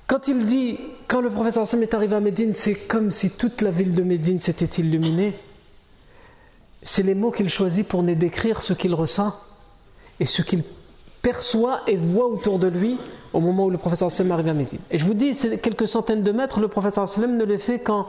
Quand 0.07 0.27
il 0.27 0.45
dit, 0.45 0.79
quand 1.07 1.21
le 1.21 1.29
professeur 1.29 1.67
Sam 1.67 1.83
est 1.83 1.93
arrivé 1.93 2.15
à 2.15 2.19
Médine, 2.19 2.53
c'est 2.53 2.75
comme 2.75 3.11
si 3.11 3.31
toute 3.31 3.61
la 3.61 3.71
ville 3.71 3.93
de 3.93 4.03
Médine 4.03 4.39
s'était 4.39 4.81
illuminée. 4.81 5.33
C'est 6.81 7.03
les 7.03 7.15
mots 7.15 7.31
qu'il 7.31 7.49
choisit 7.49 7.87
pour 7.87 8.03
décrire 8.03 8.61
ce 8.61 8.73
qu'il 8.73 8.93
ressent 8.93 9.35
et 10.19 10.25
ce 10.25 10.41
qu'il 10.41 10.63
perçoit 11.21 11.81
et 11.87 11.95
voit 11.95 12.27
autour 12.27 12.57
de 12.57 12.67
lui 12.67 12.97
au 13.33 13.39
moment 13.39 13.65
où 13.65 13.69
le 13.69 13.77
professeur 13.77 14.09
Sam 14.09 14.31
arrive 14.31 14.47
à 14.47 14.53
Médine. 14.53 14.79
Et 14.89 14.97
je 14.97 15.05
vous 15.05 15.13
dis, 15.13 15.33
c'est 15.33 15.57
quelques 15.57 15.87
centaines 15.87 16.23
de 16.23 16.31
mètres, 16.31 16.59
le 16.59 16.67
professeur 16.67 17.07
Sam 17.07 17.37
ne 17.37 17.43
les 17.43 17.59
fait 17.59 17.79
qu'en 17.79 18.07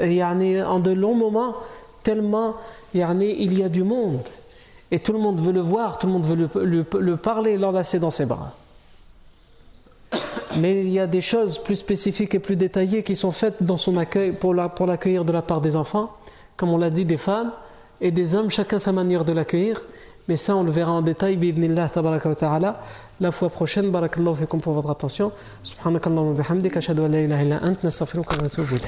en 0.00 0.80
de 0.80 0.90
longs 0.90 1.14
moments 1.14 1.54
tellement 2.04 2.54
il 2.94 3.00
y 3.58 3.62
a 3.62 3.68
du 3.68 3.82
monde 3.82 4.22
et 4.90 5.00
tout 5.00 5.12
le 5.12 5.18
monde 5.18 5.40
veut 5.40 5.52
le 5.52 5.60
voir, 5.60 5.98
tout 5.98 6.06
le 6.06 6.12
monde 6.12 6.24
veut 6.24 6.48
le, 6.64 6.84
le, 7.00 7.16
parler, 7.16 7.58
l'enlacer 7.58 7.98
dans 7.98 8.12
ses 8.12 8.26
bras. 8.26 8.52
Mais 10.58 10.82
il 10.82 10.90
y 10.90 11.00
a 11.00 11.08
des 11.08 11.20
choses 11.20 11.58
plus 11.58 11.74
spécifiques 11.74 12.34
et 12.36 12.38
plus 12.38 12.54
détaillées 12.54 13.02
qui 13.02 13.16
sont 13.16 13.32
faites 13.32 13.60
dans 13.60 13.76
son 13.76 13.96
accueil 13.96 14.30
pour 14.32 14.54
l'accueillir 14.54 15.24
de 15.24 15.32
la 15.32 15.42
part 15.42 15.60
des 15.60 15.74
enfants, 15.74 16.12
comme 16.56 16.70
on 16.70 16.78
l'a 16.78 16.90
dit, 16.90 17.04
des 17.04 17.16
femmes 17.16 17.50
et 18.00 18.12
des 18.12 18.36
hommes, 18.36 18.50
chacun 18.50 18.78
sa 18.78 18.92
manière 18.92 19.24
de 19.24 19.32
l'accueillir. 19.32 19.82
Mais 20.28 20.36
ça, 20.36 20.54
on 20.54 20.62
le 20.62 20.70
verra 20.70 20.92
en 20.92 21.02
détail, 21.02 21.36
ta'ala, 22.38 22.80
la 23.20 23.30
fois 23.30 23.50
prochaine. 23.50 23.90
Barakallahu 23.90 24.36
fikum 24.36 24.60
pour 24.60 24.72
votre 24.74 24.90
attention. 24.90 25.32
Subhanakallahu 25.64 26.36
wa 26.36 26.78
ashhadu 26.78 27.02
an 27.02 27.08
la 27.08 27.20
ilaha 27.20 27.42
illa 27.42 27.60
ant, 27.62 27.76
wa 27.82 28.42
natubu. 28.42 28.78